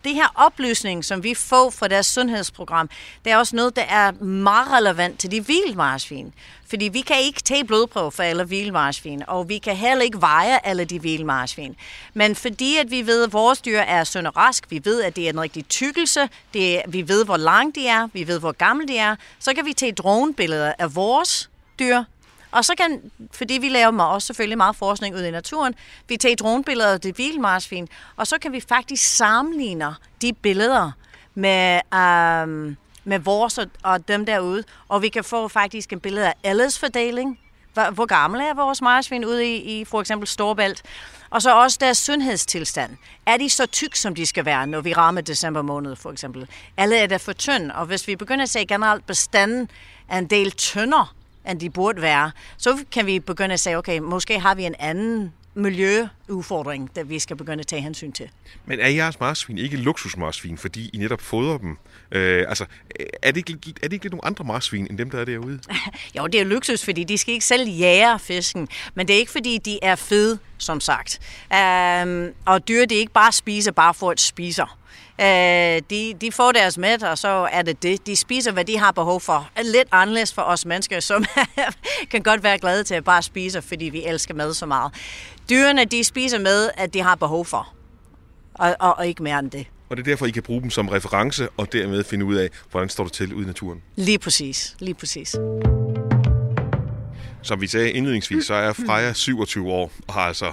Det 0.04 0.14
her 0.14 0.32
oplysning, 0.34 1.04
som 1.04 1.22
vi 1.22 1.34
får 1.34 1.70
fra 1.70 1.88
deres 1.88 2.06
sundhedsprogram, 2.06 2.90
det 3.24 3.32
er 3.32 3.36
også 3.36 3.56
noget, 3.56 3.76
der 3.76 3.82
er 3.82 4.12
meget 4.24 4.72
relevant 4.72 5.18
til 5.20 5.30
de 5.30 5.46
vildmarsvin. 5.46 6.32
Fordi 6.70 6.84
vi 6.84 7.00
kan 7.00 7.16
ikke 7.20 7.42
tage 7.42 7.64
blodprøver 7.64 8.10
for 8.10 8.22
alle 8.22 8.48
vildmarsvin, 8.48 9.22
og 9.26 9.48
vi 9.48 9.58
kan 9.58 9.76
heller 9.76 10.04
ikke 10.04 10.20
veje 10.20 10.58
alle 10.64 10.84
de 10.84 11.02
vildmarsvin. 11.02 11.76
Men 12.14 12.34
fordi 12.34 12.76
at 12.76 12.90
vi 12.90 13.06
ved, 13.06 13.24
at 13.24 13.32
vores 13.32 13.60
dyr 13.60 13.78
er 13.78 14.04
sund 14.04 14.26
og 14.26 14.36
rask, 14.36 14.70
vi 14.70 14.80
ved, 14.84 15.02
at 15.02 15.16
det 15.16 15.24
er 15.24 15.32
en 15.32 15.40
rigtig 15.40 15.68
tykkelse, 15.68 16.28
det 16.52 16.78
er, 16.78 16.82
vi 16.88 17.08
ved, 17.08 17.24
hvor 17.24 17.36
lang 17.36 17.74
de 17.74 17.86
er, 17.86 18.08
vi 18.12 18.26
ved, 18.26 18.40
hvor 18.40 18.52
gamle 18.52 18.88
de 18.88 18.98
er, 18.98 19.16
så 19.38 19.54
kan 19.54 19.64
vi 19.64 19.72
tage 19.72 19.92
dronebilleder 19.92 20.72
af 20.78 20.94
vores 20.94 21.50
dyr, 21.78 22.02
og 22.50 22.64
så 22.64 22.74
kan, 22.76 23.10
fordi 23.32 23.54
vi 23.54 23.68
laver 23.68 24.02
også 24.02 24.26
selvfølgelig 24.26 24.56
meget 24.56 24.76
forskning 24.76 25.14
ude 25.14 25.28
i 25.28 25.30
naturen, 25.30 25.74
vi 26.08 26.16
tager 26.16 26.36
dronebilleder 26.36 26.92
af 26.92 27.00
det 27.00 27.40
meget 27.40 27.62
fint, 27.62 27.90
og 28.16 28.26
så 28.26 28.38
kan 28.38 28.52
vi 28.52 28.60
faktisk 28.68 29.16
sammenligne 29.16 29.94
de 30.22 30.32
billeder 30.32 30.90
med, 31.34 31.80
um, 31.92 32.76
med 33.04 33.18
vores 33.18 33.58
og, 33.58 33.66
og 33.82 34.08
dem 34.08 34.26
derude, 34.26 34.64
og 34.88 35.02
vi 35.02 35.08
kan 35.08 35.24
få 35.24 35.48
faktisk 35.48 35.92
en 35.92 36.00
billede 36.00 36.26
af 36.26 36.34
alles 36.44 36.78
fordeling, 36.78 37.38
hvor, 37.74 37.90
hvor 37.90 38.06
gamle 38.06 38.48
er 38.48 38.54
vores 38.54 38.82
marsvin 38.82 39.24
ude 39.24 39.46
i, 39.46 39.80
i 39.80 39.84
for 39.84 40.00
eksempel 40.00 40.28
Storbælt, 40.28 40.82
og 41.30 41.42
så 41.42 41.56
også 41.56 41.78
deres 41.80 41.98
sundhedstilstand. 41.98 42.96
Er 43.26 43.36
de 43.36 43.50
så 43.50 43.66
tyk, 43.66 43.96
som 43.96 44.14
de 44.14 44.26
skal 44.26 44.44
være, 44.44 44.66
når 44.66 44.80
vi 44.80 44.92
rammer 44.92 45.20
december 45.20 45.62
måned, 45.62 45.96
for 45.96 46.12
eksempel? 46.12 46.48
Alle 46.76 46.96
er 46.96 47.06
der 47.06 47.18
for 47.18 47.32
tynd, 47.32 47.70
og 47.70 47.86
hvis 47.86 48.08
vi 48.08 48.16
begynder 48.16 48.42
at 48.42 48.50
se 48.50 48.66
generelt 48.66 49.06
bestanden 49.06 49.70
er 50.08 50.18
en 50.18 50.26
del 50.26 50.50
tyndere, 50.50 51.06
end 51.48 51.61
de 51.61 51.70
burde 51.70 52.03
være, 52.03 52.31
så 52.57 52.79
kan 52.92 53.07
vi 53.07 53.20
begynde 53.20 53.53
at 53.53 53.61
sige, 53.61 53.79
okay, 53.79 53.98
måske 53.98 54.40
har 54.40 54.55
vi 54.55 54.64
en 54.64 54.74
anden 54.79 55.33
miljøudfordring, 55.55 56.96
der 56.96 57.05
vi 57.05 57.18
skal 57.18 57.37
begynde 57.37 57.61
at 57.61 57.66
tage 57.66 57.83
hensyn 57.83 58.12
til. 58.12 58.29
Men 58.66 58.81
er 58.81 58.88
jeres 58.88 59.20
marsvin 59.20 59.59
ikke 59.59 59.76
luksusmarsvin, 59.76 60.59
fordi 60.59 60.90
I 60.92 60.96
netop 60.96 61.20
fodrer 61.20 61.59
dem? 61.59 61.79
Øh, 62.12 62.44
altså, 62.48 62.64
er 63.22 63.31
det, 63.31 63.48
ikke, 63.48 63.74
er 63.83 63.88
det 63.88 63.92
ikke 63.92 64.05
lidt 64.05 64.12
nogle 64.12 64.24
andre 64.24 64.44
marsvin, 64.44 64.87
end 64.90 64.98
dem, 64.98 65.11
der 65.11 65.20
er 65.20 65.24
derude? 65.24 65.61
jo, 66.18 66.26
det 66.26 66.40
er 66.40 66.44
luksus, 66.44 66.85
fordi 66.85 67.05
de 67.05 67.18
skal 67.18 67.35
ikke 67.35 67.46
selv 67.46 67.68
jære 67.68 68.18
fisken, 68.18 68.68
men 68.94 69.09
det 69.09 69.14
er 69.14 69.18
ikke, 69.18 69.33
fordi 69.33 69.59
de 69.59 69.79
er 69.83 69.96
fede, 69.96 70.38
som 70.59 70.81
sagt. 70.81 71.18
Um, 71.50 72.29
og 72.44 72.68
dyr, 72.68 72.81
det 72.81 72.92
er 72.92 73.00
ikke 73.00 73.12
bare 73.12 73.33
spiser, 73.33 73.72
bare 73.72 73.94
for 73.94 74.11
at 74.11 74.20
spiser. 74.20 74.80
Øh, 75.20 75.83
de, 75.90 76.14
de 76.20 76.33
får 76.33 76.52
deres 76.52 76.78
mad, 76.78 77.02
og 77.02 77.18
så 77.18 77.48
er 77.52 77.62
det 77.62 77.83
det. 77.83 78.06
De 78.06 78.16
spiser, 78.16 78.52
hvad 78.52 78.64
de 78.64 78.78
har 78.78 78.92
behov 78.92 79.20
for. 79.20 79.50
Lidt 79.64 79.88
anderledes 79.92 80.33
for 80.33 80.42
os 80.42 80.66
mennesker, 80.66 81.00
som 81.00 81.24
kan 82.11 82.22
godt 82.22 82.42
være 82.42 82.59
glade 82.59 82.85
til 82.85 82.94
at 82.94 83.04
bare 83.04 83.22
spise, 83.22 83.62
fordi 83.62 83.85
vi 83.85 84.04
elsker 84.06 84.35
mad 84.35 84.54
så 84.54 84.66
meget. 84.66 84.92
Dyrene, 85.50 85.85
de 85.85 86.04
spiser 86.04 86.38
med, 86.38 86.70
at 86.76 86.94
de 86.94 87.02
har 87.02 87.14
behov 87.14 87.44
for. 87.44 87.74
Og, 88.54 88.76
og, 88.80 88.98
og 88.98 89.06
ikke 89.06 89.22
mere 89.22 89.38
end 89.38 89.50
det. 89.50 89.66
Og 89.88 89.96
det 89.96 90.02
er 90.02 90.04
derfor, 90.04 90.26
I 90.26 90.30
kan 90.30 90.42
bruge 90.42 90.62
dem 90.62 90.70
som 90.70 90.88
reference, 90.88 91.48
og 91.56 91.72
dermed 91.72 92.04
finde 92.04 92.24
ud 92.24 92.35
af, 92.35 92.48
hvordan 92.70 92.88
står 92.88 93.04
det 93.04 93.12
til 93.12 93.35
ude 93.35 93.44
i 93.44 93.46
naturen. 93.46 93.83
Lige 93.96 94.18
præcis. 94.18 94.76
Lige 94.78 94.94
præcis. 94.94 95.37
Som 97.42 97.61
vi 97.61 97.66
sagde 97.66 97.92
indledningsvis, 97.92 98.44
så 98.44 98.55
er 98.55 98.72
Freja 98.72 99.12
27 99.12 99.68
år 99.68 99.92
og 100.09 100.14
har 100.14 100.20
altså 100.20 100.53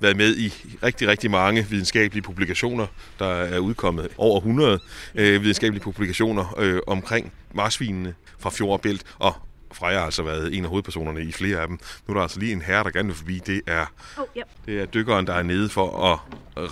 været 0.00 0.16
med 0.16 0.36
i 0.36 0.52
rigtig, 0.82 1.08
rigtig 1.08 1.30
mange 1.30 1.66
videnskabelige 1.70 2.22
publikationer. 2.22 2.86
Der 3.18 3.26
er 3.26 3.58
udkommet 3.58 4.08
over 4.18 4.38
100 4.38 4.80
øh, 5.14 5.42
videnskabelige 5.42 5.82
publikationer 5.82 6.54
øh, 6.58 6.80
omkring 6.86 7.32
marsvinene 7.54 8.14
fra 8.38 8.50
Fjordbælt, 8.50 9.02
og 9.18 9.34
Freja 9.72 9.98
har 9.98 10.04
altså 10.04 10.22
været 10.22 10.56
en 10.56 10.64
af 10.64 10.70
hovedpersonerne 10.70 11.22
i 11.22 11.32
flere 11.32 11.60
af 11.60 11.68
dem. 11.68 11.78
Nu 12.06 12.12
er 12.12 12.16
der 12.16 12.22
altså 12.22 12.40
lige 12.40 12.52
en 12.52 12.62
herre, 12.62 12.84
der 12.84 12.90
gerne 12.90 13.08
vil 13.08 13.16
forbi. 13.16 13.40
Det 13.46 13.60
er, 13.66 13.86
oh, 14.18 14.24
yep. 14.36 14.44
det 14.66 14.80
er 14.80 14.86
dykkeren, 14.86 15.26
der 15.26 15.34
er 15.34 15.42
nede 15.42 15.68
for 15.68 16.12
at 16.12 16.18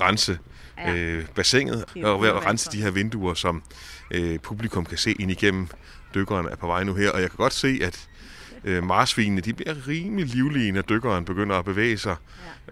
rense 0.00 0.38
ja. 0.78 0.94
øh, 0.94 1.26
bassinet 1.34 1.84
og 2.04 2.22
ved 2.22 2.28
at 2.28 2.46
rense 2.46 2.70
de 2.72 2.82
her 2.82 2.90
vinduer, 2.90 3.34
som 3.34 3.62
øh, 4.10 4.38
publikum 4.38 4.86
kan 4.86 4.98
se 4.98 5.12
ind 5.12 5.30
igennem. 5.30 5.68
Dykkeren 6.14 6.46
er 6.46 6.56
på 6.56 6.66
vej 6.66 6.84
nu 6.84 6.94
her, 6.94 7.10
og 7.10 7.20
jeg 7.20 7.30
kan 7.30 7.36
godt 7.36 7.52
se, 7.52 7.78
at 7.82 8.08
øh, 8.64 8.84
marsvinene, 8.84 9.40
de 9.40 9.54
bliver 9.54 9.88
rimelig 9.88 10.26
livlige, 10.26 10.72
når 10.72 10.82
dykkeren 10.82 11.24
begynder 11.24 11.56
at 11.58 11.64
bevæge 11.64 11.98
sig, 11.98 12.16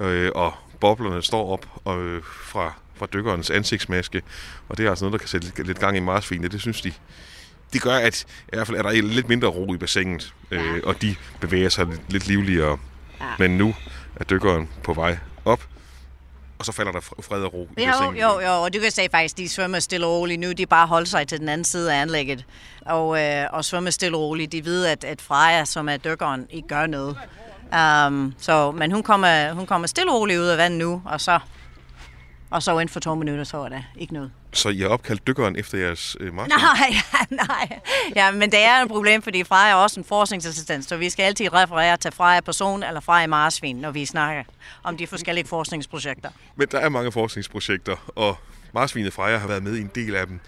ja. 0.01 0.07
øh, 0.07 0.33
og 0.35 0.55
boblerne 0.81 1.23
står 1.23 1.53
op 1.53 1.67
og, 1.85 2.03
øh, 2.03 2.23
fra, 2.23 2.75
fra 2.95 3.07
dykkerens 3.13 3.51
ansigtsmaske, 3.51 4.23
og 4.69 4.79
det 4.79 4.87
er 4.87 4.91
altså 4.91 5.05
noget, 5.05 5.13
der 5.13 5.19
kan 5.19 5.29
sætte 5.29 5.47
lidt, 5.47 5.67
lidt 5.67 5.79
gang 5.79 5.97
i 5.97 6.01
marsvinene. 6.01 6.49
Det 6.49 6.61
synes 6.61 6.81
de, 6.81 6.93
det 7.73 7.83
gør, 7.83 7.95
at 7.95 8.23
i 8.23 8.51
hvert 8.53 8.67
fald 8.67 8.79
er 8.79 8.83
der 8.83 8.91
lidt 8.91 9.29
mindre 9.29 9.49
ro 9.49 9.75
i 9.75 9.77
bassinet, 9.77 10.35
øh, 10.51 10.61
ja. 10.61 10.81
og 10.85 11.03
de 11.03 11.15
bevæger 11.41 11.69
sig 11.69 11.87
lidt, 11.87 12.13
lidt 12.13 12.27
livligere. 12.27 12.79
Ja. 13.21 13.27
Men 13.39 13.59
nu 13.59 13.75
er 14.17 14.25
dykkeren 14.25 14.69
på 14.83 14.95
vej 14.95 15.19
op, 15.45 15.69
og 16.63 16.67
så 16.67 16.73
falder 16.73 16.93
der 16.93 17.01
fred 17.01 17.43
og 17.43 17.55
ro 17.55 17.69
i 17.79 17.85
jo, 17.85 18.13
jo, 18.13 18.41
jo, 18.41 18.63
og 18.63 18.75
du 18.75 18.79
kan 18.79 18.91
sige 18.91 19.09
faktisk, 19.11 19.37
de 19.39 19.49
svømmer 19.49 19.79
stille 19.79 20.07
og 20.07 20.13
roligt 20.13 20.41
nu. 20.41 20.53
De 20.53 20.67
bare 20.67 20.87
holder 20.87 21.07
sig 21.07 21.29
til 21.29 21.41
den 21.41 21.49
anden 21.49 21.65
side 21.65 21.95
af 21.95 22.01
anlægget 22.01 22.45
og, 22.81 23.23
øh, 23.23 23.47
og 23.53 23.65
svømmer 23.65 23.91
stille 23.91 24.17
og 24.17 24.21
roligt. 24.23 24.53
De 24.53 24.65
ved, 24.65 24.87
at, 24.87 25.05
at 25.05 25.21
Freja, 25.21 25.65
som 25.65 25.89
er 25.89 25.97
dykkeren, 25.97 26.47
ikke 26.51 26.69
gør 26.69 26.87
noget. 26.87 27.17
Um, 28.07 28.35
så, 28.39 28.71
men 28.71 28.93
hun 28.93 29.03
kommer, 29.03 29.53
hun 29.53 29.67
kommer 29.67 29.89
stille 29.89 30.13
og 30.13 30.19
roligt 30.21 30.41
ud 30.41 30.47
af 30.47 30.59
vandet 30.59 30.79
nu, 30.79 31.03
og 31.05 31.21
så, 31.21 31.39
og 32.53 32.63
så 32.63 32.73
inden 32.73 32.89
for 32.89 33.01
to 33.01 33.15
minutter, 33.15 33.45
så 33.45 33.57
er 33.57 33.69
der 33.69 33.83
ikke 33.97 34.15
noget. 34.15 34.33
Så 34.53 34.69
I 34.69 34.79
har 34.79 34.89
opkaldt 34.89 35.27
dykkeren 35.27 35.57
efter 35.57 35.79
jeres 35.79 36.17
øh, 36.21 36.35
marsvin? 36.35 36.59
Nej, 36.59 37.47
nej. 37.49 37.79
Ja, 38.17 38.31
men 38.31 38.51
det 38.51 38.65
er 38.65 38.83
et 38.83 38.89
problem, 38.89 39.23
fordi 39.23 39.45
Freja 39.45 39.71
er 39.71 39.75
også 39.75 40.01
en 40.01 40.05
forskningsassistent, 40.05 40.85
så 40.85 40.97
vi 40.97 41.11
skal 41.11 41.23
altid 41.23 41.53
referere 41.53 41.97
til 41.97 42.13
Freja 42.13 42.41
person 42.41 42.83
eller 42.83 43.01
Freja 43.01 43.27
marsvin, 43.27 43.77
når 43.77 43.91
vi 43.91 44.05
snakker 44.05 44.43
om 44.83 44.97
de 44.97 45.07
forskellige 45.07 45.47
forskningsprojekter. 45.47 46.31
Men 46.57 46.69
der 46.71 46.79
er 46.79 46.89
mange 46.89 47.13
forskningsprojekter, 47.13 48.13
og 48.17 48.37
marsvinet 48.75 49.13
Freja 49.13 49.39
har 49.39 49.49
været 49.49 49.63
med 49.63 49.77
i 49.77 49.81
en 49.81 49.91
del 49.95 50.15
af 50.15 50.27
dem. 50.27 50.41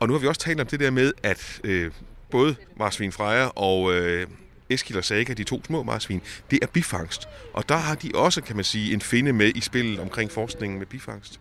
Og 0.00 0.08
nu 0.08 0.14
har 0.14 0.20
vi 0.20 0.26
også 0.26 0.40
talt 0.40 0.60
om 0.60 0.66
det 0.66 0.80
der 0.80 0.90
med, 0.90 1.12
at 1.22 1.60
øh, 1.64 1.90
både 2.30 2.56
marsvin 2.76 3.12
Freja 3.12 3.46
og 3.46 3.94
øh, 3.94 4.26
Eskild 4.70 4.98
og 4.98 5.04
Saga, 5.04 5.32
de 5.32 5.44
to 5.44 5.64
små 5.64 5.82
marsvin, 5.82 6.22
det 6.50 6.58
er 6.62 6.66
bifangst. 6.66 7.28
Og 7.54 7.68
der 7.68 7.76
har 7.76 7.94
de 7.94 8.10
også, 8.14 8.40
kan 8.40 8.56
man 8.56 8.64
sige, 8.64 8.92
en 8.94 9.00
finde 9.00 9.32
med 9.32 9.52
i 9.54 9.60
spillet 9.60 10.00
omkring 10.00 10.30
forskningen 10.30 10.78
med 10.78 10.86
bifangst. 10.86 11.40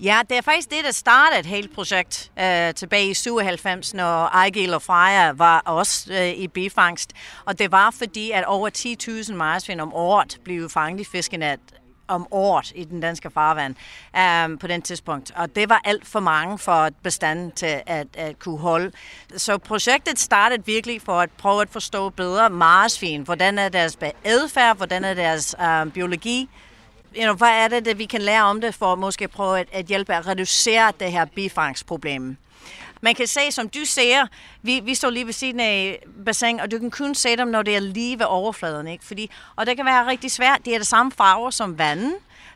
Ja, 0.00 0.20
det 0.28 0.36
er 0.36 0.42
faktisk 0.42 0.70
det, 0.70 0.84
der 0.84 0.90
startede 0.90 1.40
et 1.40 1.46
helt 1.46 1.74
projekt 1.74 2.30
øh, 2.38 2.74
tilbage 2.74 3.10
i 3.10 3.14
97, 3.14 3.94
når 3.94 4.26
Ejgil 4.26 4.74
og 4.74 4.82
Freja 4.82 5.32
var 5.32 5.58
også 5.58 6.12
øh, 6.12 6.28
i 6.28 6.48
bifangst. 6.48 7.12
Og 7.44 7.58
det 7.58 7.72
var 7.72 7.90
fordi, 7.90 8.30
at 8.30 8.44
over 8.44 8.70
10.000 9.28 9.34
marsvin 9.34 9.80
om 9.80 9.94
året 9.94 10.38
blev 10.44 10.70
fanget 10.70 11.00
i 11.00 11.04
fiskenet 11.04 11.60
om 12.10 12.26
året 12.30 12.72
i 12.74 12.84
den 12.84 13.00
danske 13.00 13.30
farvand 13.30 13.74
um, 14.44 14.58
på 14.58 14.66
den 14.66 14.82
tidspunkt. 14.82 15.32
Og 15.36 15.56
det 15.56 15.68
var 15.68 15.80
alt 15.84 16.06
for 16.06 16.20
mange 16.20 16.58
for 16.58 16.88
bestanden 17.02 17.52
til 17.52 17.82
at, 17.86 18.06
at 18.14 18.38
kunne 18.38 18.58
holde. 18.58 18.92
Så 19.36 19.58
projektet 19.58 20.18
startede 20.18 20.62
virkelig 20.66 21.02
for 21.02 21.20
at 21.20 21.30
prøve 21.30 21.62
at 21.62 21.68
forstå 21.70 22.08
bedre 22.08 22.50
marsvin. 22.50 23.22
Hvordan 23.22 23.58
er 23.58 23.68
deres 23.68 23.98
adfærd, 24.24 24.76
hvordan 24.76 25.04
er 25.04 25.14
deres 25.14 25.54
um, 25.82 25.90
biologi, 25.90 26.48
you 27.16 27.22
know, 27.22 27.34
hvad 27.34 27.48
er 27.48 27.68
det, 27.68 27.84
det, 27.84 27.98
vi 27.98 28.04
kan 28.04 28.22
lære 28.22 28.42
om 28.42 28.60
det 28.60 28.74
for 28.74 28.92
at 28.92 28.98
måske 28.98 29.28
prøve 29.28 29.58
at, 29.58 29.68
at 29.72 29.86
hjælpe 29.86 30.14
at 30.14 30.26
reducere 30.26 30.92
det 31.00 31.12
her 31.12 31.24
bifangstproblem. 31.24 32.36
Man 33.00 33.14
kan 33.14 33.26
se, 33.26 33.52
som 33.52 33.68
du 33.68 33.84
ser, 33.84 34.26
vi, 34.62 34.80
vi 34.80 34.94
står 34.94 35.10
lige 35.10 35.26
ved 35.26 35.32
siden 35.32 35.60
af 35.60 36.04
bassin, 36.24 36.60
og 36.60 36.70
du 36.70 36.78
kan 36.78 36.90
kun 36.90 37.14
se 37.14 37.36
dem, 37.36 37.48
når 37.48 37.62
det 37.62 37.76
er 37.76 37.80
lige 37.80 38.18
ved 38.18 38.26
overfladen. 38.26 38.88
Ikke? 38.88 39.04
Fordi, 39.04 39.30
og 39.56 39.66
det 39.66 39.76
kan 39.76 39.86
være 39.86 40.06
rigtig 40.06 40.30
svært. 40.30 40.60
Det 40.64 40.74
er 40.74 40.78
det 40.78 40.86
samme 40.86 41.12
farver 41.12 41.50
som 41.50 41.78
vandet. 41.78 42.14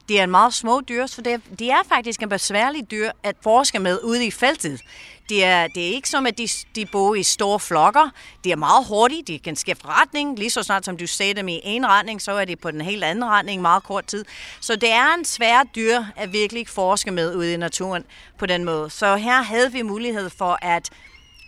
De 0.09 0.19
er 0.19 0.25
en 0.25 0.31
meget 0.31 0.55
små 0.55 0.81
dyr, 0.81 1.07
så 1.07 1.23
det, 1.23 1.41
de 1.59 1.71
er 1.71 1.83
faktisk 1.89 2.23
en 2.23 2.29
besværlig 2.29 2.91
dyr 2.91 3.11
at 3.23 3.37
forske 3.43 3.79
med 3.79 3.99
ude 4.03 4.27
i 4.27 4.31
feltet. 4.31 4.81
Det 5.29 5.45
er, 5.45 5.67
det 5.67 5.89
er 5.89 5.91
ikke 5.95 6.09
som, 6.09 6.27
at 6.27 6.39
de, 6.39 6.49
de 6.75 6.87
bor 6.87 7.15
i 7.15 7.23
store 7.23 7.61
flokker. 7.61 8.11
De 8.45 8.53
er 8.53 8.57
meget 8.57 8.87
hurtige, 8.87 9.23
de 9.23 9.39
kan 9.39 9.57
skifte 9.57 9.87
retning. 9.89 10.39
Lige 10.39 10.51
så 10.51 10.63
snart 10.63 10.85
som 10.85 10.97
du 10.97 11.07
ser 11.07 11.35
dem 11.35 11.49
i 11.49 11.61
en 11.65 11.87
retning, 11.87 12.23
så 12.23 12.33
er 12.33 12.45
de 12.45 12.57
på 12.57 12.71
den 12.71 12.81
helt 12.81 13.05
anden 13.05 13.25
retning 13.25 13.63
meget 13.63 13.83
kort 13.83 14.07
tid. 14.07 14.25
Så 14.61 14.77
det 14.77 14.91
er 14.91 15.15
en 15.15 15.25
svær 15.25 15.63
dyr 15.63 16.03
at 16.17 16.33
virkelig 16.33 16.69
forske 16.69 17.11
med 17.11 17.35
ude 17.37 17.53
i 17.53 17.57
naturen 17.57 18.05
på 18.39 18.47
den 18.47 18.65
måde. 18.65 18.91
Så 18.91 19.17
her 19.17 19.43
havde 19.43 19.73
vi 19.73 19.83
mulighed 19.83 20.31
for 20.31 20.59
at 20.63 20.91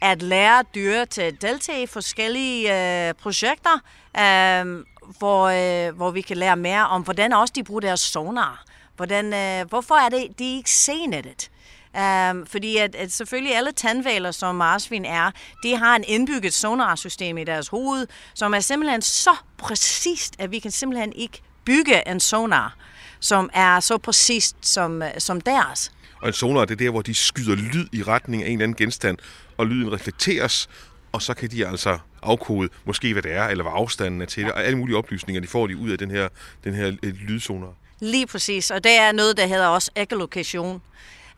at 0.03 0.23
lære 0.23 0.65
dyr 0.75 1.05
til 1.05 1.23
at 1.23 1.43
deltage 1.43 1.83
i 1.83 1.87
forskellige 1.87 2.63
øh, 3.09 3.15
projekter, 3.15 3.81
øh, 4.19 4.85
hvor, 5.19 5.47
øh, 5.47 5.97
hvor 5.97 6.11
vi 6.11 6.21
kan 6.21 6.37
lære 6.37 6.57
mere 6.57 6.87
om, 6.89 7.03
hvordan 7.03 7.33
også 7.33 7.53
de 7.57 7.65
bruger 7.65 7.81
deres 7.81 8.01
sonar. 8.01 8.65
Hvordan, 8.97 9.35
øh, 9.35 9.69
hvorfor 9.69 9.95
er 9.95 10.09
det, 10.09 10.39
de 10.39 10.57
ikke 10.57 10.71
ser 10.71 11.23
det? 11.23 11.51
Um, 11.95 12.03
øhm, 12.03 12.47
fordi 12.47 12.77
at, 12.77 12.95
at 12.95 13.13
selvfølgelig 13.13 13.57
alle 13.57 13.73
tandvaler, 13.73 14.31
som 14.31 14.55
marsvin 14.55 15.05
er, 15.05 15.31
de 15.63 15.77
har 15.77 15.97
en 15.97 16.05
indbygget 16.07 16.55
sonarsystem 16.55 17.39
i 17.39 17.45
deres 17.45 17.69
hoved, 17.69 18.07
som 18.35 18.55
er 18.55 18.61
simpelthen 18.61 19.03
så 19.03 19.31
præcist, 19.59 20.35
at 20.39 20.51
vi 20.51 20.59
kan 20.59 20.71
simpelthen 20.71 21.13
ikke 21.13 21.43
bygge 21.65 22.09
en 22.09 22.21
sonar, 22.21 22.77
som 23.21 23.51
er 23.55 23.81
så 23.81 23.99
præcist 23.99 24.57
som, 24.63 25.03
øh, 25.03 25.11
som 25.19 25.41
deres. 25.41 25.93
Og 26.23 26.29
en 26.29 26.35
sonar, 26.35 26.65
det 26.65 26.71
er 26.71 26.85
der, 26.85 26.91
hvor 26.91 27.03
de 27.03 27.15
skyder 27.15 27.55
lyd 27.55 27.87
i 27.93 28.03
retning 28.03 28.43
af 28.43 28.47
en 28.47 28.53
eller 28.53 28.63
anden 28.63 28.77
genstand, 28.77 29.19
og 29.57 29.67
lyden 29.67 29.93
reflekteres, 29.93 30.69
og 31.17 31.23
så 31.23 31.35
kan 31.35 31.51
de 31.51 31.67
altså 31.67 31.99
afkode 32.23 32.69
måske, 32.85 33.13
hvad 33.13 33.23
det 33.23 33.33
er, 33.33 33.45
eller 33.45 33.65
hvad 33.65 33.73
afstanden 33.75 34.23
er 34.23 34.27
til 34.27 34.45
det, 34.45 34.53
og 34.53 34.65
alle 34.65 34.79
mulige 34.79 34.97
oplysninger, 34.97 35.41
de 35.41 35.47
får 35.47 35.67
de 35.67 35.77
ud 35.77 35.91
af 35.91 35.99
den 35.99 36.11
her, 36.11 36.29
den 36.65 36.75
her 36.75 36.87
øh, 37.03 37.15
lydsonar. 37.15 37.73
Lige 38.01 38.27
præcis, 38.27 38.71
og 38.71 38.85
det 38.85 38.93
er 38.93 39.13
noget, 39.13 39.37
der 39.37 39.47
hedder 39.47 39.67
også 39.67 39.91
ekolokation. 39.97 40.83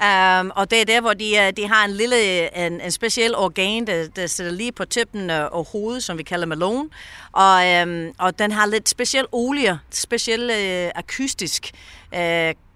Um, 0.02 0.52
og 0.54 0.70
det 0.70 0.80
er 0.80 0.84
der, 0.84 1.00
hvor 1.00 1.14
de, 1.14 1.36
øh, 1.36 1.52
de 1.56 1.68
har 1.68 1.84
en 1.84 1.90
lille, 1.90 2.56
en, 2.66 2.80
en 2.80 2.90
speciel 2.90 3.36
organ, 3.36 3.86
der, 3.86 4.08
der 4.16 4.26
sidder 4.26 4.50
lige 4.50 4.72
på 4.72 4.84
tippen 4.84 5.30
og 5.30 5.66
hovedet, 5.72 6.02
som 6.02 6.18
vi 6.18 6.22
kalder 6.22 6.46
malone. 6.46 6.88
Og, 7.32 7.82
um, 7.82 8.14
og 8.18 8.38
den 8.38 8.52
har 8.52 8.66
lidt 8.66 8.88
speciel 8.88 9.26
olie, 9.32 9.78
speciel 9.90 10.50
uh, 10.50 10.90
akustisk 10.94 11.70
uh, 12.12 12.18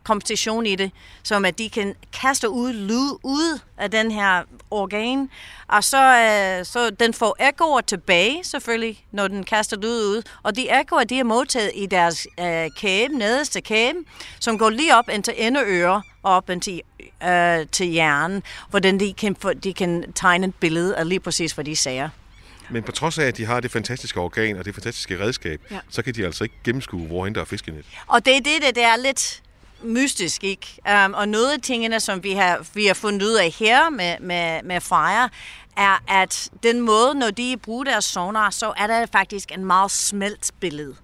kompensation 0.05 0.67
i 0.67 0.77
det, 0.77 0.91
som 1.23 1.45
at 1.45 1.59
de 1.59 1.71
kan 1.71 1.95
kaste 2.21 2.49
ud 2.49 2.73
lyd 2.73 3.19
ud 3.23 3.59
af 3.79 3.91
den 3.91 4.11
her 4.11 4.43
organ, 4.71 5.31
og 5.69 5.85
så, 5.85 6.03
øh, 6.03 6.65
så 6.65 6.91
den 6.91 7.15
får 7.15 7.37
ekkoer 7.41 7.81
tilbage 7.81 8.45
selvfølgelig, 8.45 9.05
når 9.13 9.29
den 9.29 9.45
kaster 9.45 9.77
lyd 9.77 10.05
ud, 10.05 10.23
og 10.43 10.57
de 10.57 10.81
ekkoer, 10.81 11.05
de 11.05 11.19
er 11.19 11.25
modtaget 11.25 11.71
i 11.75 11.87
deres 11.87 12.27
øh, 12.41 12.71
kæbe, 12.77 13.15
nederste 13.15 13.61
kæbe, 13.61 13.99
som 14.41 14.59
går 14.59 14.71
lige 14.71 14.97
op 14.97 15.09
ind 15.13 15.23
til 15.23 15.35
endeører, 15.37 16.01
og 16.23 16.37
op 16.37 16.51
ind 16.51 16.63
til, 16.63 16.81
øh, 17.25 17.67
til 17.73 17.87
hjernen, 17.87 18.43
hvordan 18.71 19.01
de 19.01 19.13
kan, 19.13 19.37
de 19.65 19.75
kan 19.75 20.13
tegne 20.13 20.47
et 20.47 20.55
billede 20.55 20.97
af 20.97 21.09
lige 21.09 21.21
præcis, 21.21 21.53
hvad 21.53 21.65
de 21.65 21.77
siger. 21.77 22.09
Men 22.71 22.83
på 22.83 22.93
trods 22.93 23.19
af, 23.19 23.25
at 23.25 23.37
de 23.37 23.45
har 23.45 23.61
det 23.61 23.71
fantastiske 23.71 24.21
organ 24.21 24.57
og 24.57 24.65
det 24.65 24.75
fantastiske 24.75 25.21
redskab, 25.21 25.61
ja. 25.71 25.79
så 25.89 26.03
kan 26.03 26.15
de 26.15 26.25
altså 26.25 26.45
ikke 26.45 26.57
gennemskue, 26.65 27.07
hvorhen 27.07 27.35
der 27.35 27.41
er 27.41 27.45
fiskenet. 27.45 27.85
Og 28.07 28.25
det 28.25 28.37
er 28.37 28.41
det, 28.41 28.77
der 28.77 28.87
er 28.87 28.97
lidt 28.97 29.43
mystisk, 29.85 30.45
ikke? 30.45 30.79
Um, 31.07 31.15
og 31.15 31.29
noget 31.29 31.53
af 31.53 31.61
tingene, 31.61 32.01
som 32.01 32.23
vi 32.23 32.33
har, 32.33 32.67
vi 32.75 32.87
har 32.87 32.95
fundet 32.95 33.23
ud 33.23 33.35
af 33.35 33.51
her 33.51 33.91
med, 33.91 34.17
med, 34.21 34.63
med 34.63 34.81
Freja, 34.81 35.29
er, 35.77 36.03
at 36.09 36.51
den 36.63 36.81
måde, 36.81 37.15
når 37.15 37.31
de 37.31 37.57
bruger 37.63 37.85
deres 37.85 38.05
sonar, 38.05 38.51
så 38.51 38.73
er 38.77 38.87
der 38.87 39.07
faktisk 39.13 39.53
en 39.53 39.65
meget 39.65 39.91
smelt 39.91 40.51
billede. 40.61 40.95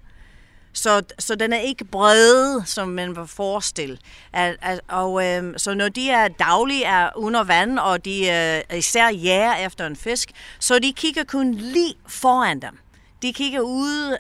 Så, 0.73 1.03
så 1.19 1.35
den 1.35 1.53
er 1.53 1.59
ikke 1.59 1.85
bred, 1.85 2.63
som 2.65 2.89
man 2.89 3.17
vil 3.17 3.27
forestille. 3.27 3.99
At, 4.33 4.57
at, 4.63 4.81
og 4.89 5.27
øhm, 5.27 5.59
så 5.59 5.75
når 5.75 5.89
de 5.89 6.11
er 6.11 6.29
daglige 6.29 6.85
er 6.85 7.11
under 7.17 7.45
vand, 7.45 7.79
og 7.79 8.05
de 8.05 8.29
øh, 8.31 8.79
især 8.79 9.09
jager 9.09 9.67
efter 9.67 9.87
en 9.87 9.97
fisk, 9.97 10.31
så 10.59 10.79
de 10.79 10.93
kigger 10.93 11.25
kun 11.25 11.55
lige 11.55 11.95
foran 12.07 12.61
dem. 12.63 12.79
De 13.23 13.33
kigger 13.33 13.61
ud 13.61 14.17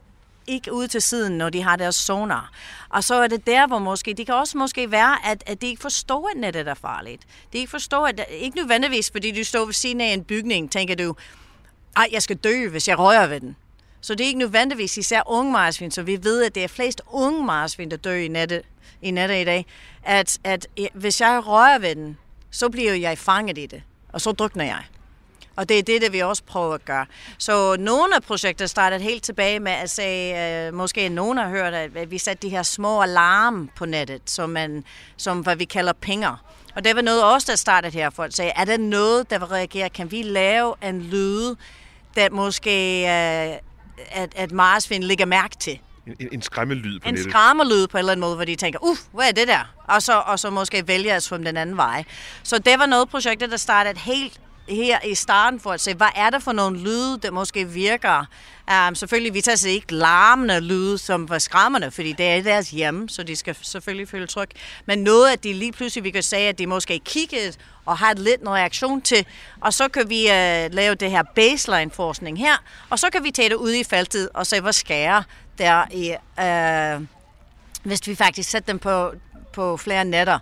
ikke 0.49 0.73
ud 0.73 0.89
til 0.89 1.03
siden, 1.03 1.39
når 1.39 1.51
de 1.51 1.63
har 1.63 1.77
deres 1.77 1.97
sonar. 1.97 2.51
Og 2.89 3.05
så 3.05 3.15
er 3.15 3.27
det 3.27 3.47
der, 3.47 3.67
hvor 3.67 3.79
måske, 3.79 4.15
det 4.15 4.27
kan 4.27 4.35
også 4.35 4.59
måske 4.59 4.91
være, 4.91 5.27
at, 5.27 5.43
at 5.47 5.61
de 5.61 5.67
ikke 5.67 5.83
forstår, 5.83 6.29
at 6.29 6.41
nettet 6.41 6.69
er 6.69 6.75
farligt. 6.75 7.23
De 7.53 7.59
ikke 7.59 7.71
forstår, 7.71 8.07
at 8.07 8.21
ikke 8.31 8.57
nødvendigvis, 8.57 9.11
fordi 9.11 9.31
du 9.39 9.45
står 9.45 9.65
ved 9.65 9.75
siden 9.75 10.01
af 10.01 10.07
en 10.07 10.25
bygning, 10.25 10.73
tænker 10.73 10.95
du, 10.95 11.15
ej, 11.97 12.09
jeg 12.13 12.23
skal 12.23 12.37
dø, 12.37 12.69
hvis 12.69 12.89
jeg 12.89 12.99
rører 12.99 13.27
ved 13.27 13.41
den. 13.41 13.57
Så 14.01 14.15
det 14.15 14.25
er 14.25 14.29
ikke 14.29 14.39
nødvendigvis 14.39 14.97
især 14.97 15.23
unge 15.27 15.53
marsvin, 15.53 15.91
så 15.91 16.03
vi 16.03 16.25
ved, 16.25 16.45
at 16.45 16.55
det 16.55 16.65
er 16.65 16.69
flest 16.69 17.03
unge 17.07 17.45
marsvin, 17.45 17.91
der 17.91 17.97
dør 17.97 18.15
i 18.15 18.29
nettet 18.29 18.63
i, 19.03 19.11
nettet 19.11 19.37
i 19.37 19.45
dag, 19.45 19.67
at, 20.03 20.39
at 20.45 20.67
hvis 20.95 21.21
jeg 21.21 21.47
rører 21.47 21.79
ved 21.79 21.95
den, 21.95 22.19
så 22.51 22.69
bliver 22.69 22.95
jeg 22.95 23.19
fanget 23.19 23.59
i 23.59 23.67
det, 23.67 23.83
og 24.09 24.21
så 24.21 24.33
drukner 24.33 24.65
jeg. 24.65 24.85
Og 25.59 25.69
det 25.69 25.79
er 25.79 25.83
det, 25.83 26.03
det 26.03 26.13
vi 26.13 26.21
også 26.21 26.43
prøver 26.43 26.75
at 26.75 26.85
gøre. 26.85 27.07
Så 27.39 27.77
nogle 27.79 28.17
af 28.17 28.23
projekterne 28.23 28.69
startede 28.69 29.03
helt 29.03 29.23
tilbage 29.23 29.61
med 29.61 29.73
at 29.73 29.91
sige, 29.91 30.67
øh, 30.67 30.75
måske 30.75 31.09
nogen 31.09 31.39
har 31.39 31.49
hørt, 31.49 31.75
at 31.75 32.11
vi 32.11 32.19
satte 32.19 32.43
de 32.43 32.51
her 32.51 32.63
små 32.63 33.03
alarm 33.03 33.71
på 33.77 33.87
nettet, 33.87 34.23
som, 34.27 34.51
man, 34.51 34.85
som 35.17 35.41
hvad 35.41 35.57
vi 35.57 35.65
kalder 35.65 35.93
pinger. 35.93 36.45
Og 36.75 36.85
det 36.85 36.97
var 36.97 37.03
noget 37.03 37.25
også, 37.25 37.53
der 37.53 37.57
startede 37.57 37.93
her 37.93 38.11
for 38.11 38.23
at 38.23 38.37
sige, 38.37 38.49
er 38.57 38.65
der 38.65 38.77
noget, 38.77 39.31
der 39.31 39.39
vil 39.39 39.49
reagere? 39.49 39.89
Kan 39.89 40.11
vi 40.11 40.23
lave 40.23 40.75
en 40.83 41.01
lyd, 41.03 41.55
der 42.17 42.31
måske, 42.31 43.01
øh, 43.03 43.59
at, 44.11 44.33
at 44.37 44.53
marsvin 44.53 45.03
ligger 45.03 45.27
mærke 45.27 45.57
til? 45.57 45.81
En, 46.07 46.29
en 46.33 46.43
skræmmelyd 46.43 47.01
på 47.01 47.09
en 47.09 47.15
nettet. 47.15 47.27
En 47.27 47.31
skræmmelyd 47.31 47.87
på 47.87 47.97
en 47.97 47.99
eller 47.99 48.13
anden 48.13 48.21
måde, 48.21 48.35
hvor 48.35 48.45
de 48.45 48.57
tænker, 48.57 48.79
uh, 48.83 48.97
hvad 49.13 49.29
er 49.29 49.33
det 49.33 49.49
der? 49.49 49.75
Og 49.85 50.03
så, 50.03 50.23
og 50.27 50.39
så 50.39 50.51
måske 50.51 50.89
vælger 50.89 51.17
at 51.17 51.23
svømme 51.23 51.47
den 51.47 51.57
anden 51.57 51.77
vej. 51.77 52.05
Så 52.43 52.59
det 52.59 52.79
var 52.79 52.87
noget 52.87 53.09
projektet, 53.09 53.51
der 53.51 53.57
startede 53.57 53.99
helt 53.99 54.41
her 54.69 54.99
i 55.05 55.15
starten 55.15 55.61
for 55.61 55.73
at 55.73 55.81
se, 55.81 55.95
hvad 55.95 56.09
er 56.17 56.31
det 56.31 56.43
for 56.43 56.53
nogle 56.53 56.79
lyde, 56.79 57.19
der 57.19 57.31
måske 57.31 57.69
virker. 57.69 58.25
Um, 58.89 58.95
selvfølgelig, 58.95 59.35
vi 59.35 59.41
tager 59.41 59.57
sig 59.57 59.71
ikke 59.71 59.95
larmende 59.95 60.61
lyde, 60.61 60.99
som 60.99 61.29
var 61.29 61.39
skræmmende, 61.39 61.91
fordi 61.91 62.13
det 62.13 62.27
er 62.27 62.43
deres 62.43 62.71
hjem, 62.71 63.09
så 63.09 63.23
de 63.23 63.37
skal 63.37 63.57
selvfølgelig 63.63 64.09
føle 64.09 64.27
tryg. 64.27 64.49
Men 64.87 64.99
noget, 64.99 65.31
at 65.33 65.45
de 65.45 65.53
lige 65.53 65.73
pludselig, 65.73 66.05
vi 66.05 66.11
kan 66.11 66.23
sige, 66.23 66.49
at 66.49 66.59
de 66.59 66.67
måske 66.67 66.99
kigget 66.99 67.59
og 67.85 67.99
har 67.99 68.15
lidt 68.15 68.41
en 68.41 68.49
reaktion 68.49 69.01
til, 69.01 69.27
og 69.61 69.75
så 69.75 69.89
kan 69.89 70.11
vi 70.11 70.25
uh, 70.25 70.75
lave 70.75 70.95
det 70.95 71.11
her 71.11 71.23
baseline-forskning 71.35 72.39
her, 72.39 72.57
og 72.91 72.99
så 72.99 73.11
kan 73.11 73.25
vi 73.25 73.31
tage 73.31 73.49
det 73.49 73.57
ud 73.57 73.73
i 73.73 73.85
feltet 73.85 74.29
og 74.35 74.47
se, 74.47 74.61
hvad 74.61 74.73
skærer 74.73 75.23
der 75.59 75.85
i... 75.93 76.15
Uh, 76.99 77.07
hvis 77.83 78.07
vi 78.07 78.15
faktisk 78.15 78.51
sætter 78.51 78.73
dem 78.73 78.79
på 78.79 79.13
på 79.53 79.77
flere 79.77 80.05
nætter. 80.05 80.39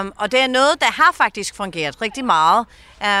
Um, 0.00 0.12
og 0.16 0.32
det 0.32 0.40
er 0.40 0.46
noget, 0.46 0.80
der 0.80 0.92
har 0.92 1.12
faktisk 1.14 1.56
fungeret 1.56 2.02
rigtig 2.02 2.24
meget. 2.24 2.66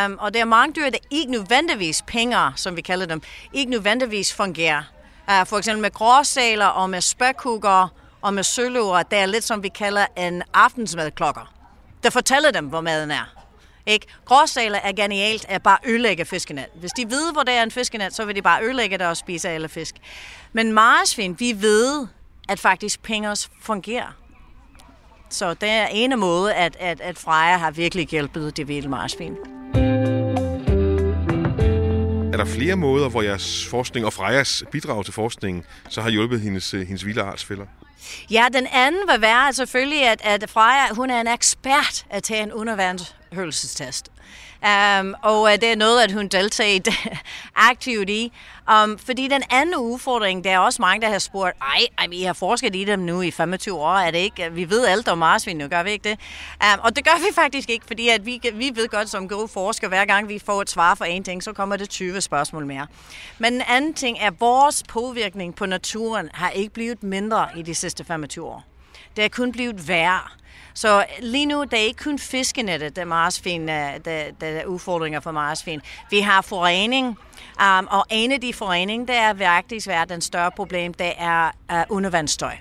Um, 0.06 0.18
og 0.20 0.34
der 0.34 0.40
er 0.40 0.44
mange 0.44 0.74
dyr, 0.74 0.90
der 0.90 0.98
ikke 1.10 1.32
nødvendigvis 1.32 2.02
penge, 2.06 2.36
som 2.56 2.76
vi 2.76 2.80
kalder 2.80 3.06
dem, 3.06 3.22
ikke 3.52 3.70
nødvendigvis 3.70 4.34
fungerer. 4.34 4.82
Uh, 5.28 5.46
for 5.46 5.58
eksempel 5.58 5.82
med 5.82 5.90
gråsaler 5.90 6.66
og 6.66 6.90
med 6.90 7.00
spækhugger 7.00 7.88
og 8.22 8.34
med 8.34 8.42
søløver, 8.42 9.02
der 9.02 9.16
er 9.16 9.26
lidt 9.26 9.44
som 9.44 9.62
vi 9.62 9.68
kalder 9.68 10.06
en 10.16 10.42
aftensmadklokker. 10.54 11.52
Der 12.02 12.10
fortæller 12.10 12.50
dem, 12.50 12.66
hvor 12.66 12.80
maden 12.80 13.10
er. 13.10 13.34
Ikke? 13.86 14.06
Gråsaler 14.24 14.78
er 14.78 14.92
genialt 14.92 15.46
at 15.48 15.62
bare 15.62 15.78
ødelægge 15.86 16.24
fiskenet. 16.24 16.66
Hvis 16.74 16.90
de 16.90 17.10
ved, 17.10 17.32
hvor 17.32 17.42
der 17.42 17.52
er 17.52 17.62
en 17.62 17.70
fiskenet, 17.70 18.14
så 18.14 18.24
vil 18.24 18.36
de 18.36 18.42
bare 18.42 18.64
ødelægge 18.64 18.98
det 18.98 19.06
og 19.06 19.16
spise 19.16 19.48
alle 19.48 19.68
fisk. 19.68 19.94
Men 20.52 20.72
marsvin, 20.72 21.36
vi 21.40 21.62
ved, 21.62 22.06
at 22.48 22.60
faktisk 22.60 23.02
penge 23.02 23.36
fungerer. 23.62 24.16
Så 25.34 25.54
det 25.54 25.68
er 25.68 25.86
en 25.86 26.18
måde, 26.18 26.54
at, 26.54 26.76
at, 26.80 27.00
at 27.00 27.18
Freja 27.18 27.56
har 27.56 27.70
virkelig 27.70 28.08
hjulpet 28.08 28.56
det 28.56 28.68
vilde 28.68 28.88
marsvin. 28.88 29.36
Er 32.32 32.36
der 32.36 32.44
flere 32.44 32.76
måder, 32.76 33.08
hvor 33.08 33.22
jeres 33.22 33.66
forskning 33.66 34.06
og 34.06 34.12
Frejas 34.12 34.64
bidrag 34.72 35.04
til 35.04 35.14
forskningen 35.14 35.64
så 35.88 36.00
har 36.00 36.10
hjulpet 36.10 36.40
hendes, 36.40 36.70
hendes 36.70 37.06
vilde 37.06 37.22
artsfælder? 37.22 37.66
Ja, 38.30 38.46
den 38.52 38.66
anden 38.72 39.00
vil 39.12 39.20
være 39.20 39.52
selvfølgelig, 39.52 40.08
at, 40.08 40.20
at 40.24 40.50
Freja, 40.50 40.94
hun 40.94 41.10
er 41.10 41.20
en 41.20 41.28
ekspert 41.28 42.06
at 42.10 42.22
tage 42.22 42.42
en 42.42 42.52
undervandshørelsestest. 42.52 44.10
Um, 44.64 45.14
og 45.22 45.42
uh, 45.42 45.50
det 45.50 45.64
er 45.64 45.76
noget, 45.76 46.02
at 46.02 46.12
hun 46.12 46.28
deltager 46.28 46.80
aktivt 47.70 48.10
i. 48.10 48.32
Um, 48.72 48.98
fordi 48.98 49.28
den 49.28 49.42
anden 49.50 49.76
udfordring, 49.76 50.44
der 50.44 50.50
er 50.50 50.58
også 50.58 50.82
mange, 50.82 51.06
der 51.06 51.12
har 51.12 51.18
spurgt, 51.18 51.56
ej, 51.60 52.06
I 52.12 52.20
I 52.20 52.22
har 52.22 52.32
forsket 52.32 52.76
i 52.76 52.84
dem 52.84 52.98
nu 52.98 53.22
i 53.22 53.30
25 53.30 53.74
år, 53.74 53.94
er 53.94 54.10
det 54.10 54.18
ikke? 54.18 54.44
Øh, 54.44 54.56
vi 54.56 54.70
ved 54.70 54.86
alt 54.86 55.08
om 55.08 55.18
marsvin 55.18 55.56
nu, 55.56 55.68
gør 55.68 55.82
vi 55.82 55.90
ikke 55.90 56.08
det? 56.08 56.18
Um, 56.60 56.80
og 56.82 56.96
det 56.96 57.04
gør 57.04 57.18
vi 57.18 57.34
faktisk 57.34 57.70
ikke, 57.70 57.86
fordi 57.86 58.08
at 58.08 58.26
vi, 58.26 58.40
vi 58.54 58.70
ved 58.74 58.88
godt 58.88 59.10
som 59.10 59.28
gode 59.28 59.48
forskere, 59.48 59.88
hver 59.88 60.04
gang 60.04 60.28
vi 60.28 60.38
får 60.38 60.62
et 60.62 60.70
svar 60.70 60.94
for 60.94 61.04
en 61.04 61.24
ting, 61.24 61.42
så 61.42 61.52
kommer 61.52 61.76
det 61.76 61.88
20 61.90 62.20
spørgsmål 62.20 62.66
mere. 62.66 62.86
Men 63.38 63.52
den 63.52 63.62
anden 63.68 63.94
ting 63.94 64.18
er, 64.20 64.26
at 64.26 64.40
vores 64.40 64.82
påvirkning 64.88 65.54
på 65.54 65.66
naturen 65.66 66.28
har 66.34 66.50
ikke 66.50 66.74
blevet 66.74 67.02
mindre 67.02 67.48
i 67.56 67.62
de 67.62 67.74
sidste 67.74 68.04
25 68.04 68.46
år. 68.46 68.64
Det 69.16 69.24
er 69.24 69.28
kun 69.28 69.52
blevet 69.52 69.88
værre. 69.88 70.20
Så 70.74 71.04
lige 71.20 71.46
nu, 71.46 71.64
det 71.64 71.72
er 71.72 71.84
ikke 71.84 72.04
kun 72.04 72.18
fiskenettet, 72.18 72.96
der, 72.96 73.04
marsfin, 73.04 73.68
øh, 73.68 73.94
der, 74.04 74.24
der 74.40 74.46
er 74.46 74.64
udfordringer 74.64 75.20
for 75.20 75.30
marsfin. 75.30 75.80
Vi 76.10 76.20
har 76.20 76.40
forurening, 76.42 77.18
um, 77.60 77.88
og 77.90 78.06
en 78.10 78.32
af 78.32 78.40
de 78.40 78.52
forureninger, 78.52 79.06
der 79.06 79.14
er 79.14 79.32
virkelig 79.32 79.82
svært 79.82 80.08
den 80.08 80.20
større 80.20 80.50
problem, 80.50 80.94
det 80.94 81.12
er 81.18 81.50
uh, 81.72 81.96
undervandsstøj. 81.96 82.56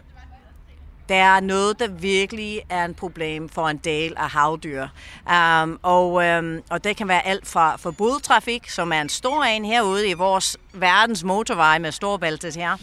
Der 1.10 1.16
er 1.16 1.40
noget, 1.40 1.80
der 1.80 1.88
virkelig 1.88 2.62
er 2.70 2.86
en 2.86 2.94
problem 2.94 3.50
for 3.50 3.68
en 3.68 3.78
del 3.78 4.14
af 4.18 4.30
havdyr. 4.30 4.88
Um, 5.32 5.80
og, 5.82 6.14
um, 6.14 6.62
og 6.70 6.84
det 6.84 6.98
kan 6.98 7.08
være 7.08 7.28
alt 7.28 7.48
fra, 7.48 7.76
forbudtrafik, 7.76 8.70
som 8.70 8.92
er 8.92 9.02
en 9.02 9.10
stor 9.10 9.44
en 9.44 9.66
herude 9.66 10.10
i 10.10 10.14
vores 10.14 10.58
verdens 10.74 11.24
motorvej 11.24 11.80
med 11.80 11.92
storbæltet 11.92 12.56
her. 12.56 12.78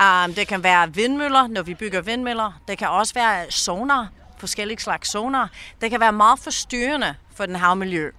Um, 0.00 0.34
det 0.34 0.48
kan 0.48 0.62
være 0.62 0.94
vindmøller, 0.94 1.46
når 1.46 1.62
vi 1.62 1.74
bygger 1.74 2.00
vindmøller. 2.00 2.60
Det 2.68 2.78
kan 2.78 2.88
også 2.88 3.14
være 3.14 3.50
sonar, 3.50 4.08
forskellige 4.40 4.80
slags 4.80 5.10
zoner. 5.10 5.48
Det 5.80 5.90
kan 5.90 6.00
være 6.00 6.12
meget 6.12 6.38
forstyrrende 6.38 7.14
for 7.34 7.46
den 7.46 7.56
havmiljø. 7.56 8.10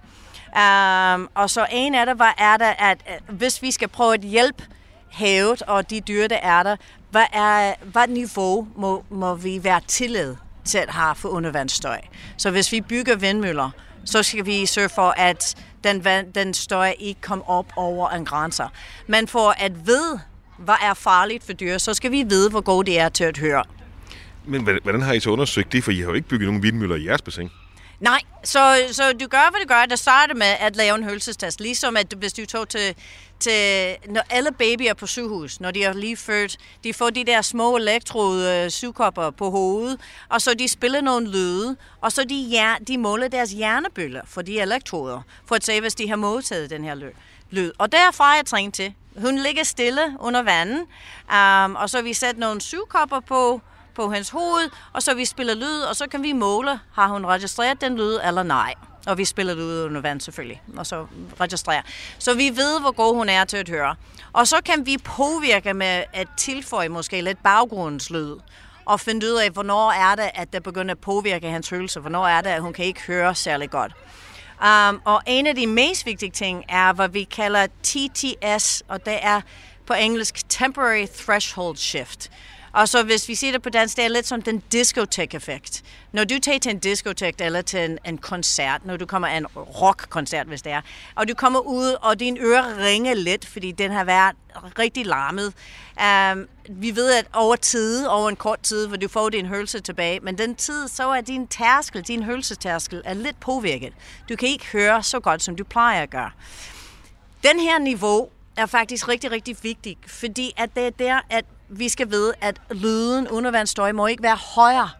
Um, 0.56 1.28
og 1.34 1.50
så 1.50 1.66
en 1.70 1.94
af 1.94 2.06
det 2.06 2.18
var, 2.18 2.34
er 2.38 2.56
det, 2.56 2.74
at 2.78 2.98
øh, 3.10 3.36
hvis 3.36 3.62
vi 3.62 3.70
skal 3.70 3.88
prøve 3.88 4.14
at 4.14 4.20
hjælpe 4.20 4.64
havet 5.10 5.62
og 5.62 5.90
de 5.90 6.00
dyr, 6.00 6.26
der 6.26 6.36
er 6.36 6.62
der, 6.62 6.76
hvad, 7.10 7.26
er, 7.32 7.74
hvad 7.84 8.08
niveau 8.08 8.68
må, 8.76 9.04
må 9.10 9.34
vi 9.34 9.64
være 9.64 9.80
tillid 9.86 10.36
til 10.64 10.78
at 10.78 10.90
have 10.90 11.14
for 11.14 11.28
undervandsstøj? 11.28 12.00
Så 12.36 12.50
hvis 12.50 12.72
vi 12.72 12.80
bygger 12.80 13.16
vindmøller, 13.16 13.70
så 14.04 14.22
skal 14.22 14.46
vi 14.46 14.66
sørge 14.66 14.88
for, 14.88 15.14
at 15.16 15.54
den, 15.84 16.04
den 16.34 16.54
støj 16.54 16.94
ikke 16.98 17.20
kommer 17.20 17.50
op 17.50 17.66
over 17.76 18.08
en 18.08 18.24
grænser. 18.24 18.68
Men 19.06 19.28
for 19.28 19.54
at 19.58 19.86
vide, 19.86 20.20
hvad 20.58 20.74
er 20.82 20.94
farligt 20.94 21.44
for 21.44 21.52
dyr, 21.52 21.78
så 21.78 21.94
skal 21.94 22.10
vi 22.10 22.22
vide, 22.22 22.50
hvor 22.50 22.60
god 22.60 22.84
det 22.84 23.00
er 23.00 23.08
til 23.08 23.24
at 23.24 23.38
høre. 23.38 23.64
Men 24.44 24.78
hvordan 24.82 25.02
har 25.02 25.12
I 25.12 25.20
så 25.20 25.30
undersøgt 25.30 25.72
det? 25.72 25.84
For 25.84 25.90
I 25.90 26.00
har 26.00 26.04
jo 26.04 26.14
ikke 26.14 26.28
bygget 26.28 26.46
nogen 26.46 26.62
vindmøller 26.62 26.96
i 26.96 27.06
jeres 27.06 27.22
bassin. 27.22 27.50
Nej, 28.02 28.20
så, 28.44 28.88
så 28.92 29.12
du 29.12 29.26
gør, 29.26 29.50
hvad 29.50 29.60
du 29.60 29.66
gør. 29.68 29.86
Der 29.86 29.96
starter 29.96 30.34
med 30.34 30.46
at 30.46 30.76
lave 30.76 30.94
en 30.94 31.04
hølsestest. 31.04 31.60
Ligesom 31.60 31.96
at 31.96 32.14
hvis 32.18 32.32
du 32.32 32.46
tog 32.46 32.68
til, 32.68 32.94
til 33.40 33.96
når 34.08 34.22
alle 34.30 34.52
babyer 34.52 34.94
på 34.94 35.06
sygehus, 35.06 35.60
når 35.60 35.70
de 35.70 35.84
er 35.84 35.92
lige 35.92 36.16
født, 36.16 36.56
de 36.84 36.94
får 36.94 37.10
de 37.10 37.24
der 37.24 37.42
små 37.42 37.76
elektrode 37.76 38.64
øh, 38.64 38.70
sugekopper 38.70 39.30
på 39.30 39.50
hovedet, 39.50 40.00
og 40.28 40.42
så 40.42 40.54
de 40.54 40.68
spiller 40.68 41.00
nogle 41.00 41.30
lyde, 41.30 41.76
og 42.00 42.12
så 42.12 42.24
de, 42.24 42.34
ja, 42.34 42.74
de 42.88 42.98
måler 42.98 43.28
deres 43.28 43.50
hjernebølger 43.50 44.22
for 44.26 44.42
de 44.42 44.60
elektroder, 44.60 45.20
for 45.46 45.54
at 45.54 45.64
se, 45.64 45.80
hvis 45.80 45.94
de 45.94 46.08
har 46.08 46.16
modtaget 46.16 46.70
den 46.70 46.84
her 46.84 46.94
lyd. 47.50 47.70
Og 47.78 47.92
derfra 47.92 48.32
er 48.32 48.36
jeg 48.36 48.46
trængt 48.46 48.74
til. 48.74 48.94
Hun 49.16 49.38
ligger 49.38 49.64
stille 49.64 50.16
under 50.20 50.42
vandet, 50.42 50.86
um, 51.32 51.74
og 51.76 51.90
så 51.90 52.02
vi 52.02 52.12
sætter 52.12 52.40
nogle 52.40 52.60
sugekopper 52.60 53.20
på, 53.20 53.60
på 53.94 54.10
hans 54.10 54.30
hoved, 54.30 54.70
og 54.92 55.02
så 55.02 55.14
vi 55.14 55.24
spiller 55.24 55.54
lyd, 55.54 55.80
og 55.80 55.96
så 55.96 56.06
kan 56.06 56.22
vi 56.22 56.32
måle, 56.32 56.80
har 56.92 57.08
hun 57.08 57.26
registreret 57.26 57.80
den 57.80 57.96
lyd 57.96 58.18
eller 58.24 58.42
nej. 58.42 58.74
Og 59.06 59.18
vi 59.18 59.24
spiller 59.24 59.54
det 59.54 59.62
ud 59.62 59.84
under 59.84 60.00
vand 60.00 60.20
selvfølgelig, 60.20 60.62
og 60.76 60.86
så 60.86 61.06
registrerer. 61.40 61.82
Så 62.18 62.34
vi 62.34 62.50
ved, 62.56 62.80
hvor 62.80 62.90
god 62.90 63.14
hun 63.14 63.28
er 63.28 63.44
til 63.44 63.56
at 63.56 63.68
høre. 63.68 63.96
Og 64.32 64.48
så 64.48 64.56
kan 64.64 64.86
vi 64.86 64.96
påvirke 65.04 65.74
med 65.74 66.04
at 66.12 66.28
tilføje 66.36 66.88
måske 66.88 67.20
lidt 67.20 67.42
baggrundslyd, 67.42 68.36
og 68.84 69.00
finde 69.00 69.26
ud 69.26 69.32
af, 69.32 69.50
hvornår 69.50 69.90
er 69.92 70.14
det, 70.14 70.30
at 70.34 70.52
det 70.52 70.62
begynder 70.62 70.94
at 70.94 70.98
påvirke 70.98 71.48
hans 71.48 71.68
hørelse, 71.68 72.00
hvornår 72.00 72.26
er 72.26 72.40
det, 72.40 72.50
at 72.50 72.62
hun 72.62 72.72
kan 72.72 72.84
ikke 72.84 73.02
høre 73.06 73.34
særlig 73.34 73.70
godt. 73.70 73.92
Um, 74.62 75.00
og 75.04 75.22
en 75.26 75.46
af 75.46 75.54
de 75.54 75.66
mest 75.66 76.06
vigtige 76.06 76.30
ting 76.30 76.64
er, 76.68 76.92
hvad 76.92 77.08
vi 77.08 77.24
kalder 77.24 77.66
TTS, 77.82 78.82
og 78.88 79.06
det 79.06 79.18
er 79.22 79.40
på 79.86 79.92
engelsk 79.92 80.48
Temporary 80.48 81.06
Threshold 81.06 81.76
Shift. 81.76 82.30
Og 82.72 82.88
så 82.88 83.02
hvis 83.02 83.28
vi 83.28 83.34
siger 83.34 83.52
det 83.52 83.62
på 83.62 83.70
dansk, 83.70 83.96
det 83.96 84.04
er 84.04 84.08
lidt 84.08 84.26
som 84.26 84.42
den 84.42 84.62
discotek-effekt. 84.72 85.82
Når 86.12 86.24
du 86.24 86.38
tager 86.38 86.58
til 86.58 86.70
en 86.70 86.78
diskotek 86.78 87.34
eller 87.38 87.62
til 87.62 87.80
en, 87.80 87.98
en 88.04 88.18
koncert, 88.18 88.86
når 88.86 88.96
du 88.96 89.06
kommer 89.06 89.28
en 89.28 89.46
rockkoncert, 89.46 90.46
hvis 90.46 90.62
det 90.62 90.72
er, 90.72 90.80
og 91.14 91.28
du 91.28 91.34
kommer 91.34 91.60
ud, 91.60 91.96
og 92.02 92.20
din 92.20 92.38
øre 92.40 92.84
ringer 92.86 93.14
lidt, 93.14 93.46
fordi 93.46 93.72
den 93.72 93.90
har 93.90 94.04
været 94.04 94.36
rigtig 94.78 95.06
larmet. 95.06 95.52
Um, 96.32 96.48
vi 96.68 96.96
ved, 96.96 97.12
at 97.12 97.26
over 97.32 97.56
tid, 97.56 98.06
over 98.06 98.28
en 98.28 98.36
kort 98.36 98.60
tid, 98.60 98.86
hvor 98.86 98.96
du 98.96 99.08
får 99.08 99.28
din 99.28 99.46
hørelse 99.46 99.80
tilbage, 99.80 100.20
men 100.20 100.38
den 100.38 100.54
tid, 100.54 100.88
så 100.88 101.08
er 101.08 101.20
din 101.20 101.46
tærskel, 101.46 102.02
din 102.02 102.22
hørelsestærskel, 102.22 103.02
er 103.04 103.14
lidt 103.14 103.40
påvirket. 103.40 103.92
Du 104.28 104.36
kan 104.36 104.48
ikke 104.48 104.66
høre 104.72 105.02
så 105.02 105.20
godt, 105.20 105.42
som 105.42 105.56
du 105.56 105.64
plejer 105.64 106.02
at 106.02 106.10
gøre. 106.10 106.30
Den 107.42 107.60
her 107.60 107.78
niveau 107.78 108.28
er 108.56 108.66
faktisk 108.66 109.08
rigtig, 109.08 109.30
rigtig 109.30 109.56
vigtig, 109.62 109.96
fordi 110.06 110.52
at 110.56 110.70
det 110.74 110.86
er 110.86 110.90
der, 110.90 111.20
at 111.30 111.44
vi 111.72 111.88
skal 111.88 112.10
vide, 112.10 112.32
at 112.40 112.60
lyden 112.70 113.28
undervandsstøj 113.28 113.92
må 113.92 114.06
ikke 114.06 114.22
være 114.22 114.36
højere 114.36 114.90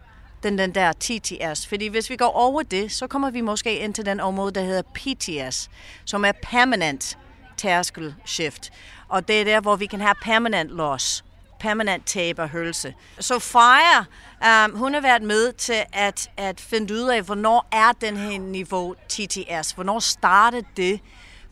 end 0.45 0.57
den 0.57 0.75
der 0.75 0.93
TTS. 0.93 1.67
Fordi 1.67 1.87
hvis 1.87 2.09
vi 2.09 2.15
går 2.15 2.31
over 2.31 2.63
det, 2.63 2.91
så 2.91 3.07
kommer 3.07 3.29
vi 3.29 3.41
måske 3.41 3.79
ind 3.79 3.93
til 3.93 4.05
den 4.05 4.19
område, 4.19 4.51
der 4.51 4.61
hedder 4.61 4.81
PTS, 4.81 5.69
som 6.05 6.25
er 6.25 6.31
permanent 6.43 7.17
tærskel 7.57 8.15
shift. 8.25 8.71
Og 9.07 9.27
det 9.27 9.41
er 9.41 9.43
der, 9.43 9.61
hvor 9.61 9.75
vi 9.75 9.85
kan 9.85 10.01
have 10.01 10.15
permanent 10.21 10.69
loss 10.69 11.23
permanent 11.63 12.05
tab 12.05 12.39
og 12.39 12.49
hørelse. 12.49 12.93
Så 13.19 13.39
Freja, 13.39 13.99
um, 14.65 14.77
hun 14.77 14.93
har 14.93 15.01
været 15.01 15.21
med 15.21 15.53
til 15.53 15.83
at, 15.93 16.29
at 16.37 16.61
finde 16.61 16.93
ud 16.93 17.09
af, 17.09 17.21
hvornår 17.21 17.67
er 17.71 17.91
den 17.91 18.17
her 18.17 18.39
niveau 18.39 18.95
TTS? 19.09 19.71
Hvornår 19.71 19.99
starter 19.99 20.61
det? 20.77 20.99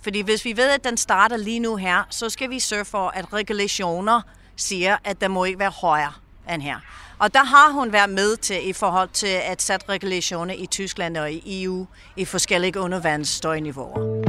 Fordi 0.02 0.22
hvis 0.22 0.46
vi 0.46 0.58
ved, 0.58 0.70
at 0.70 0.84
den 0.84 0.98
starter 0.98 1.38
lige 1.38 1.60
nu 1.60 1.76
her, 1.76 2.04
så 2.10 2.30
skal 2.30 2.50
vi 2.50 2.60
sørge 2.60 2.86
for, 2.86 3.08
at 3.08 3.34
regulationer 3.34 4.22
siger, 4.62 4.98
at 5.04 5.22
der 5.22 5.28
må 5.28 5.44
ikke 5.46 5.60
være 5.60 5.72
højere 5.82 6.14
end 6.54 6.62
her. 6.62 6.76
Og 7.20 7.34
der 7.34 7.44
har 7.44 7.72
hun 7.72 7.94
været 7.94 8.10
med 8.10 8.38
til 8.38 8.70
i 8.70 8.74
forhold 8.74 9.10
til 9.14 9.40
at 9.44 9.62
sætte 9.62 9.86
regulationer 9.90 10.54
i 10.54 10.66
Tyskland 10.66 11.18
og 11.18 11.32
i 11.32 11.64
EU 11.64 11.88
i 12.18 12.26
forskellige 12.26 12.80
undervandsstøjniveauer. 12.80 14.22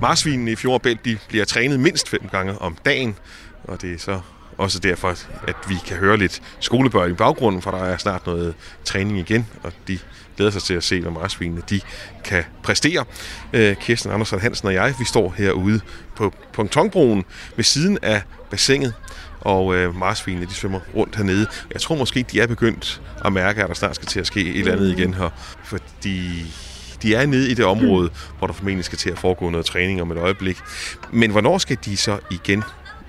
Marsvinene 0.00 0.50
i 0.50 0.56
Fjordbælt 0.56 1.04
de 1.04 1.18
bliver 1.28 1.44
trænet 1.44 1.80
mindst 1.80 2.08
fem 2.08 2.28
gange 2.30 2.58
om 2.58 2.76
dagen, 2.84 3.16
og 3.64 3.82
det 3.82 3.94
er 3.94 3.98
så 3.98 4.20
også 4.58 4.78
derfor, 4.78 5.08
at 5.48 5.56
vi 5.68 5.74
kan 5.86 5.96
høre 5.96 6.16
lidt 6.16 6.42
skolebørn 6.60 7.10
i 7.10 7.14
baggrunden, 7.14 7.62
for 7.62 7.70
der 7.70 7.84
er 7.84 7.96
snart 7.96 8.26
noget 8.26 8.54
træning 8.84 9.18
igen, 9.18 9.46
og 9.62 9.72
de 9.88 9.98
glæder 10.36 10.50
sig 10.50 10.62
til 10.62 10.74
at 10.74 10.84
se, 10.84 11.00
hvad 11.00 11.12
marsvinene 11.12 11.62
de 11.70 11.80
kan 12.24 12.44
præstere. 12.62 13.04
Øh, 13.52 13.76
Kirsten 13.76 14.10
Andersen 14.12 14.40
Hansen 14.40 14.68
og 14.68 14.74
jeg, 14.74 14.94
vi 14.98 15.04
står 15.04 15.34
herude 15.36 15.80
på 16.16 16.32
pontonbroen 16.52 17.24
ved 17.56 17.64
siden 17.64 17.98
af 18.02 18.22
bassinet, 18.50 18.94
og 19.40 19.74
øh, 19.74 19.96
marsvinene 19.96 20.46
de 20.46 20.54
svømmer 20.54 20.80
rundt 20.94 21.16
hernede. 21.16 21.46
Jeg 21.72 21.80
tror 21.80 21.96
måske, 21.96 22.24
de 22.32 22.40
er 22.40 22.46
begyndt 22.46 23.02
at 23.24 23.32
mærke, 23.32 23.62
at 23.62 23.68
der 23.68 23.74
snart 23.74 23.94
skal 23.94 24.08
til 24.08 24.20
at 24.20 24.26
ske 24.26 24.40
et 24.40 24.58
eller 24.58 24.72
andet 24.72 24.98
igen 24.98 25.14
her, 25.14 25.30
fordi 25.64 26.46
de 27.02 27.14
er 27.14 27.26
nede 27.26 27.50
i 27.50 27.54
det 27.54 27.64
område, 27.64 28.10
hvor 28.38 28.46
der 28.46 28.54
formentlig 28.54 28.84
skal 28.84 28.98
til 28.98 29.10
at 29.10 29.18
foregå 29.18 29.50
noget 29.50 29.66
træning 29.66 30.02
om 30.02 30.10
et 30.10 30.18
øjeblik. 30.18 30.56
Men 31.12 31.30
hvornår 31.30 31.58
skal 31.58 31.78
de 31.84 31.96
så 31.96 32.18
igen 32.30 32.64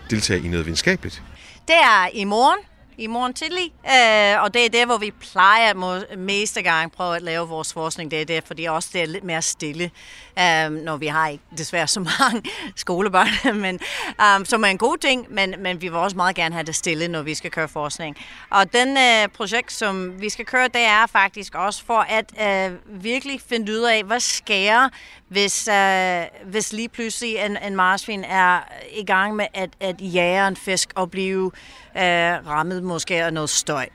deltage 0.09 0.41
i 0.41 0.47
noget 0.47 0.65
videnskabeligt? 0.65 1.23
Det 1.67 1.75
er 1.75 2.09
i 2.13 2.23
morgen, 2.23 2.59
i 2.97 3.07
morgen 3.07 3.33
tidlig, 3.33 3.73
øh, 3.85 4.43
og 4.43 4.53
det 4.53 4.65
er 4.65 4.69
der, 4.69 4.85
hvor 4.85 4.97
vi 4.97 5.11
plejer 5.11 5.73
må, 5.73 5.99
meste 6.17 6.61
gang 6.61 6.91
prøve 6.91 7.15
at 7.15 7.21
lave 7.21 7.47
vores 7.47 7.73
forskning. 7.73 8.11
Det 8.11 8.21
er 8.21 8.25
der, 8.25 8.41
fordi 8.45 8.65
også 8.65 8.89
det 8.93 9.01
er 9.01 9.05
lidt 9.05 9.23
mere 9.23 9.41
stille, 9.41 9.91
øh, 10.39 10.71
når 10.71 10.97
vi 10.97 11.07
har 11.07 11.27
ikke 11.27 11.43
desværre 11.57 11.87
så 11.87 11.99
mange 11.99 12.49
skolebørn, 12.75 13.57
men, 13.65 13.79
øh, 14.21 14.45
som 14.45 14.63
er 14.63 14.67
en 14.67 14.77
god 14.77 14.97
ting, 14.97 15.25
men, 15.29 15.55
men 15.59 15.81
vi 15.81 15.87
vil 15.87 15.97
også 15.97 16.15
meget 16.17 16.35
gerne 16.35 16.55
have 16.55 16.65
det 16.65 16.75
stille, 16.75 17.07
når 17.07 17.21
vi 17.21 17.33
skal 17.33 17.51
køre 17.51 17.67
forskning. 17.67 18.17
Og 18.49 18.73
den 18.73 18.97
øh, 18.97 19.27
projekt, 19.33 19.73
som 19.73 20.21
vi 20.21 20.29
skal 20.29 20.45
køre, 20.45 20.67
det 20.67 20.81
er 20.81 21.07
faktisk 21.07 21.55
også 21.55 21.83
for 21.85 22.05
at 22.09 22.25
øh, 22.71 23.03
virkelig 23.03 23.41
finde 23.49 23.71
ud 23.71 23.81
af, 23.81 24.03
hvad 24.03 24.19
sker, 24.19 24.89
hvis, 25.27 25.67
øh, 25.67 26.23
hvis 26.45 26.73
lige 26.73 26.89
pludselig 26.89 27.35
en, 27.35 27.57
en 27.57 27.75
marsvin 27.75 28.23
er 28.23 28.59
i 28.93 29.05
gang 29.05 29.35
med 29.35 29.45
at, 29.53 29.69
at 29.79 29.95
jage 29.99 30.47
en 30.47 30.55
fisk 30.55 30.89
og 30.95 31.11
blive 31.11 31.51
øh, 31.97 32.03
rammet 32.47 32.83
måske 32.83 33.23
af 33.23 33.33
noget 33.33 33.49
støj. 33.49 33.87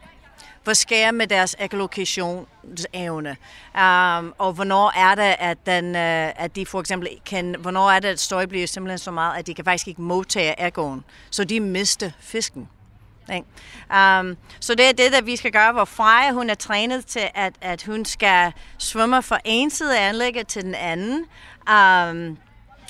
hvad 0.65 0.75
sker 0.75 1.11
med 1.11 1.27
deres 1.27 1.57
ekolokationsevne? 1.59 3.37
Um, 3.75 4.35
og 4.39 4.53
hvornår 4.53 4.93
er 4.97 5.15
det, 5.15 5.35
at, 5.39 5.59
den, 5.67 5.95
uh, 5.95 6.45
at 6.45 6.57
de 6.57 6.67
for 6.67 6.81
eksempel 6.81 7.09
kan, 7.27 7.55
hvornår 7.59 7.91
er 7.91 8.01
det, 8.01 8.09
at 8.09 8.21
støj 8.21 8.47
bliver 8.47 8.67
simpelthen 8.67 8.99
så 8.99 9.11
meget, 9.11 9.39
at 9.39 9.47
de 9.47 9.55
kan 9.55 9.65
faktisk 9.65 9.89
ikke 9.89 10.03
modtage 10.03 10.67
ekkoen, 10.67 11.05
så 11.31 11.45
de 11.45 11.61
mister 11.61 12.11
fisken. 12.21 12.69
Um, 13.41 14.37
så 14.61 14.75
det 14.75 14.89
er 14.89 14.93
det, 14.93 15.13
der 15.13 15.23
vi 15.23 15.37
skal 15.37 15.53
gøre, 15.53 15.73
hvor 15.73 15.85
Freja 15.85 16.33
hun 16.33 16.51
er 16.51 16.55
trænet 16.55 17.07
til, 17.07 17.29
at, 17.35 17.55
at 17.61 17.83
hun 17.83 18.05
skal 18.05 18.53
svømme 18.79 19.23
fra 19.23 19.39
en 19.45 19.71
side 19.71 19.99
af 19.99 20.09
anlægget 20.09 20.47
til 20.47 20.63
den 20.63 20.75
anden. 20.75 21.25
Um, 21.71 22.39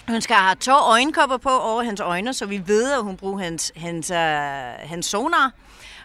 hun 0.09 0.21
skal 0.21 0.37
have 0.37 0.55
to 0.55 0.73
øjenkopper 0.73 1.37
på 1.37 1.59
over 1.59 1.83
hendes 1.83 2.01
øjne, 2.01 2.35
så 2.35 2.47
vi 2.47 2.63
ved, 2.67 2.93
at 2.93 3.03
hun 3.03 3.17
bruger 3.17 3.39
hendes, 3.39 3.73
hendes, 3.77 4.11
uh, 4.11 4.89
hendes 4.89 5.07
sonar. 5.07 5.53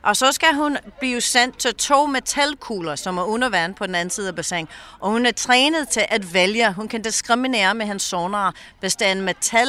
Og 0.04 0.16
så 0.16 0.32
skal 0.32 0.54
hun 0.54 0.78
blive 1.00 1.22
sendt 1.22 1.58
til 1.58 1.76
to 1.76 2.06
metalkugler, 2.06 2.96
som 2.96 3.18
er 3.18 3.24
under 3.24 3.50
vand 3.50 3.76
på 3.76 3.88
den 3.88 3.96
anden 3.96 4.10
side 4.10 4.28
af 4.28 4.36
bassinet. 4.36 4.70
Og 5.00 5.12
hun 5.12 5.26
er 5.26 5.32
trænet 5.32 5.90
til 5.90 6.06
at 6.10 6.34
vælge. 6.34 6.74
Hun 6.74 6.88
kan 6.88 7.02
diskriminere 7.02 7.74
med 7.74 7.86
hendes 7.86 8.04
sonar, 8.04 8.54
hvis 8.80 8.96
det 8.96 9.08
er 9.08 9.12
en 9.12 9.22
metal, 9.22 9.68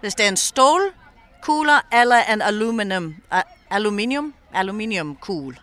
hvis 0.00 0.14
det 0.14 0.24
er 0.24 0.28
en 0.28 0.36
stålkugler 0.36 1.80
eller 1.92 2.22
en 2.22 2.42
aluminium, 2.42 3.14
øh, 3.34 3.40
aluminium, 3.70 4.34
aluminiumkugle. 4.54 5.56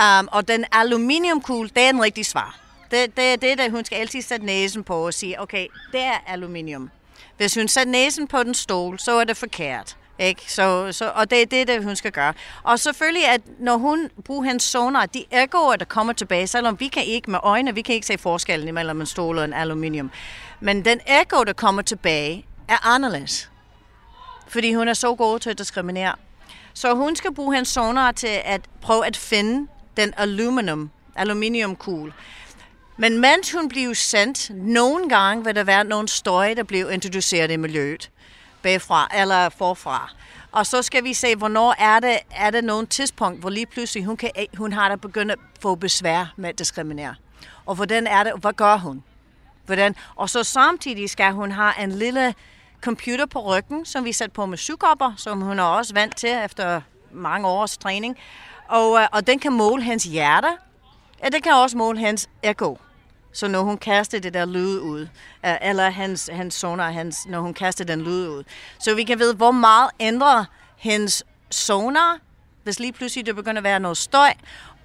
Um, 0.00 0.28
og 0.32 0.48
den 0.48 0.64
aluminiumkugle, 0.72 1.68
det 1.68 1.82
er 1.82 1.92
den 1.92 2.02
rigtige 2.02 2.24
svar. 2.24 2.58
Det, 2.90 3.16
det, 3.16 3.42
det 3.42 3.52
er 3.52 3.56
det, 3.56 3.70
hun 3.70 3.84
skal 3.84 3.96
altid 3.96 4.22
sætte 4.22 4.46
næsen 4.46 4.84
på 4.84 5.06
og 5.06 5.14
sige, 5.14 5.40
okay, 5.40 5.66
det 5.92 6.02
er 6.02 6.18
aluminium. 6.26 6.90
Hvis 7.36 7.54
hun 7.54 7.68
sætter 7.68 7.92
næsen 7.92 8.26
på 8.26 8.42
den 8.42 8.54
stol, 8.54 8.98
så 8.98 9.12
er 9.12 9.24
det 9.24 9.36
forkert. 9.36 9.96
Ikke? 10.18 10.52
Så, 10.52 10.92
så, 10.92 11.12
og 11.14 11.30
det 11.30 11.42
er 11.42 11.46
det, 11.46 11.68
det, 11.68 11.84
hun 11.84 11.96
skal 11.96 12.12
gøre. 12.12 12.34
Og 12.62 12.78
selvfølgelig, 12.78 13.28
at 13.28 13.40
når 13.58 13.76
hun 13.76 14.10
bruger 14.24 14.42
hendes 14.44 14.62
sonar, 14.62 15.06
de 15.06 15.24
ergoer, 15.30 15.76
der 15.76 15.84
kommer 15.84 16.12
tilbage, 16.12 16.46
selvom 16.46 16.80
vi 16.80 16.88
kan 16.88 17.04
ikke 17.04 17.30
med 17.30 17.38
øjne, 17.42 17.74
vi 17.74 17.82
kan 17.82 17.94
ikke 17.94 18.06
se 18.06 18.18
forskellen 18.18 18.68
imellem 18.68 19.00
en 19.00 19.06
stol 19.06 19.38
og 19.38 19.44
en 19.44 19.52
aluminium. 19.52 20.10
Men 20.60 20.84
den 20.84 21.00
ergo, 21.06 21.44
der 21.44 21.52
kommer 21.52 21.82
tilbage, 21.82 22.46
er 22.68 22.86
anderledes. 22.86 23.50
Fordi 24.48 24.74
hun 24.74 24.88
er 24.88 24.94
så 24.94 25.14
god 25.14 25.38
til 25.38 25.50
at 25.50 25.58
diskriminere. 25.58 26.14
Så 26.78 26.94
hun 26.94 27.16
skal 27.16 27.34
bruge 27.34 27.54
hendes 27.54 27.68
sonar 27.68 28.12
til 28.12 28.40
at 28.44 28.60
prøve 28.80 29.06
at 29.06 29.16
finde 29.16 29.68
den 29.96 30.14
aluminium, 30.16 30.90
aluminiumkugle. 31.16 32.12
Men 32.96 33.20
mens 33.20 33.52
hun 33.52 33.68
bliver 33.68 33.94
sendt, 33.94 34.50
nogle 34.54 35.08
gange 35.08 35.44
vil 35.44 35.54
der 35.54 35.64
være 35.64 35.84
nogle 35.84 36.08
støj, 36.08 36.54
der 36.54 36.62
bliver 36.62 36.90
introduceret 36.90 37.50
i 37.50 37.56
miljøet 37.56 38.10
bagfra 38.62 39.08
eller 39.16 39.48
forfra. 39.48 40.12
Og 40.52 40.66
så 40.66 40.82
skal 40.82 41.04
vi 41.04 41.14
se, 41.14 41.36
hvornår 41.36 41.74
er 41.78 42.00
det, 42.00 42.18
er 42.30 42.50
det 42.50 42.64
nogle 42.64 42.86
tidspunkt, 42.86 43.40
hvor 43.40 43.50
lige 43.50 43.66
pludselig 43.66 44.04
hun, 44.04 44.16
kan, 44.16 44.30
hun 44.56 44.72
har 44.72 44.88
der 44.88 44.96
begyndt 44.96 45.32
at 45.32 45.38
få 45.60 45.74
besvær 45.74 46.34
med 46.36 46.48
at 46.48 46.58
diskriminere. 46.58 47.14
Og 47.66 47.74
hvordan 47.74 48.06
er 48.06 48.24
det, 48.24 48.32
hvad 48.40 48.52
gør 48.52 48.76
hun? 48.76 49.02
Hvordan? 49.66 49.96
Og 50.16 50.30
så 50.30 50.44
samtidig 50.44 51.10
skal 51.10 51.32
hun 51.32 51.52
have 51.52 51.72
en 51.82 51.92
lille 51.92 52.34
computer 52.80 53.26
på 53.26 53.40
ryggen, 53.40 53.84
som 53.84 54.04
vi 54.04 54.12
sætter 54.12 54.34
på 54.34 54.46
med 54.46 54.58
sygkopper, 54.58 55.12
som 55.16 55.40
hun 55.40 55.58
er 55.58 55.62
også 55.62 55.94
vant 55.94 56.16
til 56.16 56.30
efter 56.44 56.80
mange 57.12 57.48
års 57.48 57.78
træning. 57.78 58.16
Og, 58.68 59.00
øh, 59.00 59.06
og 59.12 59.26
den 59.26 59.38
kan 59.38 59.52
måle 59.52 59.82
hendes 59.82 60.04
hjerte, 60.04 60.48
og 61.24 61.32
den 61.32 61.42
kan 61.42 61.52
også 61.52 61.76
måle 61.76 61.98
hendes 61.98 62.28
echo. 62.42 62.78
Så 63.32 63.48
når 63.48 63.62
hun 63.62 63.78
kaster 63.78 64.20
det 64.20 64.34
der 64.34 64.44
lyd 64.44 64.78
ud, 64.78 65.08
øh, 65.46 65.54
eller 65.62 65.90
hans, 65.90 66.30
hans 66.32 66.54
sonar, 66.54 66.90
hans, 66.90 67.26
når 67.26 67.40
hun 67.40 67.54
kaster 67.54 67.84
den 67.84 68.00
lyd 68.02 68.28
ud. 68.28 68.44
Så 68.78 68.94
vi 68.94 69.04
kan 69.04 69.18
vide, 69.18 69.34
hvor 69.34 69.50
meget 69.50 69.90
ændrer 70.00 70.44
hendes 70.76 71.24
sonar, 71.50 72.18
hvis 72.62 72.80
lige 72.80 72.92
pludselig 72.92 73.26
det 73.26 73.36
begynder 73.36 73.60
at 73.60 73.64
være 73.64 73.80
noget 73.80 73.96
støj. 73.96 74.32